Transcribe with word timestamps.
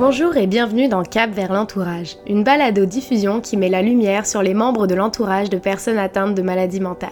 Bonjour 0.00 0.38
et 0.38 0.46
bienvenue 0.46 0.88
dans 0.88 1.02
Cap 1.02 1.30
vers 1.30 1.52
l'entourage, 1.52 2.16
une 2.26 2.42
balado-diffusion 2.42 3.42
qui 3.42 3.58
met 3.58 3.68
la 3.68 3.82
lumière 3.82 4.24
sur 4.24 4.40
les 4.40 4.54
membres 4.54 4.86
de 4.86 4.94
l'entourage 4.94 5.50
de 5.50 5.58
personnes 5.58 5.98
atteintes 5.98 6.34
de 6.34 6.40
maladies 6.40 6.80
mentales. 6.80 7.10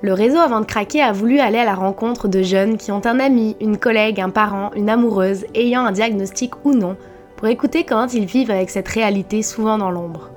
Le 0.00 0.12
réseau 0.12 0.38
Avant 0.38 0.60
de 0.60 0.64
craquer 0.64 1.02
a 1.02 1.10
voulu 1.10 1.40
aller 1.40 1.58
à 1.58 1.64
la 1.64 1.74
rencontre 1.74 2.28
de 2.28 2.44
jeunes 2.44 2.76
qui 2.76 2.92
ont 2.92 3.04
un 3.04 3.18
ami, 3.18 3.56
une 3.60 3.78
collègue, 3.78 4.20
un 4.20 4.30
parent, 4.30 4.70
une 4.76 4.88
amoureuse 4.88 5.44
ayant 5.56 5.84
un 5.84 5.90
diagnostic 5.90 6.64
ou 6.64 6.72
non, 6.72 6.96
pour 7.34 7.48
écouter 7.48 7.82
comment 7.82 8.06
ils 8.06 8.26
vivent 8.26 8.52
avec 8.52 8.70
cette 8.70 8.88
réalité 8.88 9.42
souvent 9.42 9.76
dans 9.76 9.90
l'ombre. 9.90 10.30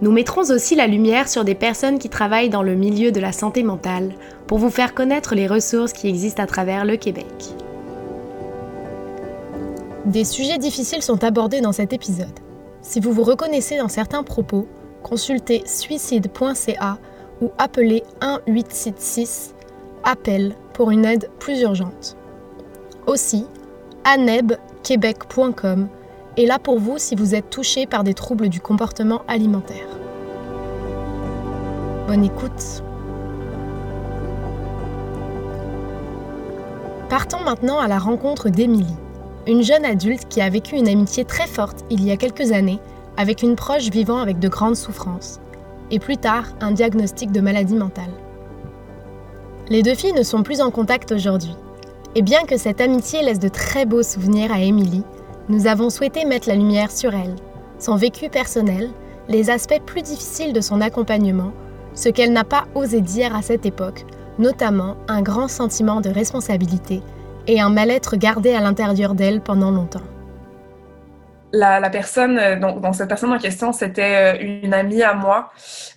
Nous 0.00 0.12
mettrons 0.12 0.50
aussi 0.50 0.76
la 0.76 0.86
lumière 0.86 1.28
sur 1.28 1.44
des 1.44 1.54
personnes 1.54 1.98
qui 1.98 2.08
travaillent 2.08 2.48
dans 2.48 2.62
le 2.62 2.74
milieu 2.74 3.12
de 3.12 3.20
la 3.20 3.32
santé 3.32 3.64
mentale 3.64 4.12
pour 4.46 4.56
vous 4.56 4.70
faire 4.70 4.94
connaître 4.94 5.34
les 5.34 5.46
ressources 5.46 5.92
qui 5.92 6.08
existent 6.08 6.42
à 6.42 6.46
travers 6.46 6.86
le 6.86 6.96
Québec. 6.96 7.54
Des 10.06 10.24
sujets 10.24 10.56
difficiles 10.56 11.02
sont 11.02 11.24
abordés 11.24 11.60
dans 11.60 11.72
cet 11.72 11.92
épisode. 11.92 12.28
Si 12.80 13.00
vous 13.00 13.12
vous 13.12 13.22
reconnaissez 13.22 13.76
dans 13.76 13.88
certains 13.88 14.22
propos, 14.22 14.66
consultez 15.02 15.62
suicide.ca 15.66 16.98
ou 17.42 17.50
appelez 17.58 18.02
1866 18.22 19.54
appel 20.02 20.54
pour 20.72 20.90
une 20.90 21.04
aide 21.04 21.28
plus 21.38 21.60
urgente. 21.60 22.16
Aussi, 23.06 23.46
anebquebec.com 24.04 25.88
est 26.38 26.46
là 26.46 26.58
pour 26.58 26.78
vous 26.78 26.96
si 26.96 27.14
vous 27.14 27.34
êtes 27.34 27.50
touché 27.50 27.86
par 27.86 28.02
des 28.02 28.14
troubles 28.14 28.48
du 28.48 28.60
comportement 28.60 29.20
alimentaire. 29.28 29.86
Bonne 32.06 32.24
écoute. 32.24 32.82
Partons 37.10 37.44
maintenant 37.44 37.78
à 37.78 37.88
la 37.88 37.98
rencontre 37.98 38.48
d'Émilie 38.48 38.96
une 39.46 39.62
jeune 39.62 39.84
adulte 39.84 40.28
qui 40.28 40.40
a 40.40 40.50
vécu 40.50 40.76
une 40.76 40.88
amitié 40.88 41.24
très 41.24 41.46
forte 41.46 41.84
il 41.90 42.04
y 42.04 42.10
a 42.10 42.16
quelques 42.16 42.52
années 42.52 42.80
avec 43.16 43.42
une 43.42 43.56
proche 43.56 43.90
vivant 43.90 44.18
avec 44.18 44.38
de 44.38 44.48
grandes 44.48 44.76
souffrances, 44.76 45.40
et 45.90 45.98
plus 45.98 46.16
tard 46.16 46.44
un 46.60 46.72
diagnostic 46.72 47.32
de 47.32 47.40
maladie 47.40 47.74
mentale. 47.74 48.12
Les 49.68 49.82
deux 49.82 49.94
filles 49.94 50.12
ne 50.12 50.22
sont 50.22 50.42
plus 50.42 50.60
en 50.60 50.70
contact 50.70 51.12
aujourd'hui, 51.12 51.54
et 52.14 52.22
bien 52.22 52.44
que 52.44 52.56
cette 52.56 52.80
amitié 52.80 53.22
laisse 53.22 53.38
de 53.38 53.48
très 53.48 53.86
beaux 53.86 54.02
souvenirs 54.02 54.52
à 54.52 54.60
Émilie, 54.60 55.04
nous 55.48 55.66
avons 55.66 55.90
souhaité 55.90 56.24
mettre 56.24 56.48
la 56.48 56.54
lumière 56.54 56.90
sur 56.90 57.14
elle, 57.14 57.36
son 57.78 57.96
vécu 57.96 58.28
personnel, 58.28 58.90
les 59.28 59.50
aspects 59.50 59.80
plus 59.84 60.02
difficiles 60.02 60.52
de 60.52 60.60
son 60.60 60.80
accompagnement, 60.80 61.52
ce 61.94 62.08
qu'elle 62.08 62.32
n'a 62.32 62.44
pas 62.44 62.66
osé 62.74 63.00
dire 63.00 63.34
à 63.34 63.42
cette 63.42 63.66
époque, 63.66 64.04
notamment 64.38 64.96
un 65.08 65.22
grand 65.22 65.48
sentiment 65.48 66.00
de 66.00 66.10
responsabilité 66.10 67.02
et 67.50 67.60
un 67.60 67.68
mal-être 67.68 68.16
gardé 68.16 68.54
à 68.54 68.60
l'intérieur 68.60 69.14
d'elle 69.14 69.40
pendant 69.40 69.72
longtemps. 69.72 70.02
La, 71.52 71.90
personne, 71.90 72.38
euh, 72.38 72.56
donc, 72.56 72.94
cette 72.94 73.08
personne 73.08 73.32
en 73.32 73.38
question, 73.38 73.72
c'était 73.72 74.36
euh, 74.38 74.60
une 74.62 74.72
amie 74.72 75.02
à 75.02 75.14
moi 75.14 75.50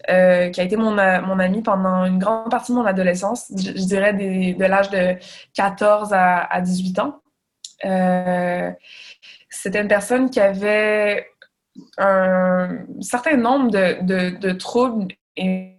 euh, 0.10 0.50
qui 0.50 0.60
a 0.60 0.64
été 0.64 0.76
mon, 0.76 0.98
amie 0.98 1.62
pendant 1.62 2.06
une 2.06 2.18
grande 2.18 2.50
partie 2.50 2.72
de 2.72 2.78
mon 2.78 2.86
adolescence, 2.86 3.52
je, 3.56 3.86
dirais 3.86 4.14
de 4.14 4.66
l'âge 4.66 4.90
de 4.90 5.16
14 5.54 6.10
à, 6.12 6.60
18 6.60 7.00
ans. 7.00 7.22
c'était 9.50 9.82
une 9.82 9.88
personne 9.88 10.32
qui 10.32 10.40
avait 10.40 11.28
un 12.00 12.80
certain 13.02 13.38
nombre 13.38 13.70
de, 13.70 14.36
de 14.36 14.52
troubles 14.54 15.14
et 15.38 15.73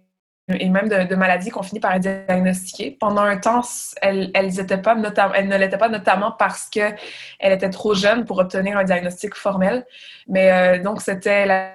et 0.47 0.69
même 0.69 0.87
de, 0.89 1.15
maladies 1.15 1.49
qu'on 1.49 1.63
finit 1.63 1.79
par 1.79 1.99
diagnostiquer. 1.99 2.91
Pendant 2.99 3.23
un 3.23 3.37
temps, 3.37 3.61
elle, 4.01 4.29
elles 4.33 4.47
ne 4.47 5.57
l'était 5.57 5.77
pas 5.77 5.89
notamment 5.89 6.31
parce 6.31 6.67
qu'elle 6.69 6.95
était 7.41 7.69
trop 7.69 7.95
jeune 7.95 8.25
pour 8.25 8.37
obtenir 8.37 8.77
un 8.77 8.83
diagnostic 8.83 9.33
formel. 9.35 9.85
Mais 10.27 10.51
euh, 10.51 10.83
donc, 10.83 11.01
c'était... 11.01 11.47
Elle 11.47 11.71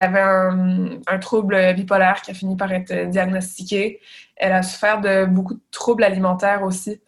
avait 0.00 0.20
un, 0.20 1.18
trouble 1.18 1.74
bipolaire 1.74 2.20
qui 2.20 2.30
a 2.30 2.34
fini 2.34 2.56
par 2.56 2.70
être 2.72 3.08
diagnostiqué. 3.08 4.00
Elle 4.36 4.52
a 4.52 4.62
souffert 4.62 5.00
de 5.00 5.24
beaucoup 5.24 5.54
de 5.54 5.62
troubles 5.70 6.04
alimentaires 6.04 6.62
aussi 6.62 7.00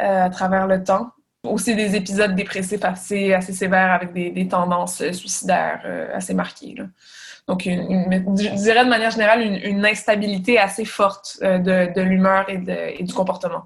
euh, 0.00 0.26
à 0.26 0.30
travers 0.30 0.68
le 0.68 0.84
temps. 0.84 1.10
Aussi 1.42 1.74
des 1.74 1.96
épisodes 1.96 2.34
dépressifs 2.34 2.84
assez, 2.84 3.32
assez 3.32 3.52
sévères 3.52 3.92
avec 3.92 4.12
des, 4.12 4.46
tendances 4.46 5.02
suicidaires 5.10 5.82
euh, 5.84 6.14
assez 6.14 6.34
marquées. 6.34 6.76
Donc, 7.48 7.62
je 7.64 8.62
dirais 8.62 8.84
de 8.84 8.90
manière 8.90 9.10
générale 9.10 9.40
une, 9.40 9.86
instabilité 9.86 10.58
assez 10.58 10.84
forte 10.84 11.38
euh, 11.42 11.58
de, 11.58 12.00
l'humeur 12.02 12.46
et, 12.50 13.02
du 13.02 13.14
comportement. 13.14 13.64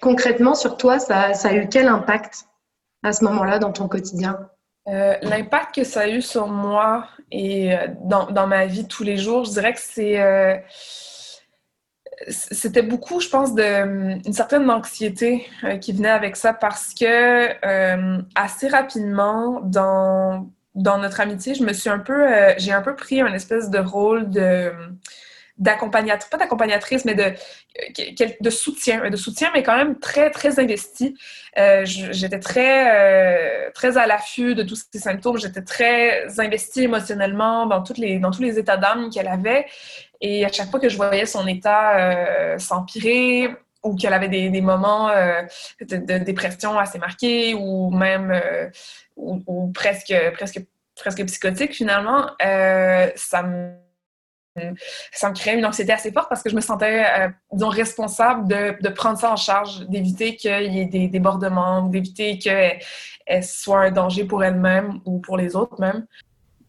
Concrètement, 0.00 0.54
sur 0.54 0.76
toi, 0.76 0.98
ça, 0.98 1.30
a 1.30 1.54
eu 1.54 1.68
quel 1.68 1.86
impact 1.86 2.46
à 3.04 3.12
ce 3.12 3.24
moment-là 3.24 3.60
dans 3.60 3.70
ton 3.70 3.86
quotidien? 3.86 4.50
Euh, 4.88 5.14
l'impact 5.22 5.76
que 5.76 5.84
ça 5.84 6.00
a 6.02 6.08
eu 6.08 6.20
sur 6.20 6.48
moi 6.48 7.06
et 7.30 7.72
euh, 7.72 7.86
dans, 8.02 8.46
ma 8.48 8.66
vie 8.66 8.88
tous 8.88 9.04
les 9.04 9.16
jours, 9.16 9.44
je 9.44 9.50
dirais 9.50 9.72
que 9.72 9.80
c'est 9.80 10.64
c'était 12.26 12.82
beaucoup, 12.82 13.20
je 13.20 13.28
pense, 13.28 13.54
de 13.54 13.62
une 14.26 14.32
certaine 14.32 14.68
anxiété 14.68 15.46
qui 15.80 15.92
venait 15.92 16.10
avec 16.10 16.34
ça 16.34 16.52
parce 16.52 16.92
que 16.92 17.54
assez 18.34 18.66
rapidement 18.66 19.60
dans 19.62 20.48
dans 20.78 20.98
notre 20.98 21.20
amitié, 21.20 21.54
je 21.54 21.64
me 21.64 21.72
suis 21.72 21.90
un 21.90 21.98
peu, 21.98 22.32
euh, 22.32 22.54
j'ai 22.56 22.72
un 22.72 22.82
peu 22.82 22.94
pris 22.94 23.20
un 23.20 23.34
espèce 23.34 23.68
de 23.68 23.78
rôle 23.78 24.30
de 24.30 24.72
d'accompagnatrice, 25.58 26.30
pas 26.30 26.36
d'accompagnatrice, 26.36 27.04
mais 27.04 27.16
de, 27.16 27.32
de 28.40 28.48
soutien, 28.50 29.10
de 29.10 29.16
soutien, 29.16 29.50
mais 29.52 29.64
quand 29.64 29.76
même 29.76 29.98
très, 29.98 30.30
très 30.30 30.60
investi. 30.60 31.18
Euh, 31.58 31.82
j'étais 31.84 32.38
très, 32.38 33.66
euh, 33.66 33.70
très 33.74 33.98
à 33.98 34.06
l'affût 34.06 34.54
de 34.54 34.62
tous 34.62 34.84
ces 34.92 35.00
symptômes. 35.00 35.36
J'étais 35.36 35.62
très 35.62 36.38
investie 36.38 36.84
émotionnellement 36.84 37.66
dans, 37.66 37.82
toutes 37.82 37.98
les, 37.98 38.20
dans 38.20 38.30
tous 38.30 38.42
les 38.42 38.56
états 38.56 38.76
d'âme 38.76 39.10
qu'elle 39.10 39.26
avait. 39.26 39.66
Et 40.20 40.44
à 40.44 40.52
chaque 40.52 40.70
fois 40.70 40.78
que 40.78 40.88
je 40.88 40.96
voyais 40.96 41.26
son 41.26 41.44
état 41.48 42.56
s'empirer, 42.58 43.48
ou 43.82 43.96
qu'elle 43.96 44.12
avait 44.12 44.28
des, 44.28 44.60
moments 44.60 45.08
de, 45.80 46.18
dépression 46.18 46.78
assez 46.78 47.00
marqués, 47.00 47.54
ou 47.54 47.90
même 47.90 48.32
ou, 49.18 49.72
presque, 49.74 50.14
presque, 50.34 50.60
presque 50.94 51.24
psychotique 51.26 51.74
finalement, 51.74 52.30
euh, 52.44 53.10
ça 53.16 53.42
me 53.42 53.72
ça 55.12 55.30
me 55.30 55.34
créait 55.34 55.56
une 55.56 55.64
anxiété 55.64 55.92
assez 55.92 56.10
forte 56.10 56.28
parce 56.28 56.42
que 56.42 56.50
je 56.50 56.56
me 56.56 56.60
sentais, 56.60 57.04
euh, 57.04 57.28
responsable 57.68 58.48
de, 58.48 58.76
de, 58.80 58.88
prendre 58.88 59.18
ça 59.18 59.32
en 59.32 59.36
charge, 59.36 59.86
d'éviter 59.88 60.36
qu'il 60.36 60.72
y 60.72 60.80
ait 60.80 60.86
des 60.86 61.08
débordements, 61.08 61.82
d'éviter 61.82 62.38
qu'elle 62.38 63.44
soit 63.44 63.82
un 63.82 63.90
danger 63.90 64.24
pour 64.24 64.42
elle-même 64.42 65.00
ou 65.04 65.20
pour 65.20 65.36
les 65.36 65.54
autres 65.56 65.80
même. 65.80 66.06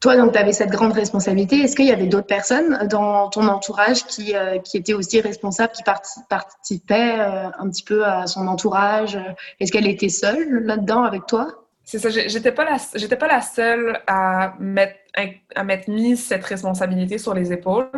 Toi, 0.02 0.16
donc, 0.16 0.32
tu 0.32 0.38
avais 0.38 0.54
cette 0.54 0.70
grande 0.70 0.94
responsabilité. 0.94 1.58
Est-ce 1.58 1.76
qu'il 1.76 1.88
y 1.88 1.92
avait 1.92 2.08
d'autres 2.08 2.28
personnes 2.28 2.88
dans 2.88 3.30
ton 3.30 3.48
entourage 3.50 4.06
qui, 4.06 4.34
euh, 4.34 4.58
qui 4.60 4.78
étaient 4.78 4.94
aussi 4.94 5.20
responsables, 5.20 5.74
qui 5.74 5.84
participaient 6.30 7.20
un 7.20 7.70
petit 7.70 7.84
peu 7.84 8.06
à 8.06 8.26
son 8.26 8.48
entourage? 8.48 9.20
Est-ce 9.60 9.74
qu'elle 9.74 9.88
était 9.88 10.10
seule 10.10 10.64
là-dedans 10.64 11.04
avec 11.04 11.26
toi? 11.26 11.59
C'est 11.90 11.98
ça, 11.98 12.10
j'étais 12.12 12.52
pas 12.52 12.66
la, 12.66 12.78
j'étais 12.94 13.16
pas 13.16 13.28
la 13.28 13.42
seule 13.42 14.00
à 14.06 14.54
mettre, 14.60 15.00
à 15.56 15.64
mettre 15.64 15.90
mise 15.90 16.24
cette 16.24 16.46
responsabilité 16.46 17.18
sur 17.18 17.34
les 17.34 17.52
épaules. 17.52 17.90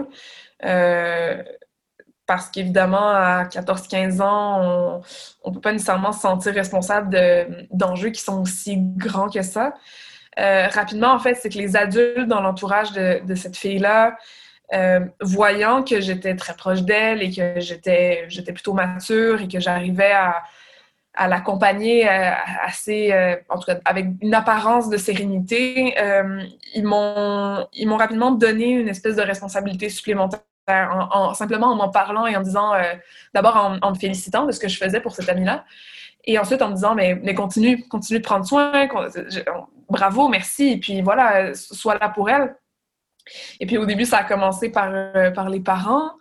Euh, 0.63 1.43
parce 2.25 2.49
qu'évidemment, 2.49 3.09
à 3.09 3.43
14-15 3.43 4.21
ans, 4.21 5.01
on 5.43 5.49
ne 5.49 5.53
peut 5.53 5.59
pas 5.59 5.73
nécessairement 5.73 6.13
se 6.13 6.21
sentir 6.21 6.53
responsable 6.53 7.09
de, 7.09 7.67
d'enjeux 7.71 8.11
qui 8.11 8.21
sont 8.21 8.41
aussi 8.41 8.77
grands 8.77 9.29
que 9.29 9.41
ça. 9.41 9.73
Euh, 10.39 10.67
rapidement, 10.67 11.11
en 11.11 11.19
fait, 11.19 11.35
c'est 11.35 11.49
que 11.49 11.57
les 11.57 11.75
adultes 11.75 12.29
dans 12.29 12.39
l'entourage 12.39 12.93
de, 12.93 13.19
de 13.25 13.35
cette 13.35 13.57
fille-là, 13.57 14.15
euh, 14.73 15.01
voyant 15.19 15.83
que 15.83 15.99
j'étais 15.99 16.37
très 16.37 16.53
proche 16.53 16.83
d'elle 16.83 17.21
et 17.21 17.29
que 17.29 17.59
j'étais, 17.59 18.23
j'étais 18.29 18.53
plutôt 18.53 18.71
mature 18.71 19.41
et 19.41 19.49
que 19.49 19.59
j'arrivais 19.59 20.13
à, 20.13 20.43
à 21.13 21.27
l'accompagner 21.27 22.09
euh, 22.09 22.31
assez, 22.65 23.11
euh, 23.11 23.35
en 23.49 23.59
tout 23.59 23.65
cas, 23.65 23.79
avec 23.85 24.07
une 24.21 24.33
apparence 24.33 24.89
de 24.89 24.97
sérénité, 24.97 25.99
euh, 25.99 26.41
ils 26.73 26.85
m'ont 26.85 27.67
ils 27.73 27.87
m'ont 27.87 27.97
rapidement 27.97 28.31
donné 28.31 28.69
une 28.69 28.87
espèce 28.87 29.15
de 29.15 29.21
responsabilité 29.21 29.89
supplémentaire. 29.89 30.41
En, 30.67 31.33
simplement 31.33 31.67
en 31.67 31.75
m'en 31.75 31.89
parlant 31.89 32.27
et 32.27 32.35
en 32.37 32.39
disant, 32.39 32.71
d'abord 33.33 33.77
en, 33.81 33.89
me 33.89 33.95
félicitant 33.95 34.45
de 34.45 34.53
ce 34.53 34.59
que 34.59 34.69
je 34.69 34.77
faisais 34.77 35.01
pour 35.01 35.13
cette 35.13 35.27
amie-là, 35.27 35.65
et 36.23 36.39
ensuite 36.39 36.61
en 36.61 36.69
me 36.69 36.75
disant, 36.75 36.95
mais, 36.95 37.19
mais 37.23 37.33
continue, 37.33 37.85
continue 37.89 38.19
de 38.19 38.23
prendre 38.23 38.45
soin, 38.45 38.87
bravo, 39.89 40.29
merci, 40.29 40.73
et 40.73 40.77
puis 40.77 41.01
voilà, 41.01 41.53
sois 41.55 41.97
là 41.97 42.07
pour 42.07 42.29
elle. 42.29 42.55
Et 43.59 43.65
puis 43.65 43.77
au 43.77 43.85
début, 43.85 44.05
ça 44.05 44.19
a 44.19 44.23
commencé 44.23 44.69
par, 44.69 44.93
par 45.33 45.49
les 45.49 45.59
parents, 45.59 46.11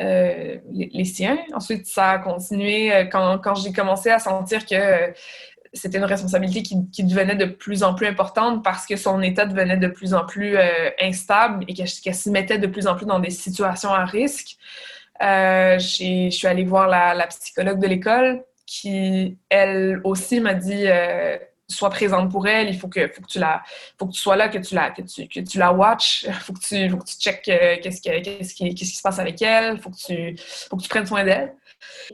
euh, 0.00 0.56
les, 0.70 1.04
siens. 1.04 1.38
Ensuite, 1.52 1.86
ça 1.86 2.10
a 2.12 2.18
continué 2.18 2.94
euh, 2.94 3.04
quand, 3.06 3.38
quand 3.38 3.56
j'ai 3.56 3.72
commencé 3.72 4.10
à 4.10 4.20
sentir 4.20 4.64
que 4.64 4.74
euh, 4.74 5.12
c'était 5.72 5.98
une 5.98 6.04
responsabilité 6.04 6.62
qui, 6.62 6.76
qui, 6.90 7.02
devenait 7.02 7.34
de 7.34 7.46
plus 7.46 7.82
en 7.82 7.94
plus 7.94 8.06
importante 8.06 8.62
parce 8.62 8.86
que 8.86 8.96
son 8.96 9.20
état 9.22 9.44
devenait 9.44 9.76
de 9.76 9.88
plus 9.88 10.14
en 10.14 10.24
plus 10.24 10.56
instable 11.00 11.64
et 11.68 11.74
qu'elle 11.74 12.14
se 12.14 12.30
mettait 12.30 12.58
de 12.58 12.66
plus 12.66 12.86
en 12.86 12.94
plus 12.94 13.06
dans 13.06 13.18
des 13.18 13.30
situations 13.30 13.92
à 13.92 14.04
risque. 14.04 14.56
je 15.20 16.28
suis 16.30 16.46
allée 16.46 16.64
voir 16.64 16.88
la, 16.88 17.12
la 17.12 17.26
psychologue 17.26 17.80
de 17.80 17.86
l'école 17.86 18.44
qui, 18.66 19.36
elle 19.50 20.00
aussi, 20.04 20.40
m'a 20.40 20.54
dit 20.54 20.86
sois 21.68 21.90
présente 21.90 22.30
pour 22.30 22.46
elle, 22.46 22.68
il 22.68 22.78
faut 22.78 22.88
que, 22.88 23.08
faut 23.08 23.22
que, 23.22 23.26
tu, 23.26 23.38
la, 23.38 23.62
faut 23.98 24.06
que 24.06 24.12
tu 24.12 24.20
sois 24.20 24.36
là, 24.36 24.48
que 24.48 24.58
tu 24.58 24.74
la, 24.74 24.90
que 24.90 25.02
tu, 25.02 25.28
que 25.28 25.40
tu 25.40 25.58
la 25.58 25.72
watches, 25.72 26.24
il 26.28 26.32
faut 26.32 26.52
que 26.52 26.60
tu, 26.60 26.90
faut 26.90 26.96
que 26.96 27.04
tu 27.04 27.16
checkes 27.16 27.42
qu'est-ce, 27.42 28.00
qui, 28.00 28.22
qu'est-ce, 28.22 28.54
qui, 28.54 28.74
qu'est-ce 28.74 28.90
qui 28.90 28.96
se 28.96 29.02
passe 29.02 29.18
avec 29.18 29.40
elle, 29.42 29.74
il 29.74 29.80
faut, 29.80 29.90
que 29.90 29.96
tu, 29.96 30.36
faut 30.68 30.76
que 30.76 30.82
tu 30.82 30.88
prennes 30.88 31.06
soin 31.06 31.24
d'elle. 31.24 31.54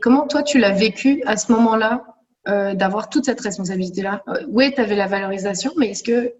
Comment 0.01 0.27
toi, 0.27 0.43
tu 0.43 0.59
l'as 0.59 0.71
vécu 0.71 1.23
à 1.25 1.37
ce 1.37 1.51
moment-là, 1.51 2.05
d'avoir 2.45 3.09
toute 3.09 3.25
cette 3.25 3.41
responsabilité-là? 3.41 4.23
Oui, 4.47 4.71
tu 4.73 4.79
avais 4.79 4.95
la 4.95 5.07
valorisation, 5.07 5.71
mais 5.77 5.89
est-ce 5.89 6.03
que 6.03 6.33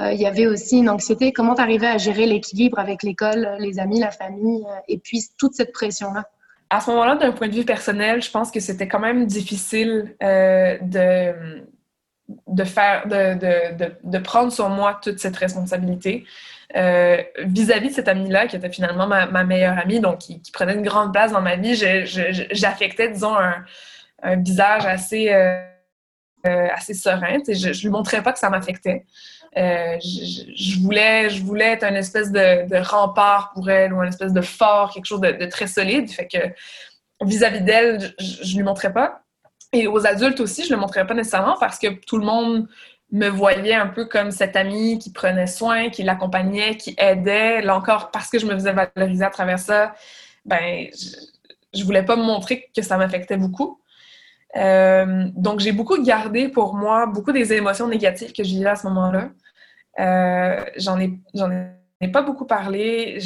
euh, 0.00 0.12
il 0.12 0.20
y 0.20 0.26
avait 0.26 0.46
aussi 0.46 0.78
une 0.78 0.88
anxiété? 0.88 1.32
Comment 1.32 1.54
tu 1.54 1.62
arrivais 1.62 1.86
à 1.86 1.98
gérer 1.98 2.26
l'équilibre 2.26 2.78
avec 2.78 3.02
l'école, 3.02 3.56
les 3.60 3.78
amis, 3.78 4.00
la 4.00 4.10
famille 4.10 4.64
euh, 4.64 4.80
et 4.88 4.98
puis 4.98 5.22
toute 5.38 5.54
cette 5.54 5.72
pression-là? 5.72 6.28
À 6.70 6.80
ce 6.80 6.90
moment-là, 6.90 7.16
d'un 7.16 7.30
point 7.30 7.48
de 7.48 7.54
vue 7.54 7.64
personnel, 7.64 8.22
je 8.22 8.30
pense 8.30 8.50
que 8.50 8.58
c'était 8.58 8.88
quand 8.88 8.98
même 8.98 9.26
difficile 9.26 10.16
euh, 10.22 10.78
de, 10.80 11.64
de, 12.46 12.64
faire, 12.64 13.06
de, 13.06 13.34
de, 13.76 13.92
de, 14.02 14.18
prendre 14.18 14.52
sur 14.52 14.68
moi 14.68 14.98
toute 15.02 15.18
cette 15.18 15.36
responsabilité. 15.36 16.24
vis-à-vis 16.74 17.88
de 17.88 17.94
cette 17.94 18.08
amie-là, 18.08 18.46
qui 18.46 18.56
était 18.56 18.70
finalement 18.70 19.06
ma, 19.06 19.44
meilleure 19.44 19.78
amie, 19.78 20.00
donc 20.00 20.18
qui, 20.18 20.40
prenait 20.52 20.74
une 20.74 20.82
grande 20.82 21.12
place 21.12 21.32
dans 21.32 21.42
ma 21.42 21.56
vie, 21.56 21.74
j'affectais, 21.74 23.10
disons, 23.10 23.36
un, 24.22 24.36
visage 24.36 24.86
assez, 24.86 25.30
assez 26.44 26.94
serein. 26.94 27.38
Je 27.46 27.68
ne 27.68 27.82
lui 27.82 27.90
montrais 27.90 28.22
pas 28.22 28.32
que 28.32 28.38
ça 28.38 28.50
m'affectait. 28.50 29.04
Euh, 29.56 29.98
je, 30.00 30.80
voulais, 30.80 31.30
je 31.30 31.42
voulais 31.42 31.72
être 31.72 31.84
un 31.84 31.94
espèce 31.94 32.32
de, 32.32 32.76
rempart 32.82 33.52
pour 33.54 33.70
elle 33.70 33.92
ou 33.92 34.00
un 34.00 34.08
espèce 34.08 34.32
de 34.32 34.40
fort, 34.40 34.92
quelque 34.92 35.06
chose 35.06 35.20
de, 35.20 35.46
très 35.46 35.66
solide. 35.66 36.10
Fait 36.10 36.26
que 36.26 36.38
vis-à-vis 37.24 37.60
d'elle, 37.60 38.14
je, 38.18 38.52
ne 38.52 38.56
lui 38.56 38.62
montrais 38.64 38.92
pas. 38.92 39.23
Et 39.74 39.86
aux 39.86 40.06
adultes 40.06 40.40
aussi, 40.40 40.64
je 40.64 40.72
le 40.72 40.80
montrais 40.80 41.06
pas 41.06 41.14
nécessairement 41.14 41.56
parce 41.58 41.78
que 41.78 41.88
tout 42.06 42.16
le 42.16 42.24
monde 42.24 42.68
me 43.12 43.28
voyait 43.28 43.74
un 43.74 43.88
peu 43.88 44.06
comme 44.06 44.30
cette 44.30 44.56
amie 44.56 44.98
qui 44.98 45.12
prenait 45.12 45.46
soin, 45.46 45.90
qui 45.90 46.02
l'accompagnait, 46.02 46.76
qui 46.76 46.94
aidait. 46.96 47.60
Là 47.60 47.76
encore, 47.76 48.10
parce 48.10 48.30
que 48.30 48.38
je 48.38 48.46
me 48.46 48.54
faisais 48.54 48.72
valoriser 48.72 49.24
à 49.24 49.30
travers 49.30 49.58
ça, 49.58 49.94
ben, 50.44 50.88
je, 50.92 51.16
je 51.78 51.84
voulais 51.84 52.04
pas 52.04 52.16
me 52.16 52.22
montrer 52.22 52.70
que 52.74 52.82
ça 52.82 52.96
m'affectait 52.96 53.36
beaucoup. 53.36 53.80
Euh, 54.56 55.26
donc, 55.34 55.60
j'ai 55.60 55.72
beaucoup 55.72 56.00
gardé 56.02 56.48
pour 56.48 56.74
moi 56.74 57.06
beaucoup 57.06 57.32
des 57.32 57.52
émotions 57.52 57.88
négatives 57.88 58.32
que 58.32 58.44
je 58.44 58.50
vivais 58.50 58.70
à 58.70 58.76
ce 58.76 58.86
moment-là. 58.86 59.30
Euh, 60.00 60.64
j'en 60.76 60.98
ai, 61.00 61.18
ai 62.00 62.08
pas 62.08 62.22
beaucoup 62.22 62.46
parlé. 62.46 63.18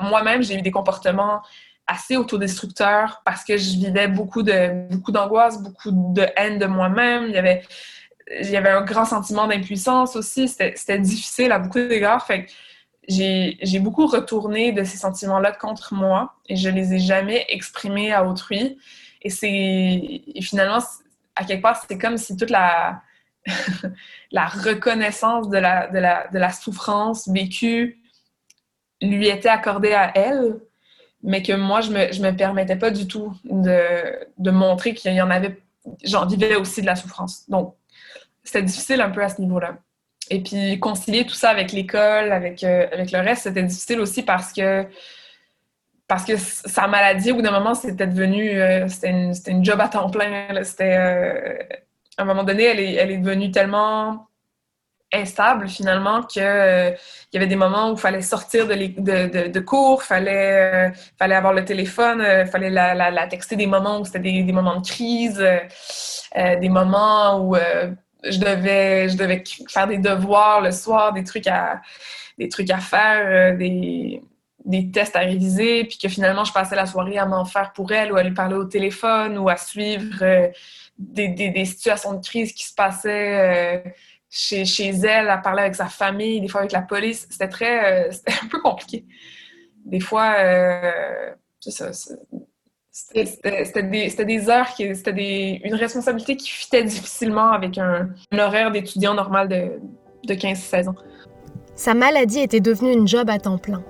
moi-même, 0.00 0.42
j'ai 0.42 0.56
eu 0.56 0.62
des 0.62 0.70
comportements 0.70 1.40
assez 1.88 2.16
autodestructeurs 2.16 3.22
parce 3.24 3.42
que 3.42 3.56
je 3.56 3.70
vivais 3.70 4.06
beaucoup 4.06 4.42
de 4.42 4.88
beaucoup 4.90 5.10
d'angoisse, 5.10 5.60
beaucoup 5.60 5.90
de 5.90 6.26
haine 6.36 6.58
de 6.58 6.66
moi-même. 6.66 7.24
Il 7.28 7.34
y 7.34 7.38
avait 7.38 7.62
il 8.40 8.50
y 8.50 8.56
avait 8.56 8.70
un 8.70 8.82
grand 8.82 9.06
sentiment 9.06 9.46
d'impuissance 9.46 10.14
aussi. 10.14 10.48
C'était, 10.48 10.98
difficile 10.98 11.50
à 11.50 11.58
beaucoup 11.58 11.78
d'égards. 11.78 12.26
Fait 12.26 12.46
j'ai, 13.08 13.78
beaucoup 13.80 14.06
retourné 14.06 14.72
de 14.72 14.84
ces 14.84 14.98
sentiments-là 14.98 15.52
contre 15.52 15.94
moi 15.94 16.34
et 16.46 16.56
je 16.56 16.68
les 16.68 16.92
ai 16.94 16.98
jamais 16.98 17.46
exprimés 17.48 18.12
à 18.12 18.26
autrui. 18.26 18.78
Et 19.22 19.30
c'est 19.30 20.22
finalement, 20.42 20.78
à 21.34 21.44
quelque 21.44 21.62
part, 21.62 21.82
c'est 21.88 21.98
comme 21.98 22.18
si 22.18 22.36
toute 22.36 22.50
la 22.50 23.02
la 24.30 24.46
reconnaissance 24.46 25.48
de 25.48 25.56
la, 25.56 25.86
de, 25.86 25.98
la, 25.98 26.28
de 26.28 26.38
la 26.38 26.52
souffrance 26.52 27.28
vécue 27.28 27.98
lui 29.00 29.28
était 29.28 29.48
accordée 29.48 29.94
à 29.94 30.12
elle, 30.14 30.60
mais 31.22 31.42
que 31.42 31.52
moi, 31.52 31.80
je 31.80 31.90
me, 31.90 32.12
je 32.12 32.22
me 32.22 32.30
permettais 32.32 32.76
pas 32.76 32.90
du 32.90 33.06
tout 33.06 33.34
de, 33.44 33.80
de 34.38 34.50
montrer 34.50 34.94
qu'il 34.94 35.12
y 35.12 35.22
en 35.22 35.30
avait, 35.30 35.58
j'en 36.04 36.26
vivais 36.26 36.56
aussi 36.56 36.80
de 36.80 36.86
la 36.86 36.96
souffrance. 36.96 37.48
Donc, 37.48 37.74
c'était 38.44 38.62
difficile 38.62 39.00
un 39.00 39.10
peu 39.10 39.22
à 39.22 39.28
ce 39.28 39.40
niveau-là. 39.40 39.78
Et 40.30 40.42
puis, 40.42 40.78
concilier 40.78 41.26
tout 41.26 41.34
ça 41.34 41.50
avec 41.50 41.72
l'école, 41.72 42.32
avec, 42.32 42.62
euh, 42.64 42.86
avec 42.92 43.12
le 43.12 43.18
reste, 43.20 43.42
c'était 43.42 43.62
difficile 43.62 44.00
aussi 44.00 44.22
parce 44.22 44.52
que 44.52 44.86
parce 46.06 46.24
que 46.24 46.38
sa 46.38 46.86
maladie, 46.88 47.32
au 47.32 47.34
bout 47.36 47.42
d'un 47.42 47.50
moment, 47.50 47.74
c'était 47.74 48.06
devenu, 48.06 48.58
euh, 48.58 48.88
c'était 48.88 49.10
une, 49.10 49.64
job 49.64 49.78
à 49.78 49.88
temps 49.88 50.08
plein. 50.08 50.48
C'était, 50.64 50.96
euh, 50.96 51.58
à 52.16 52.22
un 52.22 52.24
moment 52.24 52.44
donné, 52.44 52.64
elle 52.64 52.80
est, 52.80 52.94
elle 52.94 53.10
est 53.10 53.18
devenue 53.18 53.50
tellement 53.50 54.27
instable 55.12 55.68
finalement 55.68 56.22
que 56.22 56.38
euh, 56.40 56.90
il 57.32 57.36
y 57.36 57.38
avait 57.38 57.46
des 57.46 57.56
moments 57.56 57.90
où 57.90 57.94
il 57.94 57.98
fallait 57.98 58.22
sortir 58.22 58.66
de, 58.66 59.48
de, 59.48 59.60
cours, 59.60 60.02
fallait 60.02 60.92
fallait 61.18 61.34
avoir 61.34 61.52
le 61.52 61.64
téléphone, 61.64 62.20
il 62.20 62.46
fallait 62.46 62.70
la, 62.70 62.94
la, 62.94 63.26
texter 63.26 63.56
des 63.56 63.66
moments 63.66 64.00
où 64.00 64.04
c'était 64.04 64.18
des, 64.18 64.42
des, 64.42 64.52
moments 64.52 64.80
de 64.80 64.86
crise, 64.86 65.42
des 66.34 66.68
moments 66.68 67.40
où 67.40 67.56
je 68.24 68.38
devais 68.38 69.08
je 69.08 69.16
devais 69.16 69.42
faire 69.68 69.86
des 69.86 69.98
devoirs 69.98 70.60
le 70.60 70.72
soir, 70.72 71.12
des 71.12 71.24
trucs 71.24 71.46
à 71.46 71.80
des 72.38 72.48
trucs 72.48 72.70
à 72.70 72.78
faire, 72.78 73.56
des 73.56 74.22
des 74.68 74.90
tests 74.90 75.16
à 75.16 75.20
réviser, 75.20 75.84
puis 75.84 75.98
que 75.98 76.08
finalement, 76.08 76.44
je 76.44 76.52
passais 76.52 76.76
la 76.76 76.86
soirée 76.86 77.16
à 77.18 77.26
m'en 77.26 77.44
faire 77.46 77.72
pour 77.72 77.90
elle 77.90 78.12
ou 78.12 78.16
à 78.16 78.22
lui 78.22 78.34
parler 78.34 78.54
au 78.54 78.66
téléphone 78.66 79.38
ou 79.38 79.48
à 79.48 79.56
suivre 79.56 80.22
euh, 80.22 80.48
des, 80.98 81.28
des, 81.28 81.64
situations 81.64 82.12
de 82.12 82.24
crise 82.24 82.52
qui 82.52 82.64
se 82.64 82.74
passaient 82.74 83.82
euh, 83.86 83.90
chez, 84.30 84.88
elle, 84.88 85.28
à 85.28 85.38
parler 85.38 85.62
avec 85.62 85.74
sa 85.74 85.86
famille, 85.86 86.40
des 86.40 86.48
fois 86.48 86.60
avec 86.60 86.72
la 86.72 86.82
police. 86.82 87.26
C'était 87.30 87.48
très... 87.48 88.08
Euh, 88.08 88.10
c'était 88.12 88.34
un 88.42 88.48
peu 88.48 88.60
compliqué. 88.60 89.04
Des 89.84 90.00
fois, 90.00 90.34
C'était 91.60 92.22
des, 93.82 94.24
des, 94.24 94.50
heures, 94.50 94.68
qui, 94.74 94.94
c'était 94.94 95.60
une 95.64 95.74
responsabilité 95.74 96.36
qui 96.36 96.50
fitait 96.50 96.84
difficilement 96.84 97.50
avec 97.50 97.78
un, 97.78 98.10
un 98.32 98.38
horaire 98.38 98.70
d'étudiant 98.70 99.14
normal 99.14 99.48
de, 99.48 99.80
de 100.26 100.34
15-16 100.34 100.88
ans. 100.88 100.94
Sa 101.74 101.94
maladie 101.94 102.40
était 102.40 102.60
devenue 102.60 102.92
une 102.92 103.06
job 103.06 103.30
à 103.30 103.38
temps 103.38 103.56
plein. 103.56 103.82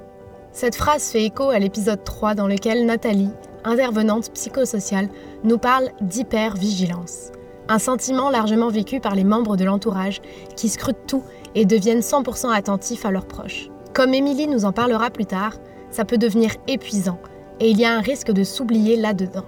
Cette 0.53 0.77
phrase 0.77 1.11
fait 1.11 1.25
écho 1.25 1.51
à 1.51 1.59
l'épisode 1.59 2.05
3 2.05 2.35
dans 2.35 2.47
lequel 2.47 2.85
Nathalie, 2.85 3.31
intervenante 3.65 4.33
psychosociale, 4.33 5.09
nous 5.45 5.59
parle 5.59 5.89
d'hypervigilance. 6.01 7.33
Un 7.69 7.79
sentiment 7.79 8.31
largement 8.31 8.69
vécu 8.69 8.99
par 8.99 9.15
les 9.15 9.25
membres 9.25 9.57
de 9.57 9.65
l'entourage 9.65 10.21
qui 10.57 10.69
scrutent 10.69 11.07
tout 11.07 11.23
et 11.55 11.67
deviennent 11.67 12.01
100% 12.01 12.51
attentifs 12.53 13.05
à 13.05 13.11
leurs 13.11 13.27
proches. 13.27 13.69
Comme 13.95 14.15
Émilie 14.15 14.47
nous 14.47 14.65
en 14.65 14.73
parlera 14.73 15.11
plus 15.11 15.27
tard, 15.27 15.55
ça 15.91 16.05
peut 16.05 16.19
devenir 16.19 16.53
épuisant 16.67 17.19
et 17.61 17.71
il 17.71 17.79
y 17.79 17.85
a 17.85 17.93
un 17.93 18.01
risque 18.01 18.31
de 18.31 18.45
s'oublier 18.45 18.97
là-dedans. 18.97 19.45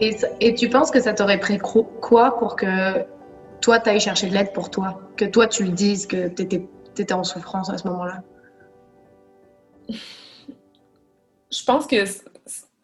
Et, 0.00 0.54
tu 0.54 0.68
penses 0.68 0.90
que 0.90 1.00
ça 1.00 1.14
t'aurait 1.14 1.40
pris 1.40 1.58
quoi 1.58 2.36
pour 2.38 2.56
que 2.56 3.04
toi, 3.60 3.80
tu 3.80 3.88
ailles 3.88 4.00
chercher 4.00 4.28
de 4.28 4.34
l'aide 4.34 4.52
pour 4.52 4.70
toi? 4.70 5.00
Que 5.16 5.24
toi, 5.24 5.46
tu 5.46 5.64
le 5.64 5.70
dises 5.70 6.06
que 6.06 6.28
tu 6.28 6.42
étais, 6.42 6.68
étais 6.98 7.12
en 7.14 7.24
souffrance 7.24 7.70
à 7.70 7.78
ce 7.78 7.88
moment-là? 7.88 8.22
Je 9.88 11.64
pense 11.64 11.86
que 11.86 12.04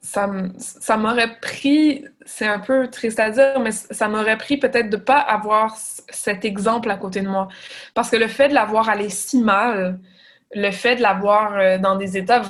ça, 0.01 0.31
ça 0.57 0.97
m'aurait 0.97 1.39
pris, 1.41 2.07
c'est 2.27 2.47
un 2.47 2.59
peu 2.61 2.89
triste 2.89 3.21
à 3.21 3.31
dire, 3.31 3.61
mais 3.61 3.73
ça 3.73 4.09
m'aurait 4.09 4.39
pris 4.39 4.57
peut-être 4.57 4.91
de 4.91 4.97
ne 4.97 5.03
pas 5.03 5.19
avoir 5.19 5.77
cet 5.77 6.45
exemple 6.45 6.91
à 6.91 6.97
côté 6.97 7.21
de 7.21 7.29
moi. 7.29 7.49
Parce 7.95 8.11
que 8.11 8.17
le 8.17 8.29
fait 8.29 8.49
de 8.49 8.55
l'avoir 8.55 8.89
allé 8.89 9.09
si 9.09 9.41
mal, 9.41 9.99
le 10.55 10.71
fait 10.71 10.97
de 10.97 11.03
l'avoir 11.03 11.57
euh, 11.57 11.79
dans 11.79 11.97
des 11.97 12.17
états 12.17 12.43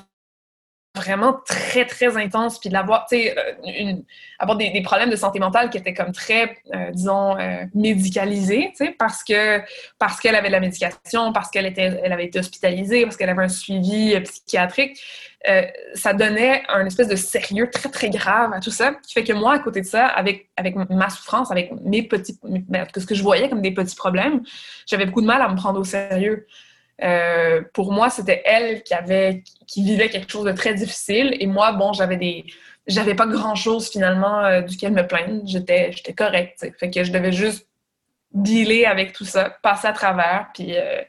vraiment 0.94 1.40
très, 1.46 1.86
très 1.86 2.16
intense, 2.16 2.58
puis 2.58 2.68
de 2.68 2.74
l'avoir, 2.74 3.06
tu 3.06 3.16
sais, 3.16 3.34
euh, 3.38 3.94
avoir 4.38 4.58
des, 4.58 4.82
problèmes 4.82 5.10
de 5.10 5.16
santé 5.16 5.38
mentale 5.38 5.70
qui 5.70 5.78
étaient 5.78 5.94
comme 5.94 6.12
très, 6.12 6.56
euh, 6.74 6.90
disons, 6.92 7.38
euh, 7.38 7.64
médicalisés, 7.74 8.72
tu 8.76 8.84
sais, 8.84 8.94
parce 8.98 9.24
que 9.24 9.60
parce 9.98 10.20
qu'elle 10.20 10.34
avait 10.34 10.48
de 10.48 10.52
la 10.52 10.60
médication, 10.60 11.32
parce 11.32 11.50
qu'elle 11.50 11.72
elle 11.76 12.12
avait 12.12 12.26
été 12.26 12.38
hospitalisée, 12.38 13.04
parce 13.04 13.16
qu'elle 13.16 13.30
avait 13.30 13.44
un 13.44 13.48
suivi 13.48 14.18
psychiatrique, 14.20 15.00
ça 15.94 16.12
donnait 16.12 16.62
un 16.68 16.86
espèce 16.86 17.08
de 17.08 17.16
sérieux 17.16 17.68
très, 17.68 17.88
très 17.88 18.10
grave 18.10 18.52
à 18.52 18.60
tout 18.60 18.70
ça, 18.70 18.94
qui 19.02 19.14
fait 19.14 19.24
que 19.24 19.32
moi, 19.32 19.54
à 19.54 19.58
côté 19.58 19.80
de 19.80 19.86
ça, 19.86 20.06
avec, 20.06 20.50
avec 20.56 20.76
ma 20.76 21.10
souffrance, 21.10 21.50
avec 21.50 21.72
mes 21.84 22.02
petits, 22.02 22.38
ben, 22.44 22.86
ce 22.94 23.06
que 23.06 23.14
je 23.14 23.22
voyais 23.22 23.48
comme 23.48 23.62
des 23.62 23.72
petits 23.72 23.96
problèmes, 23.96 24.42
j'avais 24.86 25.06
beaucoup 25.06 25.22
de 25.22 25.26
mal 25.26 25.42
à 25.42 25.48
me 25.48 25.56
prendre 25.56 25.80
au 25.80 25.84
sérieux. 25.84 26.46
Euh, 27.02 27.62
pour 27.72 27.92
moi, 27.92 28.10
c'était 28.10 28.42
elle 28.44 28.82
qui 28.82 28.94
avait, 28.94 29.42
qui 29.66 29.82
vivait 29.84 30.08
quelque 30.08 30.30
chose 30.30 30.44
de 30.44 30.52
très 30.52 30.74
difficile. 30.74 31.36
Et 31.40 31.46
moi, 31.46 31.72
bon, 31.72 31.92
j'avais 31.92 32.16
des, 32.16 32.44
j'avais 32.86 33.14
pas 33.14 33.26
grand 33.26 33.54
chose 33.54 33.90
finalement 33.90 34.40
euh, 34.40 34.60
duquel 34.62 34.92
me 34.92 35.06
plaindre. 35.06 35.42
J'étais, 35.46 35.92
j'étais 35.92 36.12
correcte. 36.12 36.66
Fait 36.78 36.90
que 36.90 37.02
je 37.02 37.12
devais 37.12 37.32
juste 37.32 37.66
dealer 38.32 38.86
avec 38.86 39.12
tout 39.12 39.24
ça, 39.24 39.50
passer 39.62 39.88
à 39.88 39.92
travers, 39.92 40.48
puis, 40.54 40.76
euh, 40.76 41.02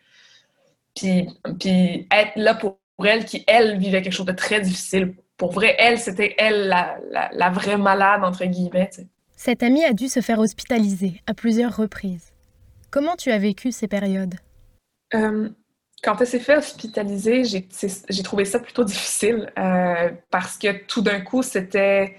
puis, 0.96 1.30
puis 1.60 2.08
être 2.12 2.34
là 2.36 2.54
pour, 2.56 2.80
elle 3.06 3.26
qui, 3.26 3.44
elle, 3.48 3.78
vivait 3.78 4.02
quelque 4.02 4.14
chose 4.14 4.26
de 4.26 4.34
très 4.34 4.62
difficile. 4.62 5.16
Pour 5.38 5.52
vrai, 5.52 5.76
elle, 5.80 6.00
c'était 6.00 6.36
elle 6.38 6.68
la, 6.68 6.98
la, 7.32 7.50
vraie 7.50 7.78
malade, 7.78 8.24
entre 8.24 8.46
guillemets. 8.46 8.90
Cette 9.36 9.64
amie 9.64 9.84
a 9.84 9.94
dû 9.94 10.08
se 10.08 10.22
faire 10.22 10.40
hospitaliser 10.40 11.22
à 11.28 11.34
plusieurs 11.34 11.76
reprises. 11.76 12.32
Comment 12.92 13.16
tu 13.16 13.32
as 13.32 13.40
vécu 13.40 13.72
ces 13.72 13.88
périodes? 13.88 14.36
Quand 16.03 16.19
elle 16.19 16.27
s'est 16.27 16.39
fait 16.39 16.57
hospitaliser, 16.57 17.43
j'ai 17.45 18.24
trouvé 18.24 18.45
ça 18.45 18.60
plutôt 18.60 18.83
difficile 18.83 19.51
euh, 19.57 20.12
parce 20.29 20.57
que 20.57 20.86
tout 20.86 21.01
d'un 21.01 21.22
coup, 21.22 21.43
c'était 21.43 22.17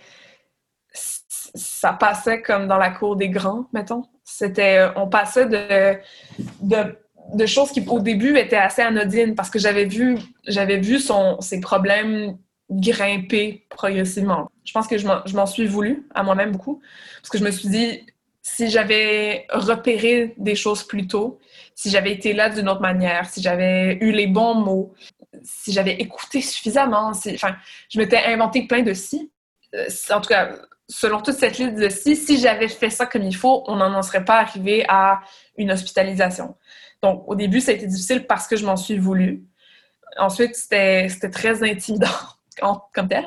ça 1.55 1.93
passait 1.93 2.43
comme 2.43 2.67
dans 2.67 2.79
la 2.79 2.91
cour 2.91 3.17
des 3.17 3.29
grands, 3.29 3.67
mettons. 3.73 4.05
C'était, 4.25 4.89
on 4.97 5.09
passait 5.09 5.47
de, 5.47 7.47
choses 7.47 7.71
qui, 7.71 7.85
au 7.87 8.01
début, 8.01 8.37
étaient 8.37 8.57
assez 8.57 8.83
anodines 8.83 9.35
parce 9.35 9.51
que 9.51 9.59
j'avais 9.59 9.85
vu, 9.85 10.19
vu 10.47 10.99
son, 10.99 11.41
ses 11.41 11.61
problèmes 11.61 12.37
grimper 12.71 13.67
progressivement. 13.71 14.51
Je 14.65 14.73
pense 14.73 14.89
que 14.89 14.99
je 14.99 15.37
m'en 15.37 15.47
suis 15.47 15.67
voulu 15.67 16.09
à 16.15 16.23
moi-même 16.23 16.53
beaucoup 16.53 16.81
parce 17.21 17.29
que 17.29 17.39
je 17.39 17.45
me 17.45 17.51
suis 17.51 17.69
dit, 17.69 18.07
si 18.47 18.69
j'avais 18.69 19.47
repéré 19.49 20.35
des 20.37 20.55
choses 20.55 20.85
plus 20.85 21.07
tôt, 21.07 21.41
si 21.75 21.91
j'avais 21.91 22.13
été 22.13 22.35
là 22.35 22.51
d'une 22.51 22.69
autre 22.69 22.83
manière, 22.83 23.27
si 23.27 23.41
j'avais 23.41 23.97
eu 24.03 24.13
les 24.13 24.27
bons 24.27 24.55
mots, 24.55 24.93
si 25.43 25.73
j'avais 25.73 25.95
écouté 25.95 26.43
suffisamment, 26.43 27.09
enfin, 27.09 27.57
je 27.89 27.99
m'étais 27.99 28.19
inventé 28.19 28.67
plein 28.67 28.83
de 28.83 28.93
si. 28.93 29.33
Euh, 29.75 29.89
en 30.11 30.21
tout 30.21 30.29
cas, 30.29 30.57
selon 30.91 31.23
toute 31.23 31.37
cette 31.37 31.57
liste 31.57 31.77
de 31.77 31.89
si, 31.89 32.17
si 32.17 32.39
j'avais 32.39 32.69
fait 32.69 32.91
ça 32.91 33.07
comme 33.07 33.23
il 33.23 33.35
faut, 33.35 33.65
on 33.67 33.77
n'en 33.77 34.03
serait 34.03 34.27
pas 34.27 34.41
arrivé 34.41 34.85
à 34.89 35.23
une 35.57 35.73
hospitalisation. 35.73 36.55
Donc, 37.03 37.25
au 37.27 37.35
début, 37.35 37.63
ça 37.63 37.73
a 37.73 37.75
été 37.75 37.87
difficile 37.87 38.27
parce 38.27 38.47
que 38.47 38.57
je 38.57 38.67
m'en 38.67 38.77
suis 38.77 38.99
voulu. 38.99 39.43
Ensuite, 40.19 40.55
c'était 40.55 41.09
très 41.33 41.63
intimidant 41.63 42.09
comme 42.95 43.09
tel. 43.09 43.25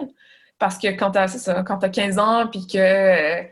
Parce 0.60 0.78
que 0.78 0.90
quand 0.90 1.12
tu 1.12 1.18
as, 1.18 1.90
15 1.90 2.20
ans, 2.20 2.48
puis 2.48 2.68
que 2.68 3.48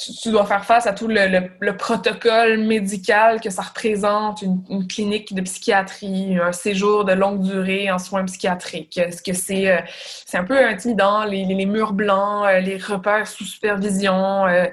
tu, 0.00 0.30
dois 0.30 0.46
faire 0.46 0.64
face 0.64 0.86
à 0.86 0.92
tout 0.92 1.08
le, 1.08 1.72
protocole 1.76 2.58
médical 2.58 3.40
que 3.40 3.50
ça 3.50 3.62
représente, 3.62 4.42
une, 4.42 4.86
clinique 4.86 5.34
de 5.34 5.42
psychiatrie, 5.42 6.38
un 6.38 6.52
séjour 6.52 7.04
de 7.04 7.12
longue 7.12 7.42
durée 7.42 7.90
en 7.90 7.98
soins 7.98 8.24
psychiatriques. 8.24 8.96
Est-ce 8.96 9.22
que 9.22 9.32
c'est 9.32 9.70
euh, 9.70 9.80
un 10.32 10.44
peu 10.44 10.58
intimidant, 10.58 11.24
les, 11.24 11.44
les, 11.44 11.66
murs 11.66 11.92
blancs, 11.92 12.46
euh, 12.46 12.60
les 12.60 12.78
repères 12.78 13.26
sous 13.26 13.44
supervision. 13.44 14.46
Euh, 14.46 14.66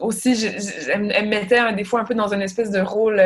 aussi, 0.00 0.46
elle, 0.92 1.02
me 1.02 1.28
mettait 1.28 1.72
des 1.74 1.84
fois 1.84 2.00
un 2.00 2.04
peu 2.04 2.14
dans 2.14 2.32
une 2.32 2.42
espèce 2.42 2.70
de 2.70 2.80
rôle, 2.80 3.22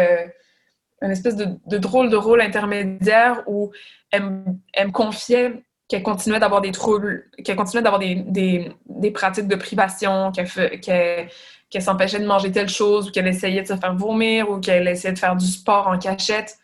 une 1.00 1.10
espèce 1.10 1.36
de, 1.36 1.46
de, 1.66 1.78
drôle 1.78 2.10
de 2.10 2.16
rôle 2.16 2.40
intermédiaire 2.40 3.42
où 3.46 3.72
elle, 4.10 4.44
elle 4.74 4.88
me 4.88 4.92
confiait 4.92 5.62
qu'elle 5.92 6.02
continuait 6.02 6.40
d'avoir 6.40 6.62
des 6.62 6.72
troubles, 6.72 7.26
qu'elle 7.44 7.54
continuait 7.54 7.82
d'avoir 7.82 7.98
des, 8.00 8.14
des, 8.14 8.72
des, 8.88 9.10
pratiques 9.10 9.46
de 9.46 9.56
privation, 9.56 10.32
qu'elle 10.32 11.82
s'empêchait 11.82 12.18
de 12.18 12.24
manger 12.24 12.50
telle 12.50 12.70
chose, 12.70 13.08
ou 13.08 13.10
qu'elle 13.10 13.26
essayait 13.26 13.60
de 13.60 13.66
se 13.66 13.76
faire 13.76 13.94
vomir, 13.94 14.48
ou 14.48 14.58
qu'elle 14.58 14.88
essayait 14.88 15.12
de 15.12 15.18
faire 15.18 15.36
du 15.36 15.44
sport 15.44 15.88
en 15.88 15.98
cachette. 15.98 16.56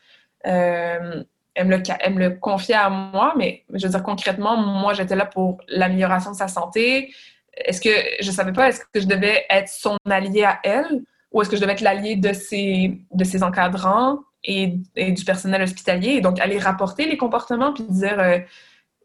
Euh, 0.47 1.23
elle, 1.55 1.67
me 1.67 1.77
le, 1.77 2.19
le 2.19 2.31
confiait 2.37 2.77
à 2.77 2.89
moi, 2.89 3.35
mais 3.37 3.65
je 3.75 3.87
veux 3.87 3.91
dire 3.91 4.03
concrètement, 4.03 4.57
moi, 4.57 4.95
j'étais 4.95 5.15
là 5.15 5.27
pour 5.27 5.59
l'amélioration 5.69 6.31
de 6.31 6.37
sa 6.37 6.49
santé. 6.49 7.13
Est-ce 7.53 7.83
que 7.83 7.91
je 8.21 8.31
savais 8.31 8.53
pas, 8.53 8.71
est-ce 8.71 8.81
que 8.81 9.01
je 9.01 9.07
devais 9.07 9.45
être 9.51 9.69
son 9.69 9.99
allié 10.09 10.45
à 10.45 10.59
elle, 10.65 11.03
ou 11.33 11.43
est-ce 11.43 11.51
que 11.51 11.57
je 11.57 11.61
devais 11.61 11.75
être 11.75 11.83
l'allié 11.83 12.17
de 12.17 12.33
ses, 12.33 12.99
de 13.13 13.25
ses 13.25 13.43
encadrants 13.43 14.21
et, 14.43 14.69
du 14.97 15.25
personnel 15.27 15.61
hospitalier, 15.61 16.13
et 16.13 16.21
donc 16.23 16.41
aller 16.41 16.59
rapporter 16.59 17.05
les 17.05 17.19
comportements, 17.19 17.75
puis 17.75 17.85
dire... 17.91 18.19
Euh, 18.19 18.39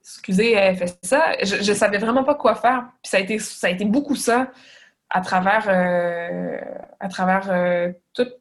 excusez, 0.04 0.52
elle 0.52 0.76
fait 0.76 0.98
ça. 1.02 1.34
Je, 1.44 1.56
ne 1.70 1.76
savais 1.76 1.98
vraiment 1.98 2.24
pas 2.24 2.36
quoi 2.36 2.56
faire. 2.56 2.86
Puis 3.02 3.10
ça 3.40 3.68
a 3.68 3.70
été, 3.70 3.86
beaucoup 3.86 4.16
ça 4.16 4.52
à 5.10 5.22
travers, 5.22 5.70
euh, 5.70 6.60
euh, 7.52 7.94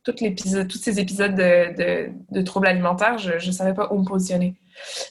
tous 0.03 0.79
ces 0.79 1.01
épisodes 1.01 1.35
de, 1.35 2.43
troubles 2.43 2.67
alimentaires. 2.67 3.19
Je 3.19 3.47
ne 3.47 3.53
savais 3.53 3.75
pas 3.75 3.93
où 3.93 3.99
me 3.99 4.07
positionner. 4.07 4.55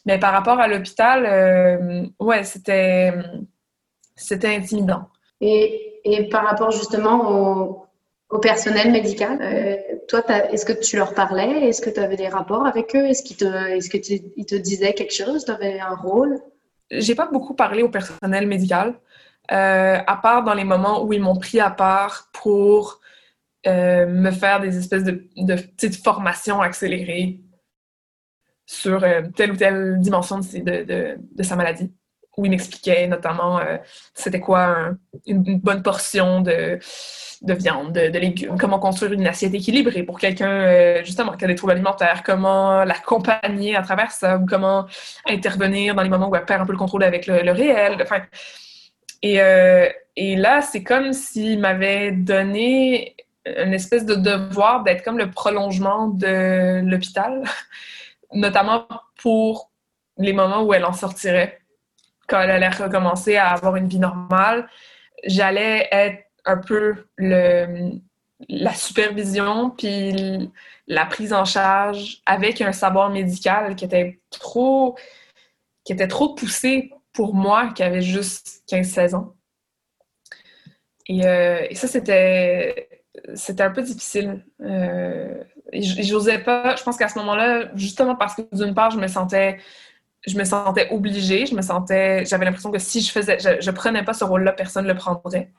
Mais 0.05 0.19
par 0.19 0.33
rapport 0.33 0.59
à 0.59 0.67
l'hôpital, 0.67 1.25
euh, 1.25 2.05
ouais, 2.19 2.43
c'était, 2.43 3.13
intimidant. 4.43 5.07
Et, 5.39 5.87
par 6.31 6.45
rapport 6.45 6.71
justement 6.71 7.87
au 8.29 8.39
personnel 8.39 8.91
médical. 8.91 9.39
Euh, 10.13 10.21
toi, 10.21 10.51
est-ce 10.51 10.65
que 10.65 10.73
tu 10.73 10.97
leur 10.97 11.13
parlais? 11.13 11.67
Est-ce 11.67 11.81
que 11.81 11.89
tu 11.89 11.99
avais 11.99 12.17
des 12.17 12.27
rapports 12.27 12.65
avec 12.65 12.95
eux? 12.95 13.05
Est-ce 13.05 13.23
qu'ils 13.23 13.37
te, 13.37 13.45
est 13.45 13.89
que 13.89 13.97
tu, 13.97 14.45
te 14.45 14.55
disaient 14.55 14.93
quelque 14.93 15.13
chose? 15.13 15.45
Tu 15.45 15.51
avais 15.51 15.79
un 15.79 15.95
rôle? 15.95 16.39
J'ai 16.89 17.15
pas 17.15 17.27
beaucoup 17.27 17.53
parlé 17.53 17.83
au 17.83 17.89
personnel 17.89 18.47
médical, 18.47 18.99
euh, 19.51 19.97
à 20.05 20.17
part 20.17 20.43
dans 20.43 20.53
les 20.53 20.65
moments 20.65 21.03
où 21.03 21.13
ils 21.13 21.21
m'ont 21.21 21.37
pris 21.37 21.59
à 21.59 21.69
part 21.69 22.29
pour 22.33 22.99
euh, 23.67 24.05
me 24.07 24.31
faire 24.31 24.59
des 24.59 24.77
espèces 24.77 25.03
de, 25.03 25.27
petites 25.55 26.03
formations 26.03 26.61
accélérées 26.61 27.39
sur 28.65 29.03
telle 29.35 29.51
ou 29.51 29.55
telle 29.55 29.99
dimension 29.99 30.39
de, 30.39 31.43
sa 31.43 31.55
maladie 31.55 31.91
où 32.37 32.45
il 32.45 32.51
m'expliquait 32.51 33.07
notamment 33.07 33.59
euh, 33.59 33.77
c'était 34.13 34.39
quoi 34.39 34.91
une, 35.25 35.59
bonne 35.59 35.83
portion 35.83 36.41
de, 36.41 36.79
de 37.41 37.53
viande, 37.53 37.93
de, 37.93 38.19
légumes, 38.19 38.57
comment 38.57 38.77
construire 38.77 39.13
une 39.13 39.25
assiette 39.25 39.53
équilibrée 39.53 40.03
pour 40.03 40.19
quelqu'un 40.19 40.49
euh, 40.49 41.03
justement 41.03 41.31
qui 41.33 41.43
a 41.43 41.47
des 41.47 41.55
troubles 41.55 41.73
alimentaires, 41.73 42.21
comment 42.23 42.83
l'accompagner 42.83 43.75
à 43.75 43.81
travers 43.81 44.11
ça, 44.11 44.39
comment 44.47 44.85
intervenir 45.27 45.95
dans 45.95 46.03
les 46.03 46.09
moments 46.09 46.29
où 46.29 46.35
elle 46.35 46.45
perd 46.45 46.61
un 46.61 46.65
peu 46.65 46.73
le 46.73 46.77
contrôle 46.77 47.03
avec 47.03 47.25
le, 47.25 47.51
réel. 47.51 47.97
Enfin, 48.01 48.21
et, 49.23 49.41
euh, 49.41 49.89
et 50.15 50.35
là, 50.35 50.61
c'est 50.61 50.83
comme 50.83 51.13
s'il 51.13 51.59
m'avait 51.59 52.11
donné 52.11 53.15
une 53.45 53.73
espèce 53.73 54.05
de 54.05 54.15
devoir 54.15 54.83
d'être 54.83 55.03
comme 55.03 55.17
le 55.17 55.31
prolongement 55.31 56.07
de 56.07 56.81
l'hôpital, 56.83 57.43
notamment 58.33 58.87
pour 59.21 59.71
les 60.17 60.33
moments 60.33 60.61
où 60.61 60.73
elle 60.73 60.85
en 60.85 60.93
sortirait 60.93 61.59
quand 62.27 62.39
elle 62.39 62.51
allait 62.51 62.69
recommencer 62.69 63.35
à 63.35 63.49
avoir 63.49 63.75
une 63.75 63.87
vie 63.87 63.99
normale, 63.99 64.69
j'allais 65.25 65.87
être 65.91 66.23
un 66.45 66.57
peu 66.57 66.95
la 67.17 68.73
supervision 68.73 69.69
puis 69.71 70.51
la 70.87 71.05
prise 71.05 71.33
en 71.33 71.45
charge 71.45 72.21
avec 72.25 72.61
un 72.61 72.71
savoir 72.71 73.09
médical 73.09 73.75
qui 73.75 73.85
était 73.85 74.19
trop 74.29 74.97
qui 75.83 75.93
était 75.93 76.07
trop 76.07 76.35
poussé 76.35 76.91
pour 77.13 77.33
moi 77.33 77.71
qui 77.73 77.83
avait 77.83 78.01
juste 78.01 78.63
15-16 78.69 79.15
ans. 79.15 79.35
Et, 81.07 81.25
euh, 81.25 81.65
et 81.69 81.75
ça, 81.75 81.87
c'était 81.87 82.89
c'était 83.35 83.63
un 83.63 83.71
peu 83.71 83.81
difficile. 83.81 84.45
Euh, 84.61 85.43
J'osais 85.73 86.39
pas, 86.39 86.75
je 86.75 86.83
pense 86.83 86.97
qu'à 86.97 87.07
ce 87.09 87.17
moment-là, 87.19 87.71
justement 87.75 88.15
parce 88.15 88.35
que 88.35 88.41
d'une 88.53 88.73
part, 88.73 88.91
je 88.91 88.97
me 88.99 89.07
sentais 89.07 89.59
je 90.27 90.37
me 90.37 90.43
sentais 90.43 90.89
obligée, 90.91 91.45
je 91.47 91.55
me 91.55 91.61
sentais, 91.63 92.25
j'avais 92.25 92.45
l'impression 92.45 92.71
que 92.71 92.79
si 92.79 93.01
je 93.01 93.11
faisais, 93.11 93.39
je, 93.39 93.61
je 93.61 93.71
prenais 93.71 94.03
pas 94.03 94.13
ce 94.13 94.23
rôle-là, 94.23 94.53
personne 94.53 94.85
ne 94.85 94.93
le 94.93 94.97
prendrait. 94.97 95.51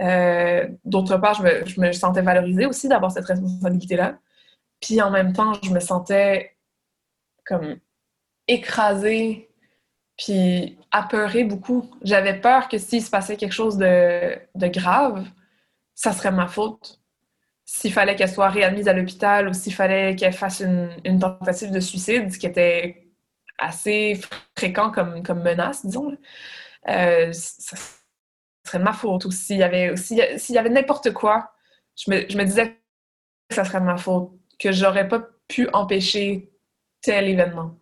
Euh, 0.00 0.68
d'autre 0.84 1.16
part, 1.16 1.34
je 1.34 1.80
me, 1.80 1.92
sentais 1.92 2.22
valorisée 2.22 2.66
aussi 2.66 2.88
d'avoir 2.88 3.10
cette 3.10 3.26
responsabilité-là. 3.26 4.18
Puis 4.80 5.00
en 5.02 5.10
même 5.10 5.32
temps, 5.32 5.54
je 5.62 5.70
me 5.70 5.80
sentais 5.80 6.56
comme 7.44 7.78
écrasée, 8.46 9.50
puis 10.16 10.78
apeurée 10.90 11.44
beaucoup. 11.44 11.90
J'avais 12.02 12.40
peur 12.40 12.68
que 12.68 12.78
s'il 12.78 13.02
se 13.02 13.10
passait 13.10 13.36
quelque 13.36 13.52
chose 13.52 13.76
de, 13.78 14.38
grave, 14.54 15.26
ça 15.94 16.12
serait 16.12 16.32
ma 16.32 16.46
faute. 16.46 17.00
S'il 17.64 17.92
fallait 17.92 18.16
qu'elle 18.16 18.30
soit 18.30 18.48
réadmise 18.48 18.88
à 18.88 18.92
l'hôpital 18.92 19.48
ou 19.48 19.52
s'il 19.52 19.74
fallait 19.74 20.16
qu'elle 20.16 20.32
fasse 20.32 20.60
une, 20.60 21.18
tentative 21.18 21.70
de 21.70 21.80
suicide, 21.80 22.32
ce 22.32 22.38
qui 22.38 22.46
était 22.46 23.08
assez 23.58 24.20
fréquent 24.56 24.90
comme, 24.90 25.22
comme 25.22 25.42
menace, 25.42 25.84
disons, 25.84 26.16
euh, 26.88 27.32
serait 28.68 28.78
ma 28.78 28.92
faute. 28.92 29.24
Ou 29.24 29.30
s'il 29.30 29.58
y 29.58 29.62
avait, 29.62 29.96
s'il 29.96 30.18
y 30.18 30.58
avait 30.58 30.70
n'importe 30.70 31.12
quoi, 31.12 31.52
je 31.96 32.10
me, 32.10 32.28
je 32.28 32.36
me, 32.36 32.44
disais 32.44 32.78
que 33.48 33.54
ça 33.54 33.64
serait 33.64 33.80
de 33.80 33.84
ma 33.84 33.96
faute, 33.96 34.30
que 34.58 34.72
j'aurais 34.72 35.08
pas 35.08 35.28
pu 35.48 35.68
empêcher 35.72 36.50
tel 37.02 37.28
événement. 37.28 37.74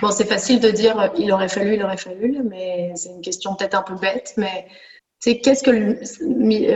Bon, 0.00 0.10
c'est 0.10 0.26
facile 0.26 0.60
de 0.60 0.70
dire 0.70 1.12
il 1.18 1.30
aurait 1.32 1.48
fallu, 1.48 1.74
il 1.74 1.82
aurait 1.82 1.98
fallu, 1.98 2.42
mais 2.42 2.92
c'est 2.96 3.10
une 3.10 3.20
question 3.20 3.54
peut-être 3.54 3.74
un 3.74 3.82
peu 3.82 3.94
bête, 3.94 4.32
mais 4.38 4.66
qu'est-ce 5.22 5.62
que 5.62 5.70
le, 5.70 5.98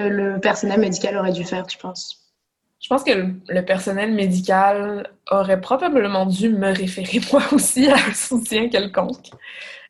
le 0.08 0.40
personnel 0.40 0.80
médical 0.80 1.16
aurait 1.16 1.32
dû 1.32 1.44
faire, 1.44 1.66
tu 1.66 1.78
penses? 1.78 2.24
Je 2.84 2.88
pense 2.90 3.02
que 3.02 3.12
le, 3.48 3.64
personnel 3.64 4.12
médical 4.12 5.08
aurait 5.30 5.58
probablement 5.58 6.26
dû 6.26 6.50
me 6.50 6.70
référer 6.70 7.18
moi 7.32 7.42
aussi 7.52 7.86
à 7.88 7.94
un 7.94 8.12
soutien 8.12 8.68
quelconque. 8.68 9.30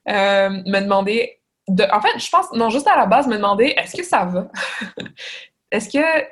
Euh, 0.08 0.48
me 0.50 0.80
demander. 0.80 1.40
En 1.68 2.00
fait, 2.00 2.18
je 2.18 2.30
pense, 2.30 2.52
non, 2.52 2.68
juste 2.68 2.86
à 2.86 2.96
la 2.96 3.06
base, 3.06 3.26
me 3.26 3.36
demander 3.36 3.74
est-ce 3.76 3.96
que 3.96 4.04
ça 4.04 4.24
va? 4.24 4.50
Est-ce 5.70 5.88
que 5.88 6.24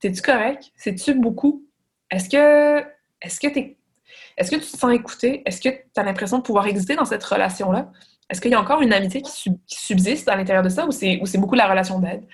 t'es-tu 0.00 0.22
correct? 0.22 0.70
C'est-tu 0.76 1.14
beaucoup? 1.14 1.64
Est-ce 2.10 2.28
que 2.30 2.86
est-ce 3.20 3.40
que 3.40 3.48
t'es 3.48 3.76
est-ce 4.38 4.50
que 4.50 4.56
tu 4.56 4.70
te 4.70 4.76
sens 4.78 4.92
écouté? 4.92 5.42
Est-ce 5.44 5.60
que 5.60 5.68
tu 5.68 5.82
as 5.96 6.02
l'impression 6.02 6.38
de 6.38 6.42
pouvoir 6.42 6.66
exister 6.66 6.94
dans 6.94 7.04
cette 7.04 7.24
relation-là? 7.24 7.90
Est-ce 8.30 8.40
qu'il 8.40 8.50
y 8.50 8.54
a 8.54 8.60
encore 8.60 8.82
une 8.82 8.92
amitié 8.92 9.22
qui, 9.22 9.52
subsiste 9.66 10.28
à 10.28 10.36
l'intérieur 10.36 10.62
de 10.62 10.68
ça 10.68 10.86
ou 10.86 10.92
c'est 10.92 11.38
beaucoup 11.38 11.54
la 11.54 11.68
relation 11.68 11.98
d'aide? 11.98 12.24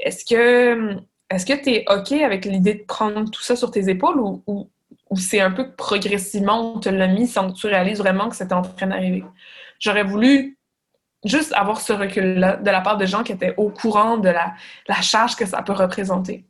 Est-ce 0.00 0.24
que 0.24 0.96
que 1.30 1.62
tu 1.62 1.84
OK 1.88 2.12
avec 2.22 2.44
l'idée 2.44 2.74
de 2.74 2.84
prendre 2.84 3.30
tout 3.30 3.42
ça 3.42 3.56
sur 3.56 3.70
tes 3.70 3.88
épaules 3.88 4.20
ou, 4.20 4.42
ou, 4.46 4.68
c'est 5.16 5.40
un 5.40 5.50
peu 5.50 5.72
progressivement 5.72 6.74
on 6.74 6.80
te 6.80 6.88
l'a 6.88 7.06
mis 7.06 7.26
sans 7.28 7.52
que 7.52 7.56
tu 7.56 7.66
réalises 7.66 7.98
vraiment 7.98 8.28
que 8.28 8.36
c'était 8.36 8.54
en 8.54 8.62
train 8.62 8.88
d'arriver? 8.88 9.24
J'aurais 9.78 10.04
voulu 10.04 10.58
juste 11.24 11.52
avoir 11.54 11.80
ce 11.80 11.92
recul-là 11.92 12.56
de 12.56 12.70
la 12.70 12.80
part 12.80 12.96
de 12.96 13.06
gens 13.06 13.22
qui 13.22 13.32
étaient 13.32 13.54
au 13.56 13.70
courant 13.70 14.18
de 14.18 14.28
la, 14.28 14.54
charge 15.02 15.36
que 15.36 15.46
ça 15.46 15.62
peut 15.62 15.72
représenter. 15.72 16.44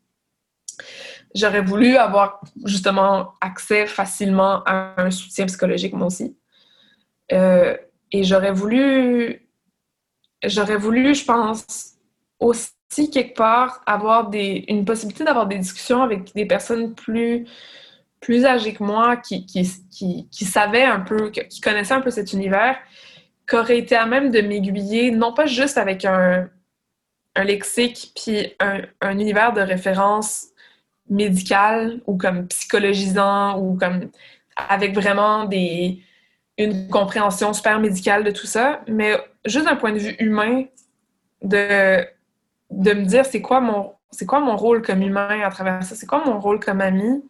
J'aurais 1.34 1.62
voulu 1.62 1.96
avoir 1.96 2.40
justement 2.64 3.34
accès 3.40 3.86
facilement 3.86 4.62
à 4.64 5.00
un 5.00 5.10
soutien 5.10 5.46
psychologique, 5.46 5.92
moi 5.94 6.08
aussi. 6.08 6.36
Euh, 7.32 7.76
et 8.12 8.22
j'aurais 8.22 8.52
voulu, 8.52 9.48
j'aurais 10.44 10.76
voulu, 10.76 11.14
je 11.14 11.24
pense, 11.24 11.94
aussi 12.38 13.10
quelque 13.10 13.34
part 13.34 13.80
avoir 13.86 14.30
une 14.32 14.84
possibilité 14.84 15.24
d'avoir 15.24 15.46
des 15.46 15.58
discussions 15.58 16.02
avec 16.02 16.34
des 16.34 16.46
personnes 16.46 16.94
plus, 16.94 17.46
âgées 18.44 18.74
que 18.74 18.82
moi, 18.82 19.16
qui, 19.16 19.46
qui, 19.46 19.68
qui, 19.90 20.28
qui 20.30 20.44
savaient 20.44 20.84
un 20.84 21.00
peu, 21.00 21.30
qui 21.30 21.60
connaissaient 21.60 21.94
un 21.94 22.00
peu 22.00 22.10
cet 22.10 22.32
univers, 22.32 22.76
qui 23.48 23.56
auraient 23.56 23.78
été 23.78 23.96
à 23.96 24.06
même 24.06 24.30
de 24.30 24.40
m'aiguiller, 24.40 25.10
non 25.10 25.32
pas 25.32 25.46
juste 25.46 25.78
avec 25.78 26.04
un, 26.04 26.48
un 27.34 27.44
lexique 27.44 28.12
puis 28.14 28.54
un, 28.60 28.82
un, 29.00 29.18
univers 29.18 29.52
de 29.52 29.60
référence 29.60 30.48
médical 31.08 32.00
ou 32.06 32.16
comme 32.16 32.46
psychologisant 32.48 33.60
ou 33.60 33.76
comme 33.76 34.10
avec 34.56 34.94
vraiment 34.94 35.44
des, 35.44 36.02
une 36.58 36.88
compréhension 36.88 37.52
super 37.52 37.80
médicale 37.80 38.24
de 38.24 38.30
tout 38.30 38.46
ça, 38.46 38.82
mais 38.86 39.16
juste 39.44 39.66
d'un 39.66 39.76
point 39.76 39.92
de 39.92 39.98
vue 39.98 40.16
humain, 40.18 40.64
de, 41.42 42.04
de 42.70 42.92
me 42.92 43.04
dire 43.04 43.26
c'est 43.26 43.42
quoi 43.42 43.60
mon 43.60 43.92
c'est 44.10 44.26
quoi 44.26 44.38
mon 44.38 44.56
rôle 44.56 44.80
comme 44.80 45.02
humain 45.02 45.40
à 45.42 45.50
travers 45.50 45.82
ça, 45.82 45.96
c'est 45.96 46.06
quoi 46.06 46.24
mon 46.24 46.38
rôle 46.38 46.60
comme 46.60 46.80
ami, 46.80 47.22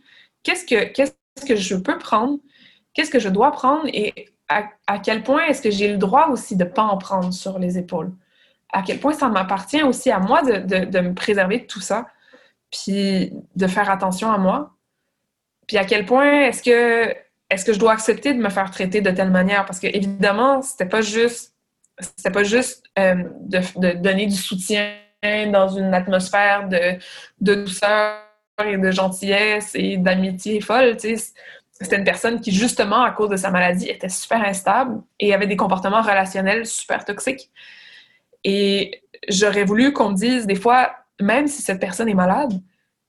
qu'est-ce 0.42 0.66
que 0.66 0.85
qu'est-ce 0.92 1.47
que 1.47 1.56
je 1.56 1.76
peux 1.76 1.99
prendre, 1.99 2.38
qu'est-ce 2.92 3.11
que 3.11 3.18
je 3.18 3.30
dois 3.30 3.50
prendre? 3.52 3.87
Et 3.87 4.34
à, 4.87 4.99
quel 4.99 5.23
point 5.23 5.44
est-ce 5.46 5.62
que 5.62 5.70
j'ai 5.70 5.88
le 5.88 5.99
droit 5.99 6.28
aussi 6.28 6.56
de 6.56 6.64
pas 6.64 6.82
en 6.82 6.99
prendre 6.99 7.32
sur 7.32 7.58
les 7.58 7.78
épaules, 7.78 8.12
à 8.73 8.82
quel 8.82 8.99
point 8.99 9.12
ça 9.12 9.28
m'appartient 9.28 9.82
aussi 9.82 10.11
à 10.11 10.18
moi 10.18 10.42
de, 10.42 11.00
me 11.00 11.14
préserver 11.14 11.61
de 11.61 11.66
tout 11.66 11.80
ça, 11.80 12.06
puis 12.70 13.32
de 13.56 13.66
faire 13.66 13.90
attention 13.90 14.30
à 14.32 14.38
moi, 14.38 14.75
puis 15.66 15.78
à 15.78 15.84
quel 15.84 16.04
point 16.04 16.42
est-ce 16.42 16.62
que 16.62 17.14
est-ce 17.50 17.64
que 17.64 17.73
je 17.73 17.78
dois 17.78 17.92
accepter 17.92 18.32
de 18.32 18.38
me 18.38 18.49
faire 18.49 18.70
traiter 18.70 19.00
de 19.00 19.11
telle 19.11 19.30
manière? 19.30 19.64
Parce 19.66 19.78
que 19.78 19.87
évidemment, 19.87 20.62
c'était 20.62 20.87
pas 20.87 21.02
juste, 21.02 21.54
c'était 21.99 22.30
pas 22.30 22.42
juste 22.42 22.84
euh, 22.99 23.23
de, 23.40 23.92
donner 24.00 24.26
du 24.26 24.34
soutien 24.34 24.94
dans 25.23 25.68
une 25.68 25.94
atmosphère 25.94 26.68
de 26.68 26.99
douceur 27.40 28.18
et 28.64 28.76
de 28.76 28.90
gentillesse 28.90 29.73
et 29.75 29.96
d'amitié 29.99 30.61
folle. 30.61 30.96
C'était 31.81 31.97
une 31.97 32.04
personne 32.04 32.40
qui, 32.40 32.52
justement, 32.52 33.02
à 33.02 33.11
cause 33.11 33.31
de 33.31 33.37
sa 33.37 33.50
maladie, 33.50 33.88
était 33.88 34.09
super 34.09 34.43
instable 34.45 35.02
et 35.19 35.35
avait 35.35 35.49
des 35.49 35.57
comportements 35.57 36.02
relationnels 36.02 36.66
super 36.66 37.04
toxiques. 37.04 37.50
Et 38.45 39.02
j'aurais 39.28 39.64
voulu 39.64 39.93
qu'on 39.93 40.11
me 40.11 40.14
dise, 40.14 40.47
des 40.47 40.54
fois, 40.54 40.95
même 41.21 41.49
si 41.49 41.62
cette 41.62 41.81
personne 41.81 42.09
est 42.09 42.14
malade, 42.14 42.52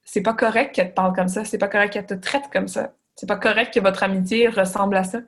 c'est 0.02 0.22
pas 0.22 0.34
correct 0.34 0.74
qu'elle 0.74 0.90
te 0.90 0.94
parle 0.94 1.14
comme 1.14 1.28
ça, 1.28 1.44
c'est 1.44 1.58
pas 1.58 1.68
correct 1.68 1.92
qu'elle 1.92 2.06
te 2.06 2.14
traite 2.14 2.44
comme 2.52 2.68
ça. 2.68 2.92
C'est 3.14 3.26
pas 3.26 3.36
correct 3.36 3.72
que 3.72 3.80
votre 3.80 4.02
amitié 4.02 4.48
ressemble 4.48 4.96
à 4.96 5.04
ça. 5.04 5.18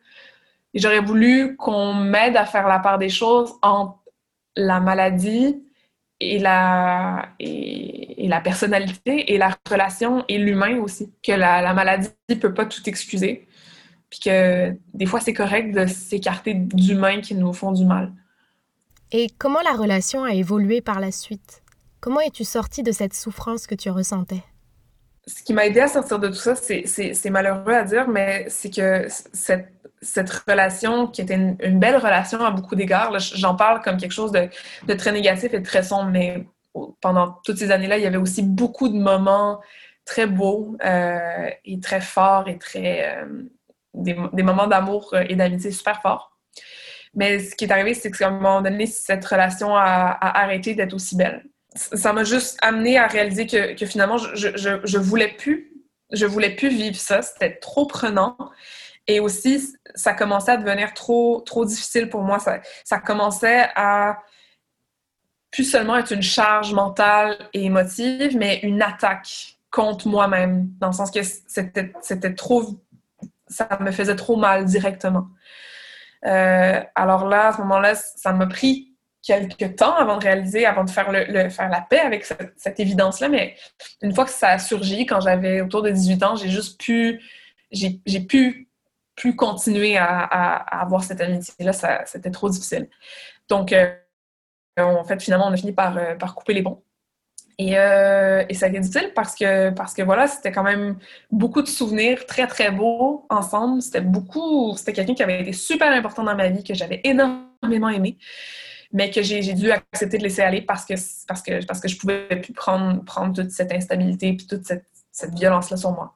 Et 0.75 0.79
j'aurais 0.79 1.01
voulu 1.01 1.57
qu'on 1.57 1.95
m'aide 1.95 2.37
à 2.37 2.45
faire 2.45 2.69
la 2.69 2.79
part 2.79 2.99
des 2.99 3.09
choses 3.09 3.55
entre 3.63 3.99
la 4.57 4.81
maladie 4.81 5.63
et 6.21 6.39
la, 6.39 7.31
et, 7.39 8.27
la 8.29 8.41
personnalité 8.41 9.33
et 9.33 9.39
la 9.39 9.57
relation 9.71 10.25
et 10.29 10.39
l'humain 10.39 10.79
aussi. 10.81 11.13
Que 11.23 11.33
la, 11.33 11.63
la 11.63 11.75
maladie 11.75 12.09
ne 12.29 12.35
peut 12.35 12.55
pas 12.55 12.67
tout 12.67 12.83
excuser. 12.89 13.47
Puis 14.11 14.21
que 14.21 14.77
des 14.95 15.07
fois, 15.07 15.21
c'est 15.21 15.35
correct 15.35 15.73
de 15.73 15.87
s'écarter 15.87 16.55
d'humains 16.55 17.21
qui 17.21 17.35
nous 17.35 17.53
font 17.53 17.73
du 17.73 17.85
mal. 17.85 18.13
Et 19.13 19.29
comment 19.39 19.61
la 19.63 19.77
relation 19.77 20.25
a 20.25 20.35
évolué 20.35 20.81
par 20.81 21.01
la 21.01 21.13
suite? 21.13 21.63
Comment 22.01 22.21
es-tu 22.21 22.45
sortie 22.45 22.83
de 22.83 22.93
cette 22.93 23.15
souffrance 23.15 23.67
que 23.67 23.75
tu 23.75 23.91
ressentais? 23.91 24.43
Ce 25.29 25.43
qui 25.43 25.53
m'a 25.53 25.67
aidé 25.67 25.81
à 25.81 25.89
sortir 25.89 26.19
de 26.19 26.29
tout 26.29 26.35
ça, 26.35 26.55
c'est 26.55 27.31
malheureux 27.31 27.75
à 27.75 27.85
dire, 27.85 28.09
mais 28.09 28.47
c'est 28.49 28.71
que 28.71 29.07
cette, 29.33 30.31
relation, 30.49 31.07
qui 31.07 31.21
était 31.21 31.35
une, 31.35 31.79
belle 31.79 31.97
relation 31.97 32.43
à 32.45 32.51
beaucoup 32.51 32.75
d'égards, 32.75 33.17
j'en 33.19 33.55
parle 33.55 33.83
comme 33.83 33.99
quelque 33.99 34.13
chose 34.13 34.33
de, 34.33 34.95
très 34.95 35.13
négatif 35.13 35.53
et 35.53 35.61
de 35.61 35.65
très 35.65 35.83
sombre, 35.83 36.11
mais 36.11 36.47
pendant 37.01 37.39
toutes 37.45 37.59
ces 37.59 37.71
années-là, 37.71 37.99
il 37.99 38.05
y 38.05 38.07
avait 38.07 38.17
aussi 38.17 38.43
beaucoup 38.43 38.89
de 38.89 38.97
moments 38.97 39.61
très 40.07 40.27
beaux 40.27 40.77
euh, 40.83 41.51
et 41.65 41.79
très 41.81 42.01
forts 42.01 42.49
et 42.49 42.59
très. 42.59 43.19
Euh, 43.19 43.43
des, 43.95 44.15
moments 44.15 44.69
d'amour 44.69 45.15
et 45.29 45.35
d'amitié 45.35 45.73
super 45.73 46.01
forts. 46.01 46.39
Mais 47.15 47.41
ce 47.41 47.57
qui 47.57 47.65
est 47.65 47.73
arrivé, 47.73 47.95
c'est 47.95 48.13
qu'à 48.13 48.29
un 48.29 48.31
moment 48.31 48.63
donné, 48.63 48.87
cette 48.87 49.25
relation 49.25 49.75
a 49.75 50.17
arrêté 50.21 50.75
d'être 50.75 50.95
aussi 50.95 51.17
belle 51.17 51.43
ça 51.79 52.13
m'a 52.13 52.25
juste 52.25 52.59
amené 52.63 52.99
à 52.99 53.07
réaliser 53.07 53.47
que, 53.47 53.87
finalement, 53.87 54.19
je, 54.19 54.57
je, 54.57 54.81
je, 54.83 54.99
voulais 54.99 55.29
plus, 55.29 55.73
je 56.13 56.27
voulais 56.27 56.51
plus 56.51 56.69
vivre 56.69 56.97
ça. 56.97 57.23
C'était 57.23 57.57
trop 57.57 57.87
prenant. 57.87 58.37
Et 59.07 59.21
aussi, 59.21 59.75
ça 59.95 60.13
commençait 60.13 60.53
à 60.53 60.57
devenir 60.57 60.93
trop, 60.93 61.41
trop 61.41 61.65
difficile 61.65 62.11
pour 62.11 62.23
moi. 62.23 62.39
Ça, 62.39 62.61
ça 62.85 62.99
commençait 62.99 63.69
à 63.75 64.19
plus 65.51 65.65
seulement 65.65 65.97
être 65.97 66.13
une 66.13 66.23
charge 66.23 66.75
mentale 66.75 67.39
et 67.55 67.65
émotive, 67.65 68.37
mais 68.37 68.61
une 68.63 68.83
attaque 68.83 69.59
contre 69.71 70.09
moi-même, 70.09 70.69
dans 70.79 70.89
le 70.89 70.93
sens 70.93 71.11
que 71.11 71.23
c'était, 71.23 71.93
c'était 72.03 72.35
trop, 72.35 72.79
ça 73.47 73.69
me 73.81 73.91
faisait 73.91 74.17
trop 74.17 74.37
mal 74.37 74.67
directement. 74.67 75.29
Euh, 76.27 76.81
alors 76.95 77.27
là, 77.27 77.49
à 77.49 77.53
ce 77.53 77.59
moment-là, 77.59 77.95
ça 77.95 78.33
m'a 78.33 78.47
pris 78.47 78.88
quelques 79.29 79.77
temps 79.77 79.95
avant 79.95 80.17
de 80.17 80.25
réaliser, 80.25 80.65
avant 80.65 80.85
de 80.85 80.91
faire, 80.91 81.13
le, 81.13 81.51
faire 81.51 81.69
la 81.69 81.83
paix 81.83 82.01
avec 82.01 82.25
cette, 82.25 82.81
évidence-là. 82.81 83.29
Mais 83.29 83.57
une 84.01 84.15
fois 84.15 84.25
que 84.25 84.31
ça 84.31 84.49
a 84.49 84.59
surgi, 84.59 85.05
quand 85.05 85.21
j'avais 85.21 85.61
autour 85.61 85.83
de 85.83 85.91
18 85.91 86.23
ans, 86.23 86.35
j'ai 86.35 86.49
juste 86.49 86.81
pu, 86.81 87.21
j'ai, 87.71 88.21
pu, 88.21 88.67
continuer 89.37 89.99
à, 89.99 90.55
avoir 90.81 91.05
cette 91.05 91.21
amitié-là. 91.21 92.05
c'était 92.07 92.31
trop 92.31 92.49
difficile. 92.49 92.89
Donc, 93.51 93.75
euh, 93.75 93.93
en 94.79 95.05
fait, 95.05 95.23
finalement, 95.23 95.49
on 95.49 95.53
a 95.53 95.57
fini 95.59 95.73
par, 95.73 95.99
euh, 95.99 96.15
par 96.15 96.35
couper 96.35 96.55
les 96.55 96.63
ponts. 96.63 96.83
Et, 97.59 97.77
euh, 97.77 98.45
et, 98.49 98.55
ça 98.55 98.67
a 98.67 98.69
été 98.71 98.79
difficile 98.79 99.13
parce 99.15 99.35
que, 99.35 99.71
parce 99.71 99.93
que 99.93 100.01
voilà, 100.01 100.27
c'était 100.27 100.53
quand 100.53 100.63
même 100.63 100.97
beaucoup 101.31 101.61
de 101.61 101.67
souvenirs 101.67 102.25
très, 102.25 102.47
très 102.47 102.71
beaux 102.71 103.27
ensemble. 103.29 103.83
C'était 103.83 104.01
beaucoup, 104.01 104.75
c'était 104.79 104.95
quelqu'un 104.95 105.15
qui 105.15 105.23
avait 105.23 105.43
été 105.43 105.53
super 105.53 105.93
important 105.93 106.23
dans 106.23 106.37
ma 106.37 106.49
vie, 106.49 106.65
que 106.65 106.73
j'avais 106.73 107.03
énormément 107.05 107.91
aimé 107.91 108.17
mais 108.93 109.11
que 109.11 109.23
j'ai 109.23 109.53
dû 109.55 109.71
accepter 109.71 110.19
de 110.19 110.23
laisser 110.23 110.43
aller 110.43 110.63
parce 110.63 110.85
que, 110.85 110.95
parce 111.27 111.43
que, 111.43 111.65
parce 111.67 111.81
que 111.81 111.89
je 111.89 111.99
pouvais 111.99 112.27
plus 112.41 112.53
prendre, 112.53 113.05
prendre 113.05 113.35
toute 113.35 113.51
cette 113.51 113.73
instabilité 113.73 114.29
et 114.29 114.37
toute 114.37 114.65
cette, 114.65 114.85
violence-là 115.35 115.77
sur 115.77 115.91
moi. 115.91 116.15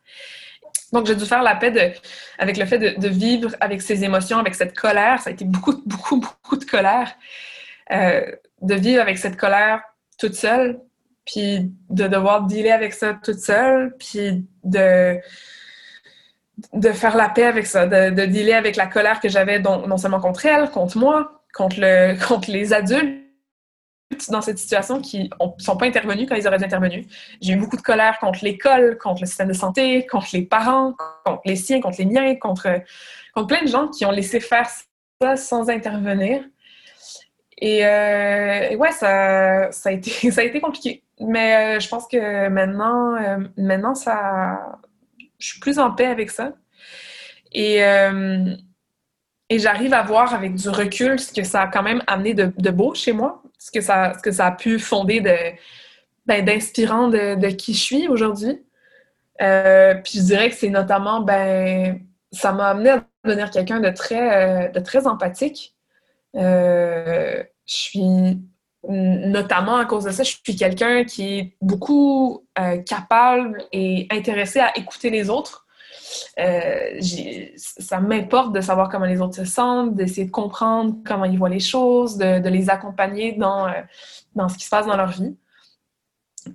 Donc, 0.92 1.06
j'ai 1.06 1.16
dû 1.16 1.24
faire 1.24 1.42
la 1.42 1.56
paix 1.56 1.72
de, 1.72 1.90
avec 2.38 2.56
le 2.56 2.64
fait 2.66 2.78
de, 2.78 3.00
de, 3.00 3.08
vivre 3.08 3.50
avec 3.61 3.82
ces 3.82 4.04
émotions, 4.04 4.38
avec 4.38 4.54
cette 4.54 4.78
colère. 4.78 5.20
Ça 5.20 5.30
a 5.30 5.32
été 5.32 5.44
beaucoup, 5.44 5.82
beaucoup, 5.87 6.20
beaucoup 6.20 6.56
de 6.56 6.64
colère. 6.64 7.12
Euh, 7.90 8.24
de 8.61 8.74
vivre 8.76 9.02
avec 9.02 9.18
cette 9.18 9.37
colère 9.37 9.82
toute 10.18 10.35
seule, 10.35 10.80
puis 11.26 11.72
de 11.90 12.06
devoir 12.06 12.42
dealer 12.42 12.70
avec 12.70 12.94
ça 12.94 13.14
toute 13.14 13.40
seule, 13.40 13.96
puis 13.98 14.46
de, 14.62 15.18
de 16.72 16.92
faire 16.92 17.16
la 17.16 17.28
paix 17.28 17.44
avec 17.44 17.66
ça, 17.66 17.87
de, 17.87 18.11
de 18.11 18.24
dealer 18.24 18.54
avec 18.54 18.76
la 18.76 18.87
colère 18.87 19.18
que 19.18 19.28
j'avais 19.28 19.58
non 19.58 19.96
seulement 19.96 20.20
contre 20.20 20.46
elle, 20.46 20.70
contre 20.70 20.96
moi, 20.96 21.41
contre, 21.53 21.77
le, 21.79 22.17
contre 22.29 22.51
les 22.51 22.73
adultes 22.73 23.23
dans 24.29 24.43
cette 24.43 24.59
situation 24.59 25.01
qui 25.01 25.25
ne 25.25 25.29
sont 25.59 25.77
pas 25.77 25.87
intervenus 25.87 26.29
quand 26.29 26.35
ils 26.35 26.47
auraient 26.47 26.59
dû 26.59 26.65
intervenir. 26.65 27.05
J'ai 27.41 27.55
eu 27.55 27.57
beaucoup 27.57 27.77
de 27.77 27.83
colère 27.83 28.19
contre 28.19 28.45
l'école, 28.45 28.99
contre 28.99 29.23
le 29.23 29.27
système 29.27 29.49
de 29.49 29.55
santé, 29.55 30.07
contre 30.07 30.29
les 30.33 30.43
parents, 30.43 30.95
contre 31.25 31.43
les 31.47 31.57
siens, 31.57 31.81
contre 31.81 31.99
les 31.99 32.07
miens, 32.07 32.35
contre, 32.37 32.69
contre 33.35 33.47
plein 33.47 33.62
de 33.62 33.69
gens 33.69 33.88
qui 33.88 34.05
ont 34.05 34.11
laissé 34.11 34.41
faire 34.41 34.69
ça 35.21 35.37
sans 35.37 35.71
intervenir. 35.71 36.43
Et, 37.59 37.87
euh, 37.87 38.75
ouais, 38.77 38.91
ça, 38.91 39.71
ça, 39.71 39.91
a 39.91 39.93
été, 39.93 40.11
ça 40.31 40.41
a 40.41 40.45
été 40.45 40.61
compliqué. 40.61 41.03
Mais 41.21 41.77
euh, 41.77 41.81
je 41.81 41.88
pense 41.88 42.09
que 42.09 42.49
maintenant, 42.49 43.15
euh, 43.15 43.38
maintenant 43.57 43.95
ça, 43.95 44.81
je 45.38 45.47
suis 45.47 45.61
plus 45.61 45.79
en 45.79 45.93
paix 45.93 46.07
avec 46.07 46.31
ça. 46.31 46.53
Et 47.55 47.83
et 49.53 49.59
j'arrive 49.59 49.93
à 49.93 50.03
voir 50.03 50.33
avec 50.33 50.55
du 50.55 50.71
recul 50.71 51.21
ce 51.21 51.31
que 51.31 51.45
ça 51.45 51.61
a 51.61 51.67
quand 51.67 51.83
même 51.83 52.03
amené 52.07 52.33
de, 52.33 52.71
beau 52.71 52.95
chez 52.95 53.12
moi, 53.12 53.43
ce 53.59 53.71
que, 53.71 53.83
ça, 53.83 54.15
a 54.38 54.53
pu 54.53 54.79
fonder 54.79 55.21
de, 55.21 55.37
ben, 56.25 56.43
d'inspirant 56.43 57.09
de, 57.09 57.51
qui 57.51 57.75
je 57.75 57.79
suis 57.79 58.09
aujourd'hui. 58.09 58.65
Euh, 59.43 59.95
puis 59.97 60.21
je 60.21 60.23
dirais 60.23 60.49
que 60.49 60.57
c'est 60.57 60.71
notamment, 60.71 61.21
ben, 61.21 62.01
ça 62.33 62.53
m'a 62.53 62.69
amené 62.69 62.91
à 62.91 63.05
devenir 63.25 63.51
quelqu'un 63.51 63.81
de 63.81 63.91
très, 63.91 64.69
euh, 64.69 64.69
de 64.69 64.81
très 64.81 65.07
empathique. 65.07 65.77
Euh, 66.35 67.43
je 67.67 67.75
suis, 67.75 68.41
notamment 68.88 69.77
à 69.77 69.85
cause 69.85 70.05
de 70.05 70.12
ça, 70.12 70.23
je 70.23 70.31
suis 70.31 70.57
quelqu'un 70.57 71.05
qui 71.05 71.38
est 71.38 71.57
beaucoup 71.61 72.47
capable 72.87 73.67
et 73.71 74.07
intéressé 74.11 74.61
à 74.61 74.75
écouter 74.79 75.11
les 75.11 75.29
autres 75.29 75.62
Euh, 76.38 77.01
ça 77.57 78.01
m'importe 78.01 78.53
de 78.53 78.61
savoir 78.61 78.88
comment 78.88 79.07
les 79.07 79.20
autres 79.20 79.37
se 79.37 79.44
sentent, 79.44 79.94
d'essayer 79.94 80.27
de 80.27 80.31
comprendre 80.31 80.96
comment 81.05 81.25
ils 81.25 81.38
voient 81.38 81.48
les 81.48 81.61
choses, 81.61 82.16
de, 82.16 82.48
les 82.48 82.70
accompagner 82.70 83.33
dans, 83.33 83.66
euh, 83.66 83.72
dans 84.35 84.48
ce 84.48 84.57
qui 84.57 84.64
se 84.64 84.70
passe 84.70 84.87
dans 84.87 84.96
leur 84.96 85.11
vie. 85.11 85.37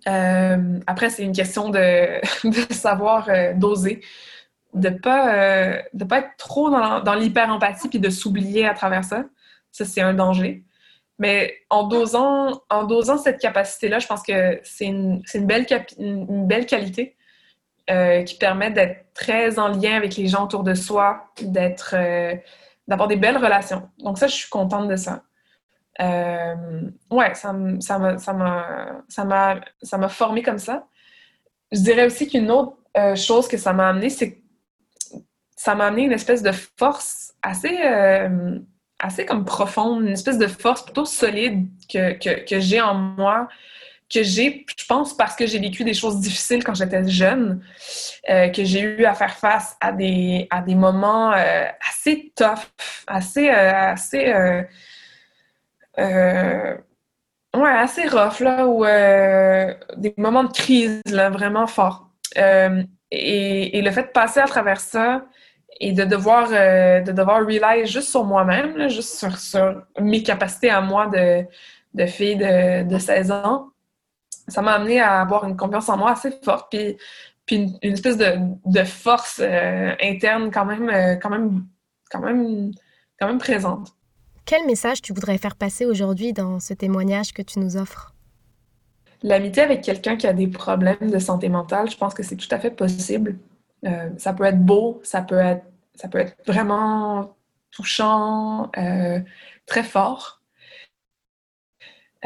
Euh, 0.08 0.80
après, 0.86 1.10
c'est 1.10 1.24
une 1.24 1.34
question 1.34 1.70
de, 1.70 2.20
savoir 2.72 3.30
doser, 3.56 4.02
de 4.74 4.90
ne 4.90 4.98
pas, 4.98 5.82
de 5.94 6.04
pas 6.04 6.20
être 6.20 6.36
trop 6.38 6.70
dans, 6.70 7.02
dans 7.02 7.14
l'hyper-empathie 7.16 7.90
puis 7.90 8.00
de 8.00 8.10
s'oublier 8.10 8.66
à 8.66 8.74
travers 8.74 9.04
ça. 9.04 9.26
Ça, 9.72 9.86
c'est 9.86 10.02
un 10.02 10.14
danger. 10.14 10.64
Mais 11.20 11.56
en 11.70 11.88
dosant, 11.88 12.62
en 12.70 12.84
dosant 12.84 13.18
cette 13.18 13.40
capacité-là, 13.40 14.00
je 14.00 14.08
pense 14.08 14.22
que 14.22 14.60
c'est 14.64 14.86
une, 14.86 15.24
une 15.34 15.48
belle 15.48 16.66
qualité 16.66 17.17
euh, 17.90 18.24
qui 18.24 18.36
permet 18.36 18.72
d'être 18.72 19.14
très 19.14 19.60
en 19.60 19.70
lien 19.70 19.96
avec 19.96 20.16
les 20.16 20.28
gens 20.28 20.46
autour 20.46 20.64
de 20.64 20.74
soi, 20.74 21.32
d'être, 21.42 21.96
euh, 21.98 22.36
d'avoir 22.88 23.08
des 23.08 23.16
belles 23.16 23.38
relations. 23.38 23.90
Donc 24.00 24.18
ça, 24.18 24.28
je 24.28 24.36
suis 24.36 24.50
contente 24.50 24.88
de 24.88 24.96
ça. 24.96 25.24
Euh, 26.00 26.82
ouais, 27.10 27.34
ça 27.34 27.54
m'a, 27.54 27.80
ça 27.80 28.18
ça 29.10 29.24
m'a, 29.26 29.62
ça 29.82 30.10
formé 30.10 30.44
comme 30.44 30.60
ça. 30.60 30.88
Je 31.72 31.80
dirais 31.80 32.06
aussi 32.06 32.28
qu'une 32.28 32.52
autre 32.52 32.78
chose 33.16 33.48
que 33.48 33.58
ça 33.58 33.74
m'a 33.74 33.90
amené, 33.90 34.10
c'est 34.10 34.34
que 34.34 34.40
ça 35.56 35.76
m'a 35.76 35.88
amené 35.88 36.04
une 36.04 36.12
espèce 36.12 36.44
de 36.44 36.52
force 36.52 37.34
assez 37.42 37.78
assez 39.00 39.26
comme 39.26 39.46
profonde, 39.46 40.04
une 40.04 40.14
espèce 40.14 40.38
de 40.38 40.48
force 40.48 40.84
plutôt 40.84 41.06
solide 41.06 41.68
que, 41.92 42.14
que, 42.14 42.46
que 42.46 42.60
j'ai 42.60 42.82
en 42.82 42.96
moi, 42.96 43.48
que 44.14 44.24
j'ai, 44.24 44.66
je 44.78 44.86
pense, 44.86 45.16
parce 45.16 45.36
que 45.36 45.46
j'ai 45.46 45.60
vécu 45.60 45.84
des 45.84 45.94
choses 45.94 46.20
difficiles 46.20 46.64
quand 46.64 46.74
j'étais 46.74 47.08
jeune, 47.08 47.62
euh, 48.30 48.50
que 48.50 48.64
j'ai 48.64 48.82
eu 48.82 49.06
à 49.06 49.14
faire 49.14 49.36
face 49.36 49.76
à 49.82 49.92
des, 49.92 50.48
à 50.50 50.62
des 50.62 50.76
moments 50.76 51.34
euh, 51.34 51.66
assez 51.90 52.32
tough, 52.36 52.72
assez, 53.06 53.50
euh, 53.50 53.92
assez, 53.92 54.34
ouais, 55.98 57.70
assez 57.70 58.08
rough, 58.08 58.40
là, 58.40 58.68
ou 58.68 58.86
des 59.98 60.14
moments 60.18 60.44
de 60.46 60.54
crise, 60.54 61.02
là, 61.12 61.30
vraiment 61.30 61.68
forts. 61.68 62.10
Et, 63.12 63.82
le 63.82 63.92
fait 63.92 64.04
de 64.04 64.08
passer 64.08 64.40
à 64.40 64.48
travers 64.48 64.80
ça, 64.80 65.26
et 65.80 65.92
de 65.92 66.06
devoir, 66.06 66.50
de 66.50 67.12
devoir 67.12 67.48
juste 67.86 68.10
sur 68.10 68.24
moi-même, 68.24 68.90
juste 68.90 69.18
sur, 69.20 69.38
sur, 69.38 69.84
mes 70.00 70.24
capacités 70.24 70.70
à 70.70 70.82
moi 70.82 71.08
de, 71.08 71.46
de 71.94 72.06
fille 72.06 72.36
de, 72.36 72.84
de 72.84 72.98
16 72.98 73.32
ans, 73.32 73.70
ça 74.48 74.62
m'a 74.62 74.74
amené 74.74 75.00
à 75.00 75.22
avoir 75.22 75.46
une 75.46 75.58
confiance 75.58 75.90
en 75.90 75.98
moi 75.98 76.12
assez 76.12 76.32
forte, 76.44 76.68
puis, 76.72 76.98
puis 77.46 77.74
une, 77.82 77.94
espèce 77.94 78.18
de, 78.18 78.36
de 78.66 78.84
force 78.84 79.42
euh, 79.44 79.94
interne 80.02 80.52
quand 80.52 80.66
même, 80.66 80.90
euh, 80.90 81.16
quand, 81.16 81.30
même, 81.30 81.66
quand, 82.10 82.20
même, 82.20 82.72
quand 83.20 83.28
même 83.28 83.38
présente. 83.38 83.94
Quel 84.46 84.66
message 84.66 85.02
tu 85.02 85.14
voudrais 85.14 85.38
faire 85.38 85.56
passer 85.56 85.86
aujourd'hui 85.86 86.34
dans 86.34 86.60
ce 86.60 86.74
témoignage 86.74 87.34
que 87.34 87.42
tu 87.42 87.60
nous 87.60 87.76
offres? 87.76 88.14
L'amitié 89.24 89.64
avec 89.64 89.82
quelqu'un 89.82 90.16
qui 90.16 90.28
a 90.28 90.34
des 90.34 90.48
problèmes 90.48 91.12
de 91.12 91.20
santé 91.20 91.50
mentale, 91.50 91.90
je 91.90 91.98
pense 91.98 92.14
que 92.14 92.24
c'est 92.24 92.36
tout 92.36 92.48
à 92.52 92.60
fait 92.60 92.72
possible. 92.72 93.38
Euh, 93.86 94.10
ça 94.18 94.32
peut 94.34 94.46
être 94.46 94.64
beau, 94.64 95.02
ça 95.04 95.22
peut 95.22 95.40
être, 95.40 95.66
ça 95.96 96.08
peut 96.08 96.20
être 96.20 96.38
vraiment 96.46 97.36
touchant, 97.72 98.72
très 99.66 99.84
fort. 99.84 100.37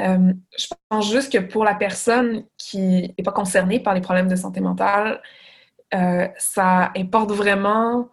Euh, 0.01 0.33
je 0.57 0.67
pense 0.89 1.11
juste 1.11 1.31
que 1.31 1.37
pour 1.37 1.63
la 1.63 1.75
personne 1.75 2.45
qui 2.57 3.13
n'est 3.17 3.23
pas 3.23 3.31
concernée 3.31 3.79
par 3.79 3.93
les 3.93 4.01
problèmes 4.01 4.27
de 4.27 4.35
santé 4.35 4.59
mentale, 4.61 5.21
ça 6.37 6.91
importe 6.95 7.31
vraiment 7.31 8.07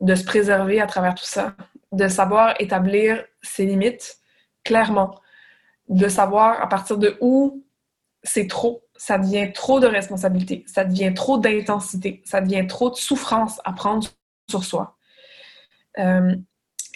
de 0.00 0.14
se 0.14 0.22
préserver 0.22 0.82
à 0.82 0.86
travers 0.86 1.14
tout 1.14 1.24
ça, 1.24 1.56
de 1.92 2.08
savoir 2.08 2.54
établir 2.60 3.24
ses 3.40 3.64
limites 3.64 4.18
clairement, 4.64 5.14
de 5.88 6.08
savoir 6.08 6.60
à 6.60 6.68
partir 6.68 6.98
de 6.98 7.16
où 7.20 7.64
c'est 8.22 8.48
trop, 8.48 8.82
ça 8.96 9.18
devient 9.18 9.52
trop 9.52 9.78
de 9.78 9.86
responsabilité, 9.86 10.64
ça 10.66 10.84
devient 10.84 11.14
trop 11.14 11.38
d'intensité, 11.38 12.22
ça 12.24 12.40
devient 12.40 12.66
trop 12.66 12.90
de 12.90 12.96
souffrance 12.96 13.60
à 13.64 13.72
prendre 13.72 14.08
sur 14.50 14.64
soi. 14.64 14.96
Euh, 15.98 16.34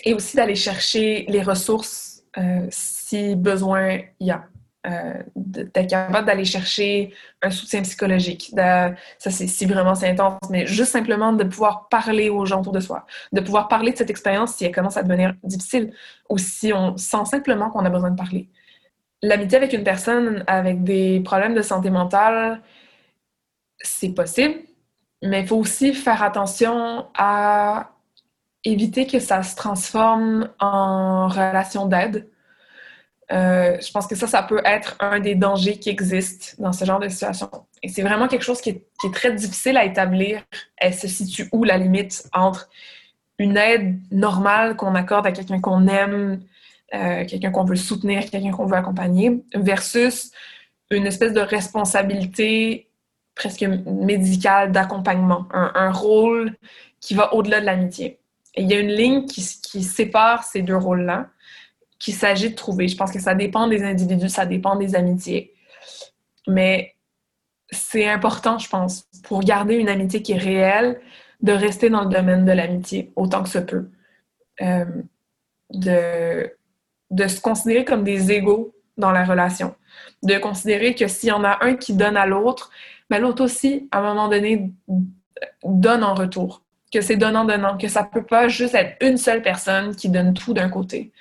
et 0.05 0.15
aussi 0.15 0.37
d'aller 0.37 0.57
chercher 0.57 1.25
les 1.29 1.43
ressources 1.43 2.10
euh, 2.39 2.67
si 2.71 3.37
besoin 3.37 3.99
il 4.21 4.27
y 4.27 4.31
a. 4.31 4.45
Euh, 4.87 5.23
d'être 5.37 5.91
capable 5.91 6.27
d'aller 6.27 6.47
chercher 6.47 7.13
un 7.43 7.51
soutien 7.51 7.83
psychologique. 7.83 8.51
ça, 8.57 8.95
c'est 9.19 9.47
si 9.47 9.67
vraiment 9.67 9.95
c'est 9.95 10.09
intense, 10.09 10.39
mais 10.49 10.67
juste 10.67 10.93
simplement 10.93 11.35
de 11.35 11.45
pouvoir 11.45 11.91
parler 11.91 12.31
aux 12.31 12.47
gens 12.47 12.63
autour 12.63 12.73
de 12.73 12.81
soi, 12.81 13.05
de 13.31 13.43
pouvoir 13.43 13.69
parler 13.69 13.93
de 13.93 13.99
cette 13.99 14.09
expérience 14.09 14.55
si 14.55 14.65
elle 14.65 14.75
commence 14.75 14.97
à 14.97 15.03
devenir 15.03 15.35
difficile 15.45 15.93
ou 16.31 16.39
si 16.39 16.73
on 16.73 16.97
sent 16.97 17.27
simplement 17.27 17.69
qu'on 17.69 17.85
a 17.85 17.91
besoin 17.91 18.11
de 18.11 18.17
parler 18.17 18.49
l'amitié 19.23 19.59
avec 19.59 19.73
une 19.73 19.85
personne 19.85 20.45
avec 20.47 20.83
des 20.85 21.21
problèmes 21.21 21.55
de 21.55 21.63
santé 21.63 21.91
mentale, 21.91 22.63
c'est 23.81 24.11
possible, 24.11 24.55
mais 25.23 25.41
il 25.43 25.47
faut 25.47 25.57
aussi 25.57 25.95
faire 25.95 26.23
attention 26.23 27.07
à 27.15 27.93
éviter 28.65 29.07
que 29.07 29.19
ça 29.21 29.43
se 29.43 29.57
transforme 29.57 30.49
en 30.59 31.29
relation 31.29 31.87
d'aide. 31.87 32.29
Euh, 33.33 33.79
je 33.81 33.91
pense 33.93 34.07
que 34.07 34.17
ça, 34.17 34.27
ça 34.27 34.43
peut 34.43 34.61
être 34.65 34.97
un 34.99 35.21
des 35.21 35.35
dangers 35.35 35.79
qui 35.79 35.89
existent 35.89 36.57
dans 36.59 36.73
ce 36.73 36.85
genre 36.85 36.99
de 36.99 37.09
situation. 37.09 37.49
Et 37.83 37.89
c'est 37.89 38.03
vraiment 38.03 38.29
quelque 38.29 38.43
chose 38.43 38.61
qui 38.61 38.71
est, 38.71 38.85
très 39.13 39.33
difficile 39.33 39.77
à 39.77 39.85
établir. 39.85 40.43
Elle 40.77 40.95
se 40.95 41.09
situe 41.09 41.49
où 41.53 41.65
la 41.65 41.79
limite 41.79 42.29
entre 42.33 42.69
une 43.39 43.57
aide 43.57 43.99
normale 44.11 44.77
qu'on 44.77 44.95
accorde 44.95 45.27
à 45.27 45.33
quelqu'un 45.33 45.61
qu'on 45.61 45.87
aime, 45.87 46.43
euh, 46.93 47.25
quelqu'un 47.25 47.51
qu'on 47.51 47.65
veut 47.65 47.77
soutenir, 47.77 48.29
quelqu'un 48.29 48.51
qu'on 48.51 48.67
veut 48.67 48.77
accompagner, 48.77 49.43
versus 49.55 50.33
une 50.91 51.07
espèce 51.07 51.33
de 51.33 51.41
responsabilité 51.41 52.91
presque 53.35 53.63
médicale 53.63 54.73
d'accompagnement, 54.73 55.47
un, 55.53 55.91
rôle 55.91 56.53
qui 57.01 57.15
va 57.15 57.33
au-delà 57.33 57.61
de 57.61 57.67
l'amitié. 57.67 58.20
Il 58.57 58.71
y 58.71 58.75
a 58.75 58.81
une 58.81 58.93
ligne 58.93 59.27
qui, 59.27 59.43
sépare 59.43 60.45
ces 60.45 60.63
deux 60.63 60.77
rôles-là, 60.77 61.29
qu'il 61.99 62.15
s'agit 62.15 62.51
de 62.51 62.55
trouver. 62.55 62.89
Je 62.89 62.97
pense 62.97 63.13
que 63.13 63.21
ça 63.21 63.35
dépend 63.35 63.69
des 63.69 63.83
individus, 63.83 64.29
ça 64.29 64.47
dépend 64.47 64.77
des 64.77 64.95
amitiés. 64.95 65.55
Mais 66.49 66.95
c'est 67.71 68.09
important, 68.09 68.59
je 68.59 68.69
pense, 68.69 69.07
pour 69.23 69.41
garder 69.41 69.77
une 69.77 69.89
amitié 69.89 70.23
qui 70.23 70.33
est 70.33 70.39
réelle, 70.39 71.01
de 71.41 71.53
rester 71.53 71.89
dans 71.89 72.03
le 72.03 72.11
domaine 72.11 72.45
de 72.45 72.53
l'amitié 72.53 73.13
autant 73.17 73.43
que 73.43 73.49
ce 73.49 73.59
peut. 73.59 73.91
Euh, 74.61 74.85
de 75.71 76.51
de 77.11 77.27
se 77.27 77.41
considérer 77.41 77.85
comme 77.85 78.05
des 78.05 78.33
égaux 78.33 78.75
dans 78.97 79.11
la 79.11 79.25
relation. 79.25 79.75
De 80.23 80.39
considérer 80.39 80.95
que 80.95 81.09
s'il 81.09 81.31
y 81.31 81.33
en 81.33 81.45
a 81.45 81.65
un 81.65 81.75
qui 81.75 81.95
donne 81.95 82.17
à 82.17 82.27
l'autre, 82.27 82.71
ben, 83.09 83.21
l'autre 83.21 83.45
aussi, 83.45 83.89
à 83.91 83.99
un 83.99 84.03
moment 84.03 84.29
donné, 84.29 84.73
donne 85.65 86.05
en 86.05 86.15
retour. 86.15 86.63
Que 86.91 87.01
c'est 87.01 87.17
donnant-donnant, 87.17 87.79
que 87.79 87.89
ça 87.89 88.03
peut 88.03 88.25
pas 88.25 88.49
juste 88.49 88.75
être 88.75 88.97
une 89.01 89.17
seule 89.17 89.43
personne 89.43 89.95
qui 89.95 90.09
donne 90.09 90.35
tout 90.35 90.55
d'un 90.55 90.69
côté 90.69 91.13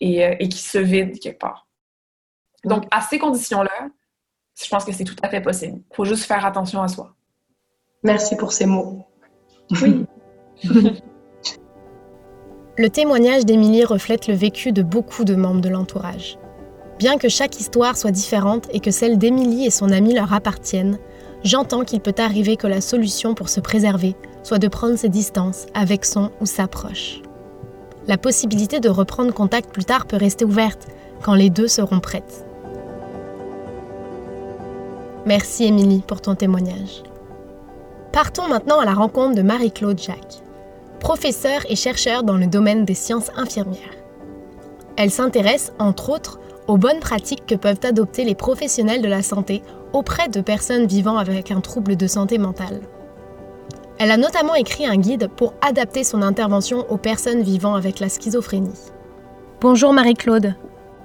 et, 0.00 0.24
euh, 0.24 0.36
et, 0.38 0.48
qui 0.48 0.58
se 0.58 0.78
vide 0.78 1.18
quelque 1.18 1.38
part. 1.38 1.66
Donc, 2.64 2.84
à 2.90 3.00
ces 3.00 3.18
conditions-là, 3.18 3.88
je 4.62 4.68
pense 4.68 4.84
que 4.84 4.92
c'est 4.92 5.04
tout 5.04 5.16
à 5.22 5.28
fait 5.28 5.40
possible. 5.40 5.80
Il 5.90 5.96
faut 5.96 6.04
juste 6.04 6.24
faire 6.24 6.46
attention 6.46 6.80
à 6.80 6.88
soi. 6.88 7.14
Merci 8.02 8.36
pour 8.36 8.52
ces 8.52 8.66
mots. 8.66 9.04
Oui. 9.82 10.06
Le 12.76 12.90
témoignage 12.90 13.46
d'Émilie 13.46 13.84
reflète 13.84 14.26
le 14.26 14.34
vécu 14.34 14.72
de 14.72 14.82
beaucoup 14.82 15.22
de 15.22 15.36
membres 15.36 15.60
de 15.60 15.68
l'entourage. 15.68 16.38
Bien 16.98 17.18
que 17.18 17.28
chaque 17.28 17.60
histoire 17.60 17.96
soit 17.96 18.10
différente 18.10 18.66
et 18.72 18.80
que 18.80 18.90
celle 18.90 19.16
d'Émilie 19.16 19.64
et 19.64 19.70
son 19.70 19.92
ami 19.92 20.12
leur 20.12 20.32
appartiennent, 20.32 20.98
j'entends 21.44 21.84
qu'il 21.84 22.00
peut 22.00 22.14
arriver 22.18 22.56
que 22.56 22.66
la 22.66 22.80
solution 22.80 23.34
pour 23.34 23.48
se 23.48 23.60
préserver 23.60 24.16
soit 24.42 24.58
de 24.58 24.68
prendre 24.68 24.96
ses 24.96 25.08
distances 25.08 25.66
avec 25.74 26.04
son 26.04 26.30
ou 26.40 26.46
sa 26.46 26.66
proche. 26.66 27.20
La 28.08 28.18
possibilité 28.18 28.80
de 28.80 28.88
reprendre 28.88 29.32
contact 29.32 29.70
plus 29.70 29.84
tard 29.84 30.06
peut 30.06 30.16
rester 30.16 30.44
ouverte 30.44 30.88
quand 31.22 31.34
les 31.34 31.50
deux 31.50 31.68
seront 31.68 32.00
prêtes. 32.00 32.44
Merci 35.24 35.64
Émilie 35.64 36.02
pour 36.06 36.20
ton 36.20 36.34
témoignage. 36.34 37.02
Partons 38.12 38.48
maintenant 38.48 38.80
à 38.80 38.84
la 38.84 38.94
rencontre 38.94 39.36
de 39.36 39.42
Marie-Claude 39.42 40.00
Jacques 40.00 40.44
professeure 41.04 41.60
et 41.68 41.76
chercheur 41.76 42.22
dans 42.22 42.38
le 42.38 42.46
domaine 42.46 42.86
des 42.86 42.94
sciences 42.94 43.30
infirmières. 43.36 43.94
Elle 44.96 45.10
s'intéresse, 45.10 45.70
entre 45.78 46.08
autres, 46.08 46.40
aux 46.66 46.78
bonnes 46.78 47.00
pratiques 47.00 47.44
que 47.46 47.54
peuvent 47.54 47.80
adopter 47.82 48.24
les 48.24 48.34
professionnels 48.34 49.02
de 49.02 49.08
la 49.08 49.22
santé 49.22 49.62
auprès 49.94 50.28
de 50.28 50.40
personnes 50.40 50.86
vivant 50.86 51.16
avec 51.16 51.50
un 51.50 51.60
trouble 51.60 51.96
de 51.96 52.06
santé 52.06 52.36
mentale. 52.36 52.80
Elle 53.98 54.10
a 54.10 54.16
notamment 54.16 54.56
écrit 54.56 54.86
un 54.86 54.96
guide 54.96 55.28
pour 55.36 55.54
adapter 55.62 56.02
son 56.02 56.20
intervention 56.20 56.84
aux 56.90 56.98
personnes 56.98 57.42
vivant 57.42 57.74
avec 57.74 58.00
la 58.00 58.08
schizophrénie. 58.08 58.90
Bonjour 59.60 59.92
Marie-Claude. 59.92 60.56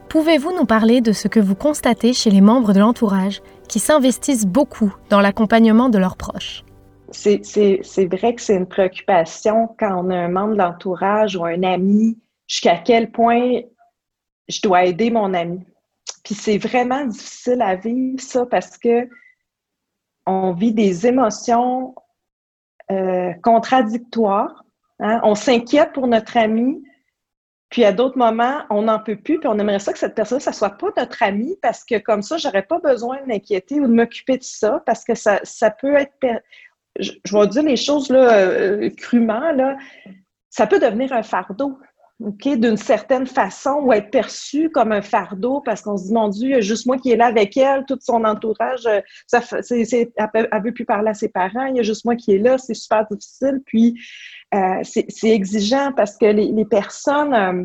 Pouvez-vous 0.10 0.52
nous 0.58 0.65
parler 0.65 1.02
de 1.02 1.12
ce 1.12 1.28
que 1.28 1.39
vous 1.39 1.54
constatez 1.54 2.13
chez 2.13 2.32
les 2.32 2.41
membres 2.41 2.73
de 2.73 2.80
l'entourage 2.80 3.41
qui 3.67 3.78
s'investissent 3.78 4.47
beaucoup 4.47 4.93
dans 5.12 5.21
l'accompagnement 5.21 5.89
de 5.89 5.99
leurs 5.99 6.17
proches? 6.17 6.63
C'est 7.12 7.41
vrai 8.12 8.34
que 8.34 8.41
c'est 8.41 8.56
une 8.56 8.65
préoccupation 8.65 9.69
quand 9.80 10.04
on 10.04 10.10
a 10.10 10.15
un 10.15 10.30
membre 10.30 10.54
de 10.54 10.58
l'entourage 10.58 11.36
ou 11.36 11.45
un 11.45 11.62
ami, 11.62 12.17
jusqu'à 12.47 12.78
quel 12.78 13.12
point 13.12 13.62
je 14.47 14.62
dois 14.63 14.86
aider 14.86 15.12
mon 15.12 15.36
ami. 15.36 15.60
Puis 16.30 16.36
c'est 16.36 16.60
vraiment 16.60 17.06
difficile 17.06 17.60
à 17.60 17.76
vivre 17.76 18.22
ça 18.22 18.46
parce 18.46 18.78
que 18.78 19.10
on 20.28 20.54
vit 20.54 20.74
des 20.74 21.08
émotions 21.08 21.96
euh, 22.92 23.34
contradictoires. 23.42 24.63
Hein. 25.00 25.22
On 25.24 25.34
s'inquiète 25.34 25.92
pour 25.92 26.06
notre 26.06 26.38
ami, 26.38 26.84
puis 27.70 27.84
à 27.84 27.92
d'autres 27.92 28.20
moments, 28.20 28.62
on 28.70 28.84
n'en 28.84 29.00
peut 29.00 29.15
plus, 29.15 29.39
puis 29.39 29.48
on 29.48 29.58
aimerait 29.58 29.80
ça 29.80 29.92
que 29.92 29.98
cette 29.98 30.13
personne, 30.13 30.39
ça 30.39 30.54
soit 30.54 30.78
pas 30.78 30.89
notre 30.96 31.24
ami, 31.24 31.58
parce 31.63 31.84
que 31.84 31.98
comme 31.98 32.22
ça, 32.22 32.38
j'aurais 32.38 32.62
pas 32.62 32.78
besoin 32.78 33.20
de 33.24 33.26
m'inquiéter 33.26 33.80
ou 33.80 33.88
de 33.88 33.94
m'occuper 33.94 34.38
de 34.38 34.44
ça, 34.44 34.84
parce 34.86 35.04
que 35.04 35.15
ça, 35.15 35.39
ça 35.42 35.72
peut 35.72 35.96
être 35.96 36.13
je, 37.00 37.12
vais 37.32 37.48
dire 37.48 37.63
les 37.63 37.76
choses 37.76 38.12
là, 38.12 38.38
euh, 38.38 38.92
crûment, 38.92 39.52
là, 39.54 39.80
ça 40.52 40.68
peut 40.68 40.80
devenir 40.80 41.12
un 41.12 41.24
fardeau. 41.24 41.80
OK, 42.21 42.49
d'une 42.58 42.75
certaine 42.75 43.25
façon, 43.25 43.79
ou 43.82 43.93
être 43.93 44.12
perçu 44.12 44.69
comme 44.69 44.91
un 44.91 45.01
fardeau 45.01 45.62
parce 45.62 45.82
qu'on 45.82 45.95
se 45.95 46.08
dit, 46.08 46.13
mon 46.13 46.27
Dieu, 46.27 46.49
il 46.49 46.51
y 46.51 46.55
a 46.55 46.62
juste 46.62 46.86
moi 46.86 46.97
qui 46.97 47.12
est 47.12 47.15
là 47.15 47.27
avec 47.27 47.55
elle, 47.55 47.86
tout 47.86 47.97
son 48.01 48.25
entourage, 48.25 48.86
euh, 48.88 48.99
ça, 49.25 49.41
c'est, 49.62 50.12
elle 50.34 50.49
ne 50.51 50.63
veut 50.63 50.73
plus 50.73 50.84
parler 50.84 51.10
à 51.10 51.13
ses 51.13 51.29
parents, 51.29 51.65
il 51.65 51.77
y 51.77 51.79
a 51.79 51.84
juste 51.84 52.03
moi 52.03 52.17
qui 52.17 52.36
est 52.36 52.38
là, 52.39 52.58
c'est 52.58 52.73
super 52.73 53.08
difficile. 53.10 53.62
Puis, 53.65 53.97
euh, 54.53 54.82
c'est, 54.84 55.29
exigeant 55.29 55.93
parce 55.95 56.17
que 56.17 56.25
les, 56.25 56.51
les 56.51 56.65
personnes, 56.65 57.34
euh, 57.34 57.63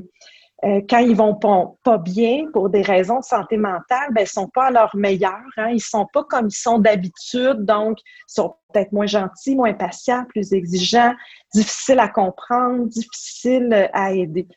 quand 0.88 0.98
ils 0.98 1.14
vont 1.14 1.34
pas, 1.34 1.98
bien 1.98 2.46
pour 2.52 2.70
des 2.70 2.82
raisons 2.82 3.18
de 3.18 3.24
santé 3.24 3.56
mentale, 3.56 4.08
ben, 4.12 4.22
ils 4.22 4.26
sont 4.26 4.48
pas 4.48 4.66
à 4.66 4.70
leur 4.70 4.96
meilleur. 4.96 5.42
Hein? 5.56 5.70
Ils 5.70 5.80
sont 5.80 6.06
pas 6.12 6.24
comme 6.24 6.46
ils 6.48 6.56
sont 6.56 6.78
d'habitude, 6.78 7.64
donc 7.64 7.98
ils 8.00 8.32
sont 8.34 8.54
peut-être 8.72 8.92
moins 8.92 9.06
gentils, 9.06 9.56
moins 9.56 9.74
patients, 9.74 10.24
plus 10.28 10.52
exigeants, 10.52 11.14
difficiles 11.54 12.00
à 12.00 12.08
comprendre, 12.08 12.86
difficiles 12.86 13.90
à 13.92 14.12
aider. 14.12 14.48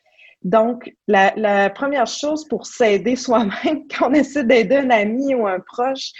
Donc, 0.42 0.94
la, 1.08 1.70
première 1.70 2.06
chose 2.06 2.46
pour 2.48 2.66
s'aider 2.66 3.16
soi-même 3.16 3.86
quand 3.88 4.10
on 4.10 4.14
essaie 4.14 4.44
d'aider 4.44 4.76
un 4.76 4.90
ami 4.90 5.34
ou 5.34 5.46
un 5.46 5.60
proche, 5.60 6.12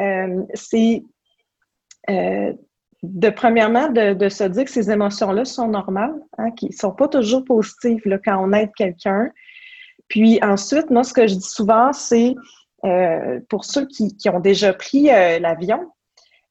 euh, 0.00 0.42
c'est 0.54 1.02
euh, 2.10 2.52
de 3.02 3.30
premièrement, 3.30 3.88
de, 3.88 4.28
se 4.28 4.44
dire 4.44 4.64
que 4.64 4.70
ces 4.70 4.90
émotions-là 4.90 5.44
sont 5.44 5.68
normales, 5.68 6.14
hein, 6.38 6.50
qui 6.52 6.66
ne 6.66 6.72
sont 6.72 6.92
pas 6.92 7.08
toujours 7.08 7.44
positives 7.44 8.02
là, 8.04 8.18
quand 8.24 8.38
on 8.38 8.52
aide 8.52 8.70
quelqu'un. 8.76 9.30
Puis 10.08 10.38
ensuite, 10.42 10.90
moi, 10.90 11.02
ce 11.02 11.12
que 11.12 11.26
je 11.26 11.34
dis 11.34 11.40
souvent, 11.48 11.92
c'est 11.92 12.34
euh, 12.84 13.40
pour 13.48 13.64
ceux 13.64 13.86
qui, 13.86 14.14
ont 14.28 14.40
déjà 14.40 14.72
pris 14.72 15.10
euh, 15.10 15.40
l'avion, 15.40 15.90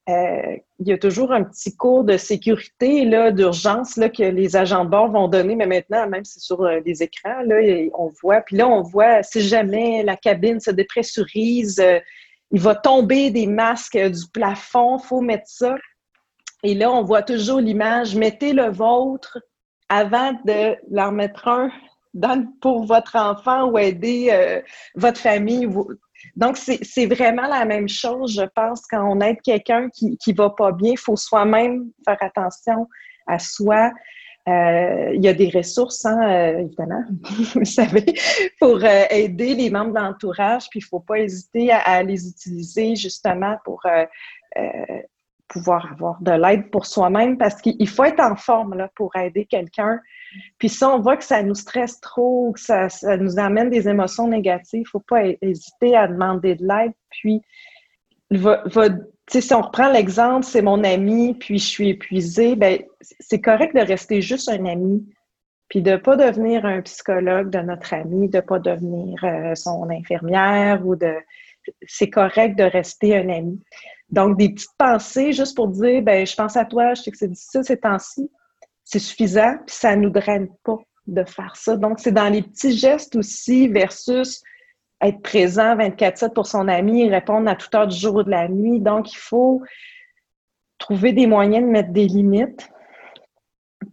euh, 0.09 0.57
il 0.79 0.87
y 0.87 0.91
a 0.91 0.97
toujours 0.97 1.31
un 1.31 1.43
petit 1.43 1.75
cours 1.77 2.03
de 2.03 2.17
sécurité, 2.17 3.05
d'urgence 3.31 3.95
que 3.95 4.23
les 4.23 4.55
agents 4.57 4.83
de 4.83 4.89
bord 4.89 5.09
vont 5.09 5.29
donner, 5.29 5.55
mais 5.55 5.67
maintenant, 5.67 6.07
même 6.07 6.25
c'est 6.25 6.39
sur 6.39 6.63
les 6.63 7.03
écrans, 7.03 7.43
là, 7.45 7.57
on 7.93 8.11
voit. 8.21 8.41
Puis 8.41 8.57
là, 8.57 8.67
on 8.67 8.81
voit 8.81 9.23
si 9.23 9.41
jamais 9.41 10.03
la 10.03 10.17
cabine 10.17 10.59
se 10.59 10.71
dépressurise, 10.71 11.81
il 12.51 12.59
va 12.59 12.75
tomber 12.75 13.29
des 13.29 13.47
masques 13.47 13.97
du 13.97 14.27
plafond, 14.33 14.97
faut 14.97 15.21
mettre 15.21 15.47
ça. 15.47 15.75
Et 16.63 16.75
là, 16.75 16.91
on 16.91 17.03
voit 17.03 17.23
toujours 17.23 17.59
l'image, 17.59 18.15
mettez 18.15 18.53
le 18.53 18.69
vôtre 18.69 19.39
avant 19.89 20.33
de 20.45 20.75
leur 20.89 21.11
mettre 21.11 21.47
un 21.47 21.69
pour 22.61 22.85
votre 22.85 23.15
enfant 23.15 23.69
ou 23.69 23.77
aider 23.77 24.29
euh, 24.31 24.61
votre 24.95 25.19
famille. 25.19 25.67
Donc, 26.35 26.57
c'est 26.57 27.05
vraiment 27.05 27.47
la 27.47 27.65
même 27.65 27.89
chose, 27.89 28.35
je 28.35 28.45
pense, 28.53 28.85
quand 28.87 29.03
on 29.03 29.21
aide 29.21 29.41
quelqu'un 29.43 29.89
qui 29.89 30.17
ne 30.27 30.35
va 30.35 30.49
pas 30.49 30.71
bien, 30.71 30.91
il 30.91 30.99
faut 30.99 31.15
soi-même 31.15 31.89
faire 32.05 32.17
attention 32.21 32.87
à 33.27 33.39
soi. 33.39 33.91
Euh, 34.49 35.11
il 35.13 35.23
y 35.23 35.27
a 35.27 35.33
des 35.33 35.49
ressources, 35.49 36.03
hein, 36.05 36.19
euh, 36.23 36.59
évidemment, 36.59 37.03
vous 37.53 37.65
savez, 37.65 38.05
pour 38.59 38.83
aider 38.83 39.53
les 39.53 39.69
membres 39.69 39.93
de 39.93 39.99
l'entourage, 39.99 40.67
puis 40.69 40.79
il 40.79 40.83
ne 40.83 40.87
faut 40.87 40.99
pas 40.99 41.19
hésiter 41.19 41.71
à, 41.71 42.01
les 42.01 42.27
utiliser 42.27 42.95
justement 42.95 43.57
pour 43.63 43.83
pouvoir 45.51 45.91
avoir 45.91 46.21
de 46.21 46.31
l'aide 46.31 46.71
pour 46.71 46.85
soi-même 46.85 47.37
parce 47.37 47.61
qu'il 47.61 47.87
faut 47.89 48.05
être 48.05 48.21
en 48.21 48.35
forme 48.35 48.75
là, 48.75 48.89
pour 48.95 49.15
aider 49.17 49.45
quelqu'un. 49.45 49.99
Puis 50.57 50.69
si 50.69 50.83
on 50.83 50.99
voit 50.99 51.17
que 51.17 51.25
ça 51.25 51.43
nous 51.43 51.55
stresse 51.55 51.99
trop, 51.99 52.53
que 52.53 52.59
ça, 52.59 52.87
nous 53.17 53.37
amène 53.37 53.69
des 53.69 53.89
émotions 53.89 54.27
négatives, 54.27 54.79
il 54.79 54.83
ne 54.83 54.89
faut 54.89 54.99
pas 54.99 55.23
hésiter 55.41 55.95
à 55.95 56.07
demander 56.07 56.55
de 56.55 56.65
l'aide. 56.65 56.93
Puis, 57.09 57.41
si 59.29 59.53
on 59.53 59.61
reprend 59.61 59.91
l'exemple, 59.91 60.45
c'est 60.45 60.61
mon 60.61 60.83
ami, 60.85 61.33
puis 61.33 61.59
je 61.59 61.67
suis 61.67 61.89
épuisée, 61.89 62.55
ben, 62.55 62.79
c'est 63.19 63.41
correct 63.41 63.75
de 63.75 63.81
rester 63.81 64.21
juste 64.21 64.47
un 64.49 64.65
ami, 64.65 65.05
puis 65.67 65.81
de 65.81 65.91
ne 65.91 65.97
pas 65.97 66.15
devenir 66.15 66.65
un 66.65 66.81
psychologue 66.81 67.49
de 67.49 67.59
notre 67.59 67.93
ami, 67.93 68.29
de 68.29 68.37
ne 68.37 68.41
pas 68.41 68.59
devenir 68.59 69.21
euh, 69.25 69.55
son 69.55 69.89
infirmière 69.89 70.85
ou 70.85 70.95
de... 70.95 71.13
C'est 71.85 72.09
correct 72.09 72.57
de 72.57 72.63
rester 72.63 73.17
un 73.17 73.29
ami. 73.29 73.61
Donc, 74.11 74.37
des 74.37 74.49
petites 74.49 74.75
pensées 74.77 75.31
juste 75.31 75.55
pour 75.55 75.69
dire, 75.69 76.01
ben, 76.01 76.25
je 76.25 76.35
pense 76.35 76.57
à 76.57 76.65
toi, 76.65 76.93
je 76.93 77.03
sais 77.03 77.11
que 77.11 77.17
c'est 77.17 77.29
difficile 77.29 77.63
ces 77.63 77.77
temps-ci, 77.77 78.29
c'est 78.83 78.99
suffisant, 78.99 79.55
puis 79.65 79.75
ça 79.75 79.95
nous 79.95 80.09
draine 80.09 80.49
pas 80.63 80.77
de 81.07 81.23
faire 81.23 81.55
ça. 81.55 81.77
Donc, 81.77 81.99
c'est 81.99 82.11
dans 82.11 82.29
les 82.29 82.41
petits 82.41 82.77
gestes 82.77 83.15
aussi 83.15 83.67
versus 83.67 84.43
être 85.01 85.21
présent 85.21 85.75
24-7 85.75 86.33
pour 86.33 86.45
son 86.45 86.67
ami 86.67 87.09
répondre 87.09 87.49
à 87.49 87.55
toute 87.55 87.73
heure 87.73 87.87
du 87.87 87.97
jour 87.97 88.15
ou 88.15 88.23
de 88.23 88.29
la 88.29 88.47
nuit. 88.47 88.79
Donc, 88.79 89.13
il 89.13 89.17
faut 89.17 89.61
trouver 90.77 91.13
des 91.13 91.27
moyens 91.27 91.65
de 91.65 91.71
mettre 91.71 91.91
des 91.91 92.07
limites. 92.07 92.69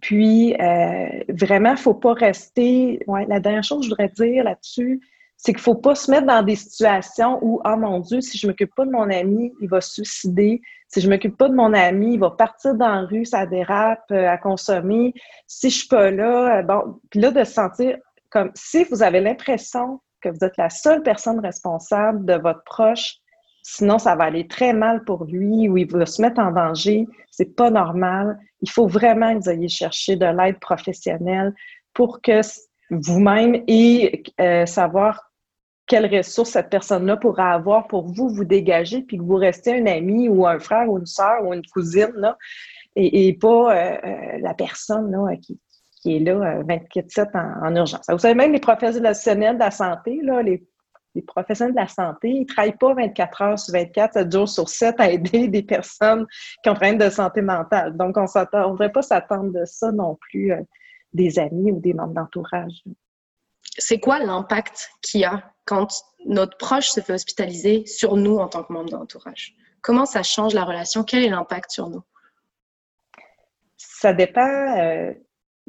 Puis, 0.00 0.54
euh, 0.54 1.24
vraiment, 1.28 1.70
il 1.70 1.74
ne 1.74 1.78
faut 1.78 1.94
pas 1.94 2.12
rester. 2.12 3.00
Ouais, 3.06 3.24
la 3.26 3.40
dernière 3.40 3.64
chose 3.64 3.78
que 3.78 3.84
je 3.84 3.90
voudrais 3.90 4.08
dire 4.08 4.44
là-dessus, 4.44 5.00
c'est 5.38 5.52
qu'il 5.52 5.60
ne 5.60 5.62
faut 5.62 5.76
pas 5.76 5.94
se 5.94 6.10
mettre 6.10 6.26
dans 6.26 6.42
des 6.42 6.56
situations 6.56 7.38
où, 7.42 7.60
oh 7.64 7.76
mon 7.76 8.00
Dieu, 8.00 8.20
si 8.20 8.36
je 8.36 8.46
ne 8.46 8.50
m'occupe 8.50 8.74
pas 8.74 8.84
de 8.84 8.90
mon 8.90 9.08
ami, 9.08 9.52
il 9.60 9.68
va 9.68 9.80
se 9.80 10.02
suicider. 10.02 10.60
Si 10.88 11.00
je 11.00 11.06
ne 11.06 11.12
m'occupe 11.12 11.36
pas 11.36 11.48
de 11.48 11.54
mon 11.54 11.72
ami, 11.72 12.14
il 12.14 12.20
va 12.20 12.30
partir 12.30 12.74
dans 12.74 12.88
la 12.88 13.00
rue, 13.02 13.24
ça 13.24 13.46
dérape, 13.46 14.10
euh, 14.10 14.28
à 14.28 14.36
consommer. 14.36 15.14
Si 15.46 15.70
je 15.70 15.76
ne 15.76 15.78
suis 15.78 15.88
pas 15.88 16.10
là, 16.10 16.58
euh, 16.58 16.62
bon, 16.62 17.00
puis 17.10 17.20
là, 17.20 17.30
de 17.30 17.44
se 17.44 17.52
sentir 17.52 17.98
comme 18.30 18.50
si 18.54 18.82
vous 18.84 19.02
avez 19.02 19.20
l'impression 19.20 20.00
que 20.20 20.28
vous 20.28 20.44
êtes 20.44 20.56
la 20.56 20.70
seule 20.70 21.02
personne 21.04 21.38
responsable 21.38 22.24
de 22.24 22.34
votre 22.34 22.64
proche, 22.64 23.14
sinon 23.62 23.98
ça 23.98 24.16
va 24.16 24.24
aller 24.24 24.48
très 24.48 24.72
mal 24.72 25.04
pour 25.04 25.24
lui 25.24 25.68
ou 25.68 25.76
il 25.76 25.88
va 25.90 26.04
se 26.04 26.20
mettre 26.20 26.40
en 26.40 26.50
danger. 26.50 27.06
C'est 27.30 27.54
pas 27.54 27.70
normal. 27.70 28.38
Il 28.60 28.70
faut 28.70 28.88
vraiment 28.88 29.38
que 29.38 29.44
vous 29.44 29.50
ayez 29.50 29.68
chercher 29.68 30.16
de 30.16 30.26
l'aide 30.26 30.58
professionnelle 30.58 31.54
pour 31.94 32.20
que 32.22 32.40
vous-même 32.90 33.62
et 33.68 34.24
euh, 34.40 34.66
savoir 34.66 35.27
quelles 35.88 36.14
ressources 36.14 36.50
cette 36.50 36.68
personne-là 36.68 37.16
pourra 37.16 37.52
avoir 37.54 37.88
pour 37.88 38.06
vous, 38.06 38.28
vous 38.28 38.44
dégager, 38.44 39.02
puis 39.02 39.16
que 39.16 39.22
vous 39.22 39.36
restez 39.36 39.80
un 39.80 39.86
ami 39.86 40.28
ou 40.28 40.46
un 40.46 40.60
frère 40.60 40.88
ou 40.88 40.98
une 40.98 41.06
soeur 41.06 41.44
ou 41.44 41.52
une 41.52 41.66
cousine, 41.66 42.12
là, 42.16 42.36
et, 42.94 43.32
pas 43.40 43.74
euh, 43.74 43.96
euh, 44.04 44.38
la 44.40 44.54
personne 44.54 45.10
là, 45.10 45.34
qui, 45.36 45.58
est 46.04 46.18
là 46.18 46.62
24-7 46.62 47.20
euh, 47.34 47.66
en, 47.66 47.76
urgence. 47.76 48.04
Vous 48.08 48.18
savez, 48.18 48.34
même 48.34 48.52
les 48.52 48.60
professionnels 48.60 49.54
de 49.54 49.60
la 49.60 49.70
santé, 49.70 50.20
là, 50.22 50.42
les, 50.42 50.62
professionnels 51.26 51.74
de 51.74 51.80
la 51.80 51.88
santé, 51.88 52.28
ils 52.28 52.40
ne 52.42 52.46
travaillent 52.46 52.76
pas 52.76 52.94
24 52.94 53.42
heures 53.42 53.58
sur 53.58 53.72
24, 53.72 54.12
7 54.12 54.32
jours 54.32 54.48
sur 54.48 54.68
7 54.68 55.00
à 55.00 55.10
aider 55.10 55.48
des 55.48 55.62
personnes 55.64 56.26
qui 56.62 56.70
ont 56.70 56.74
problème 56.74 56.98
de 56.98 57.10
santé 57.10 57.40
mentale. 57.40 57.96
Donc, 57.96 58.16
on 58.16 58.22
ne 58.22 58.70
devrait 58.70 58.92
pas 58.92 59.02
s'attendre 59.02 59.52
de 59.52 59.64
ça 59.64 59.90
non 59.90 60.16
plus 60.20 60.52
des 61.12 61.40
amis 61.40 61.72
ou 61.72 61.80
des 61.80 61.92
membres 61.92 62.14
d'entourage 62.14 62.84
c'est 63.78 64.00
quoi 64.00 64.18
l'impact 64.18 64.90
qu'il 65.02 65.20
y 65.20 65.24
a 65.24 65.42
quand 65.68 66.02
notre 66.24 66.56
proche 66.56 66.88
se 66.88 67.00
fait 67.00 67.12
hospitaliser 67.12 67.84
sur 67.84 68.16
nous 68.16 68.38
en 68.38 68.48
tant 68.48 68.64
que 68.64 68.72
membre 68.72 68.88
d'entourage 68.88 69.54
Comment 69.82 70.06
ça 70.06 70.22
change 70.22 70.54
la 70.54 70.64
relation? 70.64 71.04
Quel 71.04 71.24
est 71.24 71.28
l'impact 71.28 71.70
sur 71.70 71.90
nous? 71.90 72.02
Ça 73.76 74.14
dépend, 74.14 74.40
euh, 74.78 75.12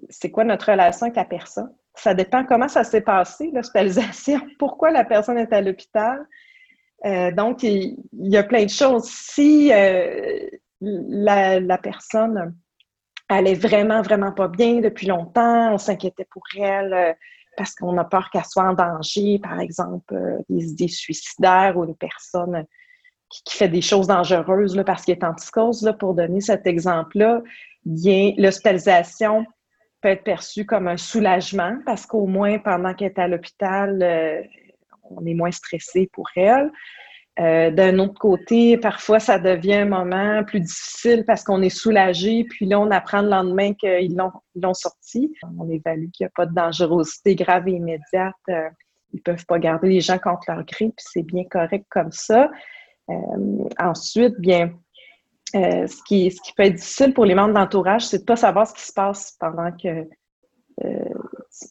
c'est 0.10 0.32
quoi 0.32 0.46
notre 0.46 0.72
relation 0.72 1.08
avec 1.08 1.18
la 1.18 1.26
personne? 1.26 1.76
Ça 1.96 2.14
dépend 2.14 2.46
comment 2.46 2.70
ça 2.70 2.86
s'est 2.86 3.02
passé, 3.02 3.52
l'hospitalisation, 3.54 4.40
pourquoi 4.60 4.90
la 4.90 5.04
personne 5.04 5.38
est 5.38 5.52
à 5.52 5.62
l'hôpital? 5.62 6.26
Euh, 7.06 7.32
donc, 7.32 7.62
il, 7.64 7.98
y 8.14 8.38
a 8.38 8.44
plein 8.44 8.64
de 8.64 8.70
choses. 8.70 9.04
Si 9.04 9.72
euh, 9.72 10.50
la, 10.80 11.60
la, 11.60 11.78
personne 11.78 12.56
allait 13.28 13.54
vraiment, 13.54 14.02
vraiment 14.02 14.32
pas 14.32 14.48
bien 14.48 14.80
depuis 14.80 15.08
longtemps, 15.08 15.74
on 15.74 15.78
s'inquiétait 15.78 16.28
pour 16.32 16.44
elle, 16.58 17.16
parce 17.60 17.76
qu'on 17.76 17.98
a 17.98 18.06
peur 18.06 18.30
qu'elle 18.30 18.46
soit 18.46 18.64
en 18.64 18.74
danger, 18.74 19.38
par 19.38 19.60
exemple, 19.60 20.16
euh, 20.16 20.38
des 20.48 20.72
idées 20.72 20.88
suicidaires 20.88 21.76
ou 21.76 21.84
une 21.84 21.96
personne 21.96 22.66
qui, 23.30 23.58
fait 23.58 23.68
des 23.68 23.82
choses 23.82 24.08
dangereuses 24.08 24.78
là, 24.78 24.86
parce 24.86 25.04
qu'elle 25.04 25.18
est 25.18 25.26
en 25.26 25.34
psychose. 25.34 25.84
Là, 25.84 25.92
pour 25.92 26.14
donner 26.14 26.40
cet 26.40 26.66
exemple-là, 26.66 27.42
l'hospitalisation 27.86 29.46
peut 30.02 30.08
être 30.08 30.24
perçue 30.24 30.66
comme 30.66 30.88
un 30.88 30.96
soulagement 30.96 31.78
parce 31.86 32.06
qu'au 32.06 32.28
moins, 32.28 32.60
pendant 32.60 32.94
qu'elle 32.94 33.12
est 33.12 33.20
à 33.20 33.28
l'hôpital, 33.28 34.02
euh, 34.02 34.42
on 35.04 35.26
est 35.26 35.34
moins 35.34 35.52
stressé 35.52 36.10
pour 36.14 36.30
elle. 36.38 36.72
Euh, 37.40 37.72
d'un 37.72 38.00
autre 38.00 38.20
côté, 38.20 38.78
parfois, 38.78 39.20
ça 39.20 39.40
devient 39.40 39.76
un 39.76 39.86
moment 39.86 40.44
plus 40.44 40.60
difficile 40.60 41.24
parce 41.26 41.44
qu'on 41.44 41.62
est 41.62 41.70
soulagé, 41.70 42.44
puis 42.44 42.66
là, 42.66 42.80
on 42.80 42.92
apprend 42.92 43.22
le 43.22 43.30
lendemain 43.30 43.74
qu'ils 43.74 44.16
l'ont 44.56 44.74
sorti. 44.74 45.32
On 45.58 45.70
évalue 45.70 46.10
qu'il 46.12 46.26
n'y 46.26 46.28
a 46.28 46.32
pas 46.36 46.46
de 46.46 46.54
dangerosité 46.54 47.36
grave 47.36 47.68
et 47.70 47.74
immédiate. 47.74 48.36
Euh, 48.50 48.68
ils 49.14 49.18
ne 49.18 49.22
peuvent 49.22 49.46
pas 49.46 49.58
garder 49.58 49.90
les 49.90 50.02
gens 50.02 50.20
contre 50.20 50.44
leur 50.50 50.64
grippe, 50.66 50.96
c'est 50.98 51.24
bien 51.24 51.46
correct 51.50 51.86
comme 51.90 52.12
ça. 52.12 52.52
Euh, 53.10 53.70
ensuite, 53.80 54.36
bien, 54.40 54.74
qui, 55.52 56.30
ce 56.30 56.42
qui 56.42 56.54
peut 56.56 56.64
être 56.64 56.76
difficile 56.76 57.14
pour 57.14 57.26
les 57.26 57.34
membres 57.34 57.56
d'entourage, 57.56 58.06
c'est 58.06 58.18
de 58.18 58.24
ne 58.24 58.28
pas 58.28 58.36
savoir 58.36 58.68
ce 58.68 58.74
qui 58.74 58.84
se 58.84 58.94
passe 58.94 59.36
pendant 59.40 59.72
que 59.72 60.08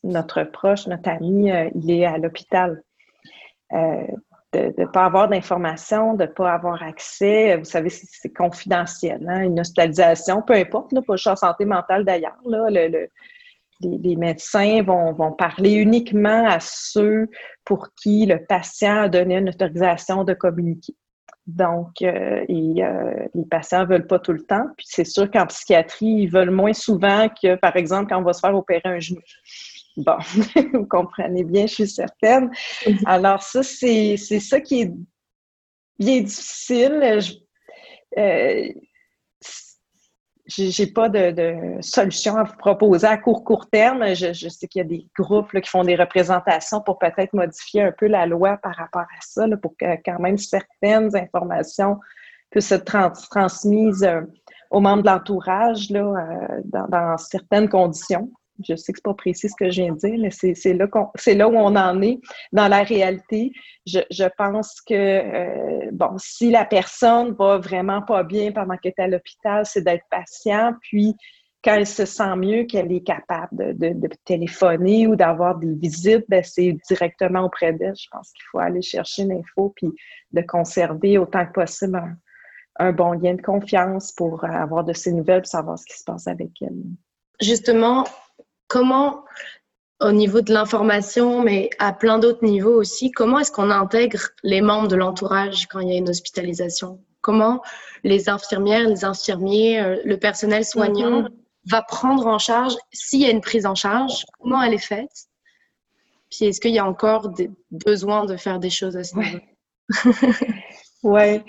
notre 0.02 0.42
proche, 0.44 0.86
notre 0.88 1.10
ami, 1.10 1.50
il 1.76 1.90
est 1.90 2.04
à 2.04 2.18
l'hôpital 2.18 2.82
de 4.52 4.72
ne 4.78 4.86
pas 4.86 5.04
avoir 5.04 5.28
d'informations, 5.28 6.14
de 6.14 6.24
ne 6.24 6.28
pas 6.28 6.52
avoir 6.52 6.82
accès. 6.82 7.56
Vous 7.56 7.64
savez, 7.64 7.90
c'est 7.90 8.32
confidentiel. 8.32 9.24
Hein? 9.28 9.42
Une 9.42 9.60
hospitalisation, 9.60 10.42
peu 10.42 10.54
importe, 10.54 10.92
là, 10.92 11.02
pas 11.06 11.16
juste 11.16 11.26
en 11.26 11.36
santé 11.36 11.64
mentale 11.64 12.04
d'ailleurs. 12.04 12.38
Le, 12.46 13.08
les, 13.80 14.16
médecins 14.16 14.82
vont, 14.82 15.32
parler 15.32 15.74
uniquement 15.74 16.48
à 16.48 16.58
ceux 16.60 17.28
pour 17.64 17.88
qui 17.94 18.26
le 18.26 18.44
patient 18.44 19.02
a 19.02 19.08
donné 19.08 19.36
une 19.36 19.50
autorisation 19.50 20.24
de 20.24 20.34
communiquer. 20.34 20.94
Donc, 21.46 22.02
euh, 22.02 22.44
euh, 22.50 23.26
les 23.34 23.44
patients 23.50 23.80
ne 23.80 23.86
veulent 23.86 24.06
pas 24.06 24.18
tout 24.18 24.32
le 24.32 24.44
temps. 24.44 24.66
Puis 24.76 24.86
c'est 24.88 25.04
sûr 25.04 25.30
qu'en 25.30 25.46
psychiatrie, 25.46 26.06
ils 26.06 26.26
veulent 26.26 26.50
moins 26.50 26.74
souvent 26.74 27.28
que, 27.28 27.54
par 27.56 27.76
exemple, 27.76 28.10
quand 28.10 28.18
on 28.18 28.24
va 28.24 28.32
se 28.32 28.40
faire 28.40 28.54
opérer 28.54 28.82
un 28.84 28.98
genou. 28.98 29.20
Bon, 29.98 30.16
vous 30.72 30.86
comprenez 30.86 31.44
bien, 31.44 31.66
je 31.66 31.74
suis 31.74 31.88
certaine. 31.88 32.50
Mhm. 32.86 32.98
Alors 33.04 33.42
ça, 33.42 33.62
c'est 33.62 34.16
ça 34.16 34.60
qui 34.60 34.82
est 34.82 34.92
bien 35.98 36.22
difficile. 36.22 37.18
Je, 37.20 37.32
euh, 38.16 38.72
j'ai 40.48 40.86
pas 40.86 41.08
de, 41.08 41.76
solution 41.80 42.36
à 42.36 42.44
vous 42.44 42.56
proposer 42.56 43.06
à 43.06 43.18
court 43.18 43.44
court 43.44 43.68
terme. 43.68 44.14
Je, 44.14 44.32
sais 44.32 44.66
qu'il 44.66 44.80
y 44.80 44.84
a 44.84 44.88
des 44.88 45.06
groupes 45.18 45.50
qui 45.60 45.68
font 45.68 45.84
des 45.84 45.96
représentations 45.96 46.80
pour 46.80 46.98
peut-être 46.98 47.34
modifier 47.34 47.82
un 47.82 47.92
peu 47.92 48.06
la 48.06 48.24
loi 48.24 48.56
par 48.56 48.74
rapport 48.76 49.02
à 49.02 49.20
ça, 49.20 49.46
pour 49.60 49.76
que 49.76 49.96
quand 50.04 50.18
même 50.20 50.38
certaines 50.38 51.14
informations 51.14 51.98
puissent 52.50 52.72
être 52.72 53.12
transmises 53.30 54.04
euh, 54.04 54.22
aux 54.70 54.80
membres 54.80 55.02
de 55.02 55.08
l'entourage 55.08 55.88
euh, 55.92 56.14
dans, 56.64 57.16
certaines 57.18 57.68
conditions 57.68 58.30
je 58.66 58.74
sais 58.74 58.92
que 58.92 58.98
c'est 58.98 59.04
pas 59.04 59.14
précis 59.14 59.48
ce 59.48 59.54
que 59.56 59.70
je 59.70 59.82
viens 59.82 59.92
de 59.92 59.98
dire, 59.98 60.18
mais 60.18 60.30
c'est 60.30 60.74
là, 60.74 61.48
où 61.48 61.56
on 61.56 61.76
en 61.76 62.02
est 62.02 62.20
dans 62.52 62.68
la 62.68 62.82
réalité. 62.82 63.52
Je, 63.86 64.28
pense 64.36 64.80
que, 64.80 64.94
euh, 64.94 65.90
bon, 65.92 66.14
si 66.18 66.50
la 66.50 66.64
personne 66.64 67.34
va 67.38 67.58
vraiment 67.58 68.02
pas 68.02 68.22
bien 68.22 68.52
pendant 68.52 68.76
qu'elle 68.76 68.94
est 68.96 69.02
à 69.02 69.08
l'hôpital, 69.08 69.64
c'est 69.64 69.82
d'être 69.82 70.04
patient, 70.10 70.72
puis 70.82 71.14
quand 71.64 71.74
elle 71.74 71.86
se 71.86 72.04
sent 72.04 72.36
mieux, 72.36 72.64
qu'elle 72.64 72.92
est 72.92 73.04
capable 73.04 73.76
de, 73.76 74.08
téléphoner 74.24 75.06
ou 75.06 75.16
d'avoir 75.16 75.56
des 75.58 75.74
visites, 75.74 76.24
ben 76.28 76.42
c'est 76.44 76.76
directement 76.88 77.40
auprès 77.40 77.72
d'elle. 77.72 77.96
Je 77.96 78.06
pense 78.12 78.30
qu'il 78.32 78.44
faut 78.52 78.58
aller 78.58 78.82
chercher 78.82 79.24
l'info, 79.24 79.72
puis 79.74 79.88
de 80.32 80.40
conserver 80.42 81.18
autant 81.18 81.44
que 81.46 81.52
possible 81.52 81.96
un, 81.96 82.16
un 82.78 82.92
bon 82.92 83.12
lien 83.12 83.34
de 83.34 83.42
confiance 83.42 84.12
pour 84.12 84.44
avoir 84.44 84.84
de 84.84 84.92
ses 84.92 85.12
nouvelles, 85.12 85.42
pour 85.42 85.50
savoir 85.50 85.78
ce 85.78 85.84
qui 85.84 85.98
se 85.98 86.04
passe 86.04 86.26
avec 86.28 86.50
elle. 86.60 86.76
Justement, 87.40 88.04
comment, 88.68 89.24
au 90.00 90.12
niveau 90.12 90.40
de 90.40 90.52
l'information, 90.52 91.42
mais 91.42 91.70
à 91.78 91.92
plein 91.92 92.18
d'autres 92.18 92.44
niveaux 92.44 92.74
aussi, 92.74 93.10
comment 93.10 93.40
est-ce 93.40 93.50
qu'on 93.50 93.70
intègre 93.70 94.28
les 94.44 94.60
membres 94.60 94.88
de 94.88 94.96
l'entourage 94.96 95.66
quand 95.66 95.80
il 95.80 95.88
y 95.88 95.92
a 95.92 95.96
une 95.96 96.08
hospitalisation? 96.08 97.00
Comment 97.20 97.62
les 98.04 98.28
infirmières, 98.28 98.88
les 98.88 99.04
infirmiers, 99.04 99.80
euh, 99.80 99.96
le 100.04 100.16
personnel 100.18 100.64
soignant 100.64 101.22
mm-hmm. 101.22 101.32
va 101.66 101.82
prendre 101.82 102.26
en 102.28 102.38
charge, 102.38 102.76
s'il 102.92 103.22
y 103.22 103.26
a 103.26 103.30
une 103.30 103.40
prise 103.40 103.66
en 103.66 103.74
charge, 103.74 104.24
comment 104.38 104.62
elle 104.62 104.74
est 104.74 104.78
faite? 104.78 105.26
Puis 106.30 106.44
est-ce 106.46 106.60
qu'il 106.60 106.72
y 106.72 106.78
a 106.78 106.86
encore 106.86 107.30
des 107.30 107.50
besoins 107.70 108.26
de 108.26 108.36
faire 108.36 108.60
des 108.60 108.70
choses 108.70 108.96
à 108.96 109.02
ce 109.02 109.16
niveau 109.16 109.38
Oui. 111.04 111.42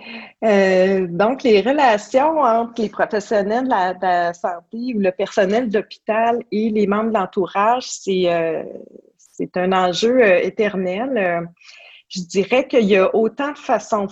Euh, 0.43 1.07
donc, 1.07 1.41
les 1.41 1.61
relations 1.61 2.39
entre 2.39 2.81
les 2.81 2.89
professionnels 2.89 3.65
de 3.65 4.01
la, 4.01 4.33
santé 4.33 4.93
ou 4.95 4.99
le 4.99 5.11
personnel 5.11 5.69
d'hôpital 5.69 6.43
et 6.51 6.69
les 6.69 6.85
membres 6.85 7.09
de 7.09 7.15
l'entourage, 7.15 7.89
c'est 7.89 8.31
euh, 8.31 8.63
un 9.55 9.73
enjeu 9.73 10.21
euh, 10.21 10.39
éternel. 10.43 11.49
je 12.09 12.21
dirais 12.21 12.67
qu'il 12.67 12.85
y 12.85 12.97
a 12.97 13.13
autant 13.15 13.51
de 13.51 13.57
façons. 13.57 14.07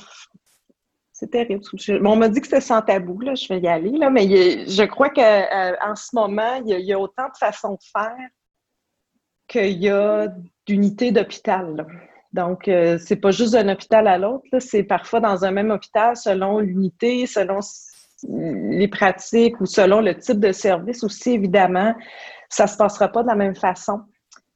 C'est 1.14 1.30
terrible. 1.30 1.62
on 2.06 2.16
m'a 2.16 2.30
dit 2.30 2.42
que 2.42 2.48
c'était 2.48 2.62
sans 2.62 2.82
tabou, 2.82 3.20
là, 3.22 3.36
je 3.36 3.48
vais 3.48 3.60
y 3.60 3.68
aller, 3.68 3.92
là, 3.92 4.10
mais 4.10 4.28
je 4.68 4.84
crois 4.84 5.10
qu'en 5.10 5.96
ce 5.96 6.16
moment, 6.16 6.62
il 6.66 6.80
y, 6.80 6.94
a, 6.94 7.00
autant 7.00 7.26
de 7.26 7.38
façons 7.40 7.74
de 7.74 7.84
faire 7.92 8.30
qu'il 9.48 9.84
y 9.84 9.90
a 9.90 10.28
d'unités 10.66 11.12
d'hôpital. 11.12 11.88
Donc, 12.34 12.68
euh, 12.68 12.98
c'est 13.00 13.16
pas 13.16 13.32
juste 13.32 13.54
d'un 13.54 13.70
hôpital 13.70 14.08
à 14.08 14.18
l'autre, 14.18 14.60
c'est 14.60 14.84
parfois 14.84 15.20
dans 15.20 15.46
un 15.46 15.52
même 15.52 15.72
hôpital 15.72 16.16
selon 16.16 16.60
l'unité, 16.60 17.26
selon 17.26 17.60
les 18.24 18.88
pratiques 18.88 19.62
ou 19.62 19.66
selon 19.66 20.02
le 20.02 20.18
type 20.18 20.40
de 20.40 20.52
service 20.52 21.04
aussi, 21.04 21.32
évidemment. 21.32 21.96
Ça 22.50 22.68
se 22.68 22.78
passera 22.78 23.10
pas 23.10 23.24
de 23.24 23.28
la 23.28 23.36
même 23.36 23.56
façon. 23.56 24.02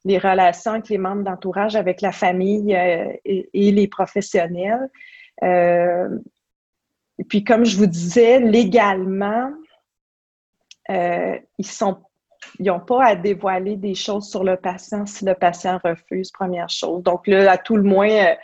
Les 0.04 0.18
relations 0.18 0.72
avec 0.72 0.88
les 0.88 0.98
membres 0.98 1.22
d'entourage, 1.22 1.76
avec 1.76 2.00
la 2.00 2.12
famille 2.12 2.74
euh, 2.74 3.12
et, 3.24 3.72
les 3.72 3.88
professionnels. 3.88 4.90
Euh, 5.42 6.08
et 7.18 7.24
puis, 7.24 7.44
comme 7.44 7.64
je 7.64 7.76
vous 7.76 7.86
disais, 7.86 8.40
légalement, 8.40 9.50
ils 10.88 11.66
sont 11.66 12.02
ils 12.58 12.66
n'ont 12.66 12.80
pas 12.80 13.04
à 13.04 13.16
dévoiler 13.16 13.76
des 13.76 13.94
choses 13.94 14.28
sur 14.28 14.44
le 14.44 14.56
patient 14.56 15.06
si 15.06 15.24
le 15.24 15.34
patient 15.34 15.78
refuse, 15.82 16.30
première 16.30 16.68
chose. 16.68 17.02
Donc 17.02 17.26
là, 17.26 17.50
à 17.50 17.58
tout 17.58 17.76
le 17.76 17.82
moins, 17.82 18.10
euh, 18.10 18.34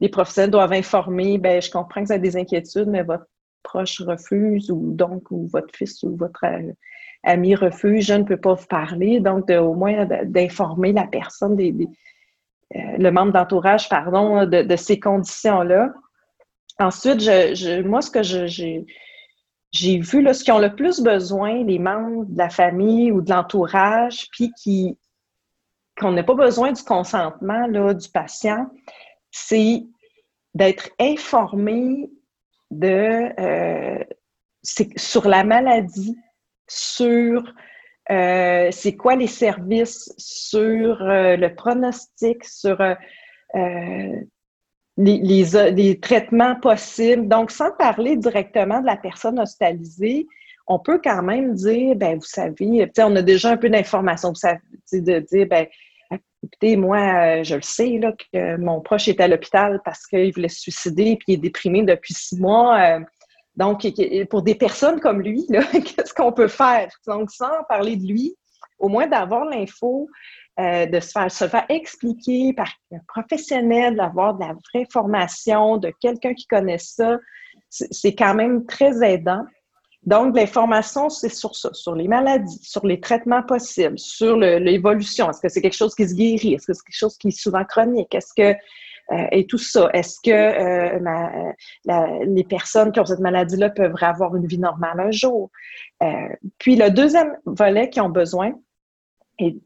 les 0.00 0.08
professionnels 0.08 0.50
doivent 0.50 0.72
informer, 0.72 1.38
ben 1.38 1.60
je 1.60 1.70
comprends 1.70 2.00
que 2.02 2.06
vous 2.06 2.12
avez 2.12 2.20
des 2.20 2.36
inquiétudes, 2.36 2.88
mais 2.88 3.02
votre 3.02 3.26
proche 3.62 4.00
refuse 4.00 4.70
ou 4.70 4.92
donc 4.92 5.30
ou 5.30 5.46
votre 5.52 5.74
fils 5.74 6.02
ou 6.02 6.16
votre 6.16 6.44
euh, 6.44 6.72
ami 7.22 7.54
refuse, 7.54 8.06
je 8.06 8.14
ne 8.14 8.24
peux 8.24 8.36
pas 8.36 8.54
vous 8.54 8.66
parler. 8.66 9.20
Donc, 9.20 9.48
au 9.50 9.74
moins 9.74 10.06
d'informer 10.24 10.92
la 10.92 11.06
personne, 11.06 11.56
euh, 11.60 12.78
le 12.98 13.10
membre 13.10 13.32
d'entourage, 13.32 13.88
pardon, 13.88 14.44
de, 14.44 14.76
ces 14.76 14.98
conditions-là. 14.98 15.92
Ensuite, 16.80 17.20
je, 17.20 17.82
moi, 17.82 18.02
ce 18.02 18.10
que 18.10 18.22
j'ai 18.22 18.86
j'ai 19.72 19.98
vu 19.98 20.20
là, 20.20 20.34
ce 20.34 20.44
qu'ils 20.44 20.52
ont 20.52 20.58
le 20.58 20.74
plus 20.74 21.00
besoin, 21.00 21.64
les 21.64 21.78
membres 21.78 22.26
de 22.26 22.38
la 22.38 22.50
famille 22.50 23.10
ou 23.10 23.22
de 23.22 23.30
l'entourage, 23.30 24.28
puis 24.30 24.52
qui 24.62 24.98
qu'on 25.98 26.12
n'a 26.12 26.22
pas 26.22 26.34
besoin 26.34 26.72
du 26.72 26.82
consentement 26.82 27.66
là, 27.66 27.92
du 27.92 28.08
patient, 28.08 28.66
c'est 29.30 29.84
d'être 30.54 30.90
informé 30.98 32.10
de 32.70 33.28
euh, 33.40 34.04
sur 34.62 35.28
la 35.28 35.44
maladie, 35.44 36.16
sur 36.68 37.42
euh, 38.10 38.68
c'est 38.70 38.96
quoi 38.96 39.16
les 39.16 39.26
services, 39.26 40.12
sur 40.18 41.02
euh, 41.02 41.36
le 41.36 41.54
pronostic, 41.54 42.44
sur 42.44 42.78
les, 44.96 45.98
traitements 46.00 46.56
possibles. 46.56 47.28
Donc, 47.28 47.50
sans 47.50 47.70
parler 47.72 48.16
directement 48.16 48.80
de 48.80 48.86
la 48.86 48.96
personne 48.96 49.38
hospitalisée, 49.38 50.26
on 50.66 50.78
peut 50.78 51.00
quand 51.02 51.22
même 51.22 51.54
dire, 51.54 51.96
ben 51.96 52.16
vous 52.16 52.24
savez, 52.24 52.90
on 52.98 53.16
a 53.16 53.22
déjà 53.22 53.50
un 53.50 53.56
peu 53.56 53.68
d'informations, 53.68 54.32
de 54.92 55.18
dire, 55.20 55.46
ben 55.46 55.66
écoutez, 56.42 56.76
moi, 56.76 56.98
euh, 56.98 57.44
je 57.44 57.56
le 57.56 57.62
sais, 57.62 58.00
que 58.32 58.56
mon 58.56 58.80
proche 58.80 59.08
est 59.08 59.20
à 59.20 59.28
l'hôpital 59.28 59.80
parce 59.84 60.06
qu'il 60.06 60.32
voulait 60.32 60.48
se 60.48 60.60
suicider 60.60 61.16
puis 61.16 61.26
il 61.28 61.34
est 61.34 61.38
déprimé 61.38 61.82
depuis 61.82 62.14
six 62.14 62.38
mois. 62.38 62.78
Euh, 62.80 63.00
donc, 63.56 63.86
pour 64.30 64.42
des 64.42 64.54
personnes 64.54 65.00
comme 65.00 65.20
lui, 65.20 65.46
qu'est-ce 65.72 66.14
qu'on 66.14 66.32
peut 66.32 66.48
faire? 66.48 66.88
Donc, 67.06 67.30
sans 67.30 67.64
parler 67.68 67.96
de 67.96 68.06
lui, 68.06 68.34
au 68.78 68.88
moins 68.88 69.06
d'avoir 69.06 69.44
l'info, 69.44 70.08
euh, 70.60 70.84
de 70.84 71.00
se 71.00 71.48
faire, 71.48 71.64
expliquer 71.70 72.52
par 72.52 72.68
un 72.92 72.98
professionnel, 73.08 73.96
d'avoir 73.96 74.34
de 74.34 74.40
la 74.40 74.52
vraie 74.52 74.86
formation, 74.92 75.78
de 75.78 75.90
quelqu'un 75.98 76.34
qui 76.34 76.46
connaît 76.46 76.76
ça, 76.76 77.18
c'est 77.70 78.14
quand 78.14 78.34
même 78.34 78.66
très 78.66 79.02
aidant. 79.02 79.46
Donc, 80.04 80.36
l'information, 80.36 81.08
c'est 81.08 81.30
sur 81.30 81.56
ça, 81.56 81.70
sur 81.72 81.94
les 81.94 82.06
maladies, 82.06 82.58
sur 82.62 82.84
les 82.84 83.00
traitements 83.00 83.42
possibles, 83.42 83.98
sur 83.98 84.36
l'évolution. 84.36 85.30
Est-ce 85.30 85.40
que 85.40 85.48
c'est 85.48 85.62
quelque 85.62 85.76
chose 85.76 85.94
qui 85.94 86.06
se 86.06 86.14
guérit? 86.14 86.54
Est-ce 86.54 86.66
que 86.66 86.74
c'est 86.74 86.84
quelque 86.84 86.98
chose 86.98 87.16
qui 87.16 87.28
est 87.28 87.30
souvent 87.30 87.64
chronique? 87.64 88.14
Est-ce 88.14 88.34
que 88.36 88.54
euh, 89.10 89.26
et 89.32 89.46
tout 89.46 89.58
ça? 89.58 89.88
Est-ce 89.94 90.16
que 90.22 90.30
euh, 90.30 92.24
les 92.26 92.44
personnes 92.44 92.92
qui 92.92 93.00
ont 93.00 93.06
cette 93.06 93.20
maladie-là 93.20 93.70
peuvent 93.70 93.94
avoir 94.02 94.36
une 94.36 94.46
vie 94.46 94.58
normale 94.58 95.00
un 95.00 95.10
jour? 95.10 95.50
puis 96.58 96.76
le 96.76 96.90
deuxième 96.90 97.38
volet 97.46 97.88
qui 97.88 98.00
ont 98.00 98.10
besoin, 98.10 98.52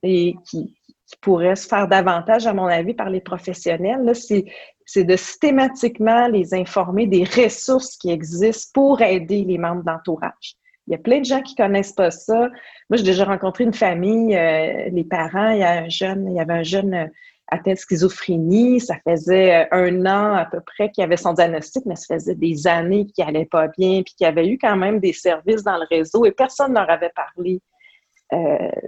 et, 0.03 0.37
qui, 0.49 0.76
pourrait 1.21 1.57
se 1.57 1.69
faire 1.69 1.87
davantage, 1.87 2.47
à 2.47 2.53
mon 2.53 2.67
avis, 2.67 2.95
par 2.95 3.11
les 3.11 3.21
professionnels, 3.21 4.13
c'est 4.15 5.05
de 5.05 5.17
systématiquement 5.17 6.27
les 6.29 6.55
informer 6.55 7.07
des 7.07 7.25
ressources 7.25 7.97
qui 7.97 8.11
existent 8.11 8.71
pour 8.75 9.03
aider 9.03 9.45
les 9.45 9.59
membres 9.59 9.85
d'entourage. 9.85 10.57
Il 10.87 10.93
y 10.93 10.95
a 10.95 10.99
plein 10.99 11.21
de 11.21 11.25
gens 11.25 11.43
qui 11.43 11.57
connaissent 11.57 11.93
pas 11.93 12.11
ça. 12.11 12.49
Moi, 12.91 12.97
j'ai 12.97 13.03
déjà 13.03 13.25
rencontré 13.25 13.65
une 13.65 13.75
famille, 13.75 14.37
euh, 14.37 14.89
les 14.91 15.05
parents, 15.05 15.51
il 15.51 15.59
y 15.59 15.65
a 15.65 15.83
un 15.83 15.89
jeune, 15.89 16.29
il 16.31 16.37
y 16.37 16.41
avait 16.41 16.53
un 16.53 16.63
jeune 16.63 16.95
euh, 16.95 17.07
atteint 17.49 17.73
de 17.73 17.79
schizophrénie. 17.79 18.81
Ça 18.81 18.95
faisait 19.07 19.65
euh, 19.65 19.67
un 19.73 20.07
an 20.07 20.35
à 20.35 20.45
peu 20.45 20.61
près 20.61 20.91
qu'il 20.91 21.03
avait 21.03 21.17
son 21.17 21.33
diagnostic, 21.33 21.85
mais 21.87 21.97
ça 21.97 22.15
faisait 22.15 22.37
des 22.37 22.69
années 22.69 23.07
qu'il 23.07 23.25
allait 23.25 23.47
pas 23.47 23.67
bien, 23.67 24.03
puis 24.03 24.15
qu'il 24.15 24.27
y 24.27 24.29
avait 24.29 24.47
eu 24.47 24.59
quand 24.59 24.77
même 24.77 25.01
des 25.01 25.13
services 25.13 25.65
dans 25.65 25.77
le 25.77 25.87
réseau 25.91 26.25
et 26.25 26.31
personne 26.31 26.71
ne 26.71 26.79
leur 26.79 26.91
avait 26.91 27.13
parlé 27.15 27.61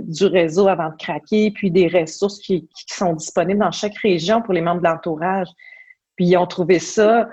du 0.00 0.26
réseau 0.26 0.68
avant 0.68 0.90
de 0.90 0.96
craquer, 0.96 1.50
puis 1.50 1.70
des 1.70 1.88
ressources 1.88 2.38
qui, 2.40 2.68
sont 2.86 3.14
disponibles 3.14 3.60
dans 3.60 3.70
chaque 3.70 3.96
région 3.98 4.42
pour 4.42 4.52
les 4.52 4.60
membres 4.60 4.80
de 4.80 4.88
l'entourage. 4.88 5.48
Puis 6.16 6.26
ils 6.26 6.36
ont 6.36 6.46
trouvé 6.46 6.80
ça, 6.80 7.28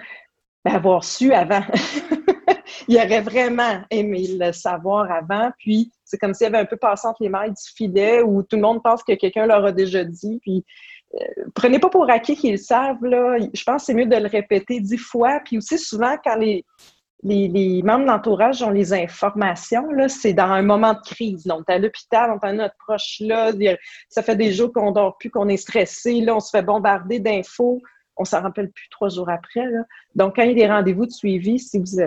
ben, 0.64 0.76
avoir 0.76 1.04
su 1.04 1.34
avant. 1.34 1.64
il 2.88 2.98
aurait 2.98 3.22
vraiment 3.22 3.82
aimé 3.90 4.28
le 4.40 4.52
savoir 4.52 5.12
avant. 5.12 5.52
Puis 5.58 5.92
c'est 6.04 6.18
comme 6.18 6.34
s'il 6.34 6.46
y 6.46 6.48
avait 6.48 6.60
un 6.60 6.66
peu 6.66 6.78
passé 6.78 7.08
entre 7.08 7.24
les 7.24 7.30
mailles 7.30 7.52
du 7.52 7.74
filet 7.76 8.22
où 8.22 8.44
tout 8.44 8.56
le 8.56 8.62
monde 8.62 8.84
pense 8.84 9.04
que 9.04 9.14
quelqu'un 9.14 9.48
leur 9.48 9.66
a 9.66 9.72
déjà 9.72 10.04
dit. 10.04 10.40
Puis 10.42 10.64
euh, 11.16 11.44
prenez 11.54 11.80
pas 11.80 11.90
pour 11.90 12.10
acquis 12.10 12.36
qu'ils 12.36 12.52
le 12.52 12.58
savent. 12.58 13.04
Là. 13.04 13.38
Je 13.54 13.64
pense 13.64 13.82
que 13.82 13.86
c'est 13.88 13.94
mieux 13.94 14.06
de 14.06 14.16
le 14.16 14.28
répéter 14.28 14.80
dix 14.80 14.98
fois. 14.98 15.40
Puis 15.44 15.58
aussi, 15.58 15.78
souvent, 15.78 16.16
quand 16.24 16.36
les, 16.36 16.64
les, 17.26 17.82
membres 17.84 18.06
de 18.06 18.12
l'entourage 18.12 18.62
ont 18.62 18.70
les 18.70 18.94
informations, 18.94 19.88
c'est 20.08 20.34
dans 20.34 20.52
un 20.52 20.62
moment 20.62 20.94
de 20.94 21.02
crise. 21.02 21.44
Donc, 21.46 21.64
à 21.68 21.80
l'hôpital, 21.80 22.32
on 22.32 22.46
a 22.46 22.54
notre 22.54 22.76
proche 22.78 23.18
là, 23.20 23.52
ça 24.10 24.22
fait 24.22 24.36
des 24.36 24.52
jours 24.52 24.72
qu'on 24.72 24.92
dort 24.92 25.18
plus, 25.18 25.32
qu'on 25.32 25.50
est 25.50 25.58
stressé, 25.58 26.22
là, 26.22 26.36
on 26.36 26.40
se 26.40 26.52
fait 26.52 26.62
bombarder 26.64 27.20
d'infos 27.20 27.82
on 28.18 28.26
s'en 28.26 28.42
rappelle 28.42 28.72
plus 28.72 28.90
trois 28.90 29.10
jours 29.10 29.30
après. 29.30 29.66
Donc, 30.16 30.36
quand 30.36 30.44
il 30.44 30.50
y 30.50 30.52
a 30.52 30.68
des 30.68 30.72
rendez-vous 30.72 31.06
de 31.06 31.12
suivi, 31.12 31.60
si 31.60 31.80
vous, 31.80 32.00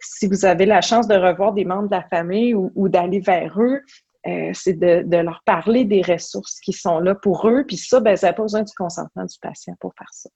si 0.00 0.26
vous 0.26 0.44
avez 0.44 0.66
la 0.66 0.80
chance 0.80 1.06
de 1.06 1.14
revoir 1.14 1.52
des 1.52 1.64
membres 1.64 1.88
de 1.88 1.94
la 1.94 2.02
famille 2.02 2.54
ou, 2.54 2.88
d'aller 2.88 3.20
vers 3.20 3.60
eux, 3.60 3.80
euh, 4.26 4.50
c'est 4.54 4.74
de, 4.74 5.16
leur 5.16 5.42
parler 5.44 5.84
des 5.84 6.02
ressources 6.02 6.60
qui 6.60 6.72
sont 6.72 6.98
là 6.98 7.14
pour 7.14 7.48
eux. 7.48 7.64
Puis 7.66 7.76
ça, 7.76 8.00
ben, 8.00 8.16
ça 8.16 8.28
n'a 8.28 8.32
pas 8.32 8.42
besoin 8.42 8.62
du 8.62 8.72
consentement 8.74 9.24
du 9.24 9.36
patient 9.40 9.74
pour 9.80 9.92
faire 9.96 10.12
ça. 10.12 10.30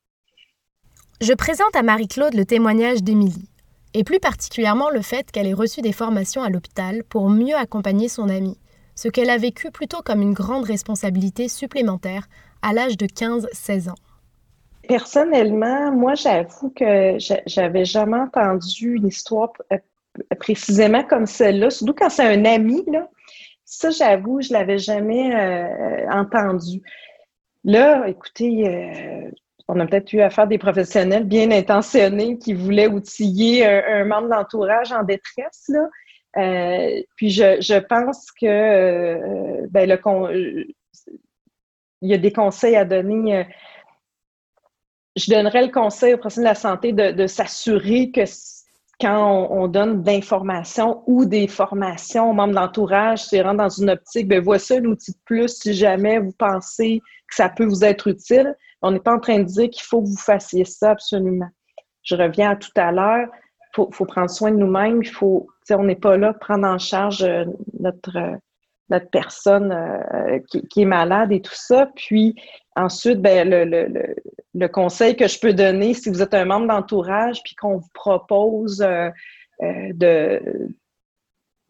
Je 1.21 1.33
présente 1.33 1.75
à 1.75 1.83
Marie-Claude 1.83 2.35
le 2.35 2.45
témoignage 2.45 3.03
d'Émilie, 3.03 3.49
et 3.97 4.05
plus 4.05 4.21
particulièrement 4.21 4.91
le 4.91 5.01
fait 5.01 5.31
qu'elle 5.31 5.47
ait 5.47 5.55
reçu 5.55 5.81
des 5.81 5.93
formations 5.93 6.43
à 6.43 6.51
l'hôpital 6.51 7.03
pour 7.03 7.31
mieux 7.31 7.55
accompagner 7.57 8.09
son 8.11 8.29
amie, 8.29 8.59
ce 8.95 9.09
qu'elle 9.09 9.31
a 9.31 9.39
vécu 9.39 9.71
plutôt 9.71 10.03
comme 10.05 10.21
une 10.21 10.35
grande 10.35 10.65
responsabilité 10.65 11.49
supplémentaire 11.49 12.29
à 12.61 12.75
l'âge 12.75 12.99
de 12.99 13.07
15-16 13.07 13.89
ans. 13.89 13.95
Personnellement, 14.87 15.93
moi, 15.93 16.15
j'avoue 16.15 16.69
que 16.77 17.17
j'avais 17.47 17.87
jamais 17.87 18.19
entendu 18.19 18.97
une 18.97 19.07
histoire 19.07 19.53
euh, 19.73 19.79
précisément 20.41 21.03
comme 21.03 21.25
celle-là, 21.25 21.71
surtout 21.71 21.95
quand 21.95 22.11
c'est 22.11 22.27
un 22.27 22.45
ami. 22.45 22.85
Ça, 23.65 23.89
j'avoue, 23.89 24.43
je 24.43 24.53
l'avais 24.53 24.79
jamais 24.79 25.35
euh, 25.35 26.11
entendu. 26.11 26.83
Là, 27.65 28.07
écoutez, 28.09 28.69
euh, 28.69 29.31
on 29.69 29.81
a 29.81 29.87
peut-être 29.87 30.13
eu 30.13 30.21
affaire 30.21 30.45
à 30.45 30.47
des 30.47 30.59
professionnels 30.59 31.25
bien 31.25 31.51
intentionnés 31.51 32.39
qui 32.39 32.55
voulaient 32.55 32.87
outiller 32.87 33.67
un, 33.67 34.05
membre 34.05 34.29
d'entourage 34.29 34.93
en 34.93 35.03
détresse, 35.03 35.69
là. 35.69 35.89
puis 37.17 37.31
je, 37.31 37.79
pense 37.81 38.31
que 38.33 39.67
ben, 39.69 39.89
le, 39.89 40.67
il 42.03 42.11
y 42.11 42.15
a 42.15 42.19
des 42.19 42.33
conseils 42.33 42.77
à 42.77 42.85
donner 42.85 43.47
je 45.17 45.31
donnerais 45.31 45.63
le 45.63 45.73
conseil 45.73 46.15
au 46.15 46.19
professionnels 46.19 46.53
de 46.53 46.55
la 46.55 46.61
santé 46.61 46.93
de, 46.93 47.27
s'assurer 47.27 48.11
que 48.11 48.21
quand 49.01 49.49
on, 49.51 49.67
donne 49.67 50.03
d'informations 50.03 51.03
ou 51.07 51.25
des 51.25 51.49
formations 51.49 52.31
aux 52.31 52.33
membres 52.33 52.51
de 52.51 52.59
l'entourage, 52.59 53.25
c'est 53.25 53.43
rentre 53.43 53.59
dans 53.59 53.69
une 53.69 53.91
optique, 53.91 54.29
ben 54.29 54.41
voici 54.41 54.75
un 54.75 54.85
outil 54.85 55.13
de 55.13 55.19
plus 55.25 55.49
si 55.49 55.75
jamais 55.75 56.19
vous 56.19 56.33
pensez 56.33 57.03
que 57.29 57.35
ça 57.35 57.49
peut 57.49 57.65
vous 57.65 57.85
être 57.85 58.09
utile. 58.09 58.55
On 58.83 58.91
n'est 58.91 59.01
pas 59.01 59.15
en 59.15 59.21
train 59.21 59.39
de 59.39 59.45
dire 59.45 59.71
qu'il 59.71 59.83
faut 59.83 60.03
que 60.03 60.09
vous 60.09 60.19
fassiez 60.19 60.65
ça 60.65 60.91
absolument. 60.91 61.49
Je 62.03 62.15
reviens 62.15 62.51
à 62.51 62.57
tout 62.57 62.71
à 62.77 62.93
l'heure. 62.93 63.29
Il 63.79 63.85
faut, 63.93 64.07
prendre 64.07 64.31
soin 64.31 64.51
de 64.51 64.57
nous-mêmes. 64.57 65.03
Il 65.03 65.09
faut, 65.09 65.49
on 65.71 65.85
n'est 65.85 65.97
pas 65.97 66.17
là 66.17 66.33
pour 66.33 66.41
prendre 66.41 66.67
en 66.67 66.79
charge 66.79 67.23
euh, 67.23 67.45
notre, 67.79 68.17
euh, 68.17 68.37
notre 68.89 69.11
personne 69.11 69.73
euh, 69.73 70.39
qui, 70.49 70.83
est 70.83 70.87
malade 70.87 71.33
et 71.33 71.43
tout 71.43 71.55
ça. 71.55 71.91
Puis 71.95 72.35
ensuite, 72.75 73.21
ben, 73.21 73.49
le, 73.51 74.69
conseil 74.69 75.17
que 75.17 75.29
je 75.29 75.39
peux 75.39 75.53
donner, 75.53 75.93
si 75.93 76.09
vous 76.09 76.23
êtes 76.23 76.33
un 76.33 76.47
membre 76.47 76.69
d'entourage, 76.69 77.43
puis 77.43 77.55
qu'on 77.55 77.77
vous 77.79 77.91
propose 77.93 78.79
de, 78.79 80.71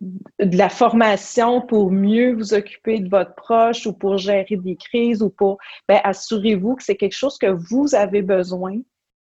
de 0.00 0.56
la 0.56 0.68
formation 0.68 1.62
pour 1.62 1.90
mieux 1.90 2.34
vous 2.34 2.52
occuper 2.52 3.00
de 3.00 3.08
votre 3.08 3.34
proche 3.34 3.86
ou 3.86 3.92
pour 3.92 4.18
gérer 4.18 4.56
des 4.56 4.76
crises 4.76 5.22
ou 5.22 5.30
pour, 5.30 5.58
ben, 5.88 6.00
assurez-vous 6.04 6.76
que 6.76 6.82
c'est 6.82 6.96
quelque 6.96 7.16
chose 7.16 7.38
que 7.38 7.46
vous 7.46 7.94
avez 7.94 8.22
besoin 8.22 8.78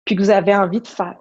puis 0.06 0.16
que 0.16 0.22
vous 0.22 0.30
avez 0.30 0.56
envie 0.56 0.82
de 0.82 0.88
faire. 0.88 1.18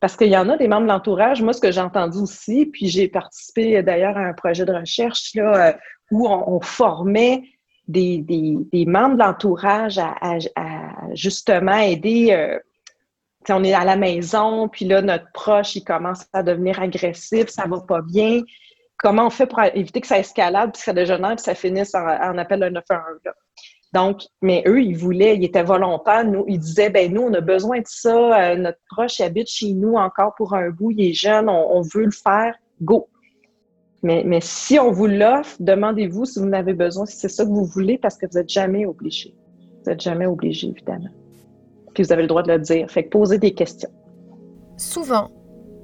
Parce 0.00 0.16
qu'il 0.16 0.28
y 0.28 0.36
en 0.36 0.48
a 0.48 0.56
des 0.56 0.68
membres 0.68 0.86
de 0.86 0.92
l'entourage, 0.92 1.42
moi, 1.42 1.52
ce 1.52 1.60
que 1.60 1.70
j'ai 1.70 1.80
entendu 1.80 2.18
aussi, 2.18 2.66
puis 2.66 2.88
j'ai 2.88 3.08
participé 3.08 3.82
d'ailleurs 3.82 4.16
à 4.16 4.20
un 4.20 4.34
projet 4.34 4.64
de 4.64 4.72
recherche 4.72 5.32
euh, 5.36 5.72
où 6.10 6.28
on, 6.28 6.60
formait 6.60 7.42
des, 7.88 8.24
membres 8.86 9.14
de 9.14 9.22
l'entourage 9.22 9.98
à, 9.98 10.38
justement 11.14 11.78
aider. 11.78 12.28
Euh, 12.32 12.58
on 13.50 13.64
est 13.64 13.74
à 13.74 13.84
la 13.84 13.96
maison, 13.96 14.68
puis 14.68 14.84
là, 14.84 15.02
notre 15.02 15.30
proche, 15.32 15.76
il 15.76 15.84
commence 15.84 16.26
à 16.32 16.42
devenir 16.42 16.80
agressif, 16.80 17.48
ça 17.48 17.66
va 17.66 17.80
pas 17.80 18.02
bien. 18.02 18.42
Comment 18.98 19.26
on 19.26 19.30
fait 19.30 19.46
pour 19.46 19.62
éviter 19.62 20.00
que 20.00 20.06
ça 20.06 20.18
escalade, 20.18 20.72
puis 20.72 20.82
ça 20.82 20.92
dégénère, 20.92 21.36
puis 21.36 21.44
ça 21.44 21.54
finisse 21.54 21.94
en, 21.94 22.06
en 22.06 22.38
appel 22.38 22.62
à 22.62 22.70
911? 22.70 23.20
Là? 23.24 23.32
Donc, 23.96 24.22
mais 24.42 24.62
eux, 24.66 24.82
ils 24.82 24.96
voulaient, 24.96 25.36
ils 25.36 25.44
étaient 25.44 25.62
volontaires. 25.62 26.24
Nous, 26.24 26.44
ils 26.48 26.58
disaient, 26.58 26.90
ben 26.90 27.12
nous, 27.12 27.22
on 27.22 27.32
a 27.32 27.40
besoin 27.40 27.78
de 27.78 27.86
ça. 27.86 28.50
Euh, 28.50 28.56
notre 28.56 28.78
proche 28.90 29.20
habite 29.20 29.48
chez 29.48 29.72
nous 29.72 29.94
encore 29.94 30.34
pour 30.36 30.54
un 30.54 30.68
bout. 30.68 30.90
Il 30.90 31.00
est 31.00 31.12
jeune, 31.14 31.48
on, 31.48 31.80
veut 31.80 32.04
le 32.04 32.10
faire. 32.10 32.54
Go. 32.82 33.08
Mais, 34.02 34.22
mais 34.26 34.40
si 34.42 34.78
on 34.78 34.90
vous 34.90 35.06
l'offre, 35.06 35.56
demandez-vous 35.60 36.26
si 36.26 36.38
vous 36.38 36.46
en 36.46 36.52
avez 36.52 36.74
besoin, 36.74 37.06
si 37.06 37.16
c'est 37.16 37.28
ça 37.28 37.44
que 37.44 37.50
vous 37.50 37.64
voulez, 37.64 37.96
parce 37.96 38.18
que 38.18 38.26
vous 38.26 38.38
n'êtes 38.38 38.50
jamais 38.50 38.84
obligé. 38.84 39.34
Vous 39.82 39.90
n'êtes 39.90 40.02
jamais 40.02 40.26
obligé, 40.26 40.68
évidemment. 40.68 41.08
Vous 41.98 42.12
avez 42.12 42.22
le 42.22 42.28
droit 42.28 42.42
de 42.42 42.52
le 42.52 42.58
dire. 42.58 42.90
Fait 42.90 43.04
que 43.04 43.36
des 43.36 43.54
questions. 43.54 43.90
Souvent, 44.76 45.30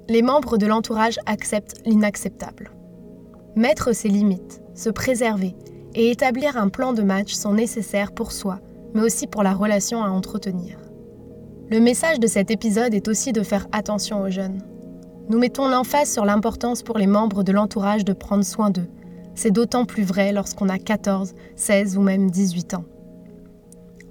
les 0.09 0.23
membres 0.23 0.59
de 0.59 0.67
l'entourage 0.67 1.19
acceptent 1.27 1.81
l'inacceptable. 1.87 2.71
Mettre 3.57 3.95
ses 3.95 4.09
limites, 4.09 4.63
se 4.75 4.91
préserver, 4.91 5.55
et 5.95 6.11
établir 6.11 6.57
un 6.57 6.69
plan 6.69 6.93
de 6.93 7.03
match 7.03 7.35
sont 7.35 7.55
nécessaires 7.55 8.13
pour 8.13 8.33
soi, 8.33 8.61
mais 8.95 9.03
aussi 9.03 9.27
pour 9.27 9.43
la 9.43 9.53
relation 9.53 10.03
à 10.03 10.09
entretenir. 10.09 10.79
Le 11.71 11.81
message 11.81 12.21
de 12.21 12.27
cet 12.27 12.51
épisode 12.51 12.95
est 12.95 13.09
aussi 13.09 13.33
de 13.33 13.43
faire 13.43 13.67
attention 13.73 14.23
aux 14.23 14.31
jeunes. 14.31 14.63
Nous 15.29 15.39
mettons 15.39 15.69
l'emphase 15.69 16.13
sur 16.13 16.25
l'importance 16.25 16.83
pour 16.83 16.99
les 16.99 17.07
membres 17.07 17.43
de 17.43 17.53
l'entourage 17.53 18.05
de 18.05 18.13
prendre 18.13 18.45
soin 18.45 18.71
d'eux. 18.71 18.89
C'est 19.35 19.51
d'autant 19.51 19.87
plus 19.87 20.03
vrai 20.03 20.33
lorsqu'on 20.33 20.69
a 20.69 20.79
14, 20.79 21.35
16 21.57 21.97
ou 21.97 22.03
même 22.03 22.31
18 22.31 22.75
ans. 22.75 22.85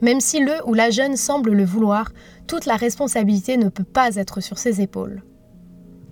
Même 0.01 0.19
si 0.19 0.39
le 0.39 0.53
ou 0.67 0.73
la 0.73 0.89
jeune 0.89 1.15
semble 1.15 1.51
le 1.51 1.63
vouloir, 1.63 2.11
toute 2.47 2.65
la 2.65 2.75
responsabilité 2.75 3.57
ne 3.57 3.69
peut 3.69 3.83
pas 3.83 4.15
être 4.15 4.41
sur 4.41 4.57
ses 4.57 4.81
épaules. 4.81 5.23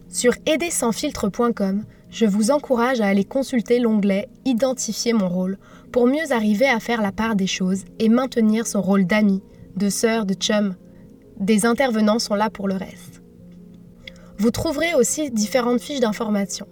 Sur 0.08 0.34
aidersansfiltre.com, 0.46 1.84
je 2.10 2.26
vous 2.26 2.52
encourage 2.52 3.02
à 3.02 3.08
aller 3.08 3.26
consulter 3.26 3.80
l'onglet 3.80 4.30
Identifier 4.46 5.14
mon 5.14 5.30
rôle 5.30 5.58
pour 5.92 6.08
mieux 6.08 6.32
arriver 6.32 6.68
à 6.68 6.80
faire 6.80 7.02
la 7.02 7.12
part 7.12 7.36
des 7.36 7.48
choses 7.48 7.86
et 8.00 8.10
maintenir 8.10 8.66
son 8.66 8.82
rôle 8.82 9.06
d'ami, 9.06 9.44
de 9.76 9.90
sœur, 9.90 10.26
de 10.26 10.34
chum. 10.34 10.76
Des 11.40 11.66
intervenants 11.66 12.20
sont 12.20 12.36
là 12.36 12.50
pour 12.50 12.68
le 12.68 12.76
reste. 12.76 13.22
Vous 14.38 14.52
trouverez 14.52 14.94
aussi 14.96 15.30
différentes 15.32 15.82
fiches 15.82 16.00
d'information. 16.00 16.68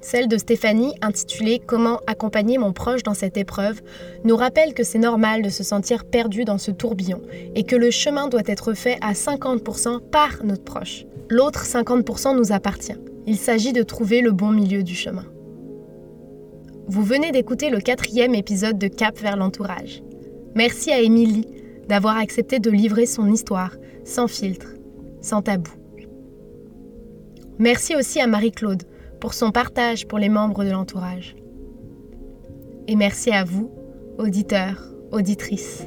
Celle 0.00 0.28
de 0.28 0.38
Stéphanie, 0.38 0.94
intitulée 1.02 1.60
Comment 1.64 2.00
accompagner 2.06 2.56
mon 2.56 2.72
proche 2.72 3.02
dans 3.02 3.14
cette 3.14 3.36
épreuve, 3.36 3.82
nous 4.24 4.36
rappelle 4.36 4.72
que 4.72 4.84
c'est 4.84 4.98
normal 4.98 5.42
de 5.42 5.48
se 5.48 5.64
sentir 5.64 6.04
perdu 6.04 6.44
dans 6.44 6.58
ce 6.58 6.70
tourbillon 6.70 7.20
et 7.56 7.64
que 7.64 7.74
le 7.74 7.90
chemin 7.90 8.28
doit 8.28 8.42
être 8.46 8.74
fait 8.74 8.96
à 9.00 9.12
50% 9.12 10.00
par 10.10 10.44
notre 10.44 10.62
proche. 10.62 11.04
L'autre 11.28 11.64
50% 11.64 12.36
nous 12.36 12.52
appartient. 12.52 12.96
Il 13.26 13.36
s'agit 13.36 13.72
de 13.72 13.82
trouver 13.82 14.20
le 14.20 14.30
bon 14.30 14.50
milieu 14.50 14.82
du 14.82 14.94
chemin. 14.94 15.26
Vous 16.86 17.02
venez 17.02 17.32
d'écouter 17.32 17.68
le 17.68 17.80
quatrième 17.80 18.34
épisode 18.34 18.78
de 18.78 18.88
Cap 18.88 19.18
vers 19.18 19.36
l'entourage. 19.36 20.02
Merci 20.54 20.92
à 20.92 21.00
Émilie 21.00 21.46
d'avoir 21.88 22.16
accepté 22.16 22.60
de 22.60 22.70
livrer 22.70 23.04
son 23.04 23.30
histoire 23.30 23.76
sans 24.04 24.28
filtre, 24.28 24.68
sans 25.20 25.42
tabou. 25.42 25.72
Merci 27.58 27.96
aussi 27.96 28.20
à 28.20 28.26
Marie-Claude 28.26 28.84
pour 29.20 29.34
son 29.34 29.50
partage 29.50 30.06
pour 30.06 30.18
les 30.18 30.28
membres 30.28 30.64
de 30.64 30.70
l'entourage. 30.70 31.36
Et 32.86 32.96
merci 32.96 33.30
à 33.30 33.44
vous, 33.44 33.70
auditeurs, 34.18 34.82
auditrices. 35.12 35.86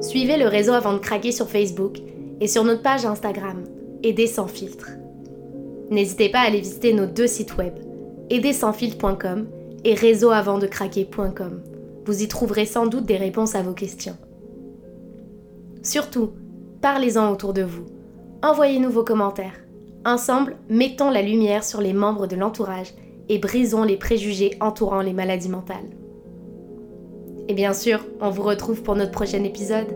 Suivez 0.00 0.36
le 0.36 0.48
réseau 0.48 0.72
avant 0.72 0.94
de 0.94 0.98
craquer 0.98 1.30
sur 1.30 1.48
Facebook 1.48 1.98
et 2.40 2.48
sur 2.48 2.64
notre 2.64 2.82
page 2.82 3.06
Instagram, 3.06 3.64
Aider 4.02 4.26
sans 4.26 4.48
filtre. 4.48 4.90
N'hésitez 5.90 6.28
pas 6.28 6.40
à 6.40 6.46
aller 6.46 6.60
visiter 6.60 6.92
nos 6.92 7.06
deux 7.06 7.28
sites 7.28 7.56
web, 7.56 7.74
aidersansfiltre.com 8.30 9.46
et 9.84 9.94
réseauavantdecraquer.com. 9.94 11.62
Vous 12.04 12.22
y 12.22 12.26
trouverez 12.26 12.66
sans 12.66 12.86
doute 12.86 13.04
des 13.04 13.16
réponses 13.16 13.54
à 13.54 13.62
vos 13.62 13.74
questions. 13.74 14.16
Surtout, 15.82 16.32
parlez-en 16.80 17.30
autour 17.30 17.52
de 17.52 17.62
vous. 17.62 17.86
Envoyez-nous 18.42 18.90
vos 18.90 19.04
commentaires. 19.04 19.62
Ensemble, 20.04 20.56
mettons 20.68 21.10
la 21.10 21.22
lumière 21.22 21.62
sur 21.62 21.80
les 21.80 21.92
membres 21.92 22.26
de 22.26 22.34
l'entourage 22.34 22.92
et 23.28 23.38
brisons 23.38 23.84
les 23.84 23.96
préjugés 23.96 24.56
entourant 24.60 25.00
les 25.00 25.12
maladies 25.12 25.48
mentales. 25.48 25.90
Et 27.48 27.54
bien 27.54 27.72
sûr, 27.72 28.04
on 28.20 28.30
vous 28.30 28.42
retrouve 28.42 28.82
pour 28.82 28.96
notre 28.96 29.12
prochain 29.12 29.44
épisode. 29.44 29.86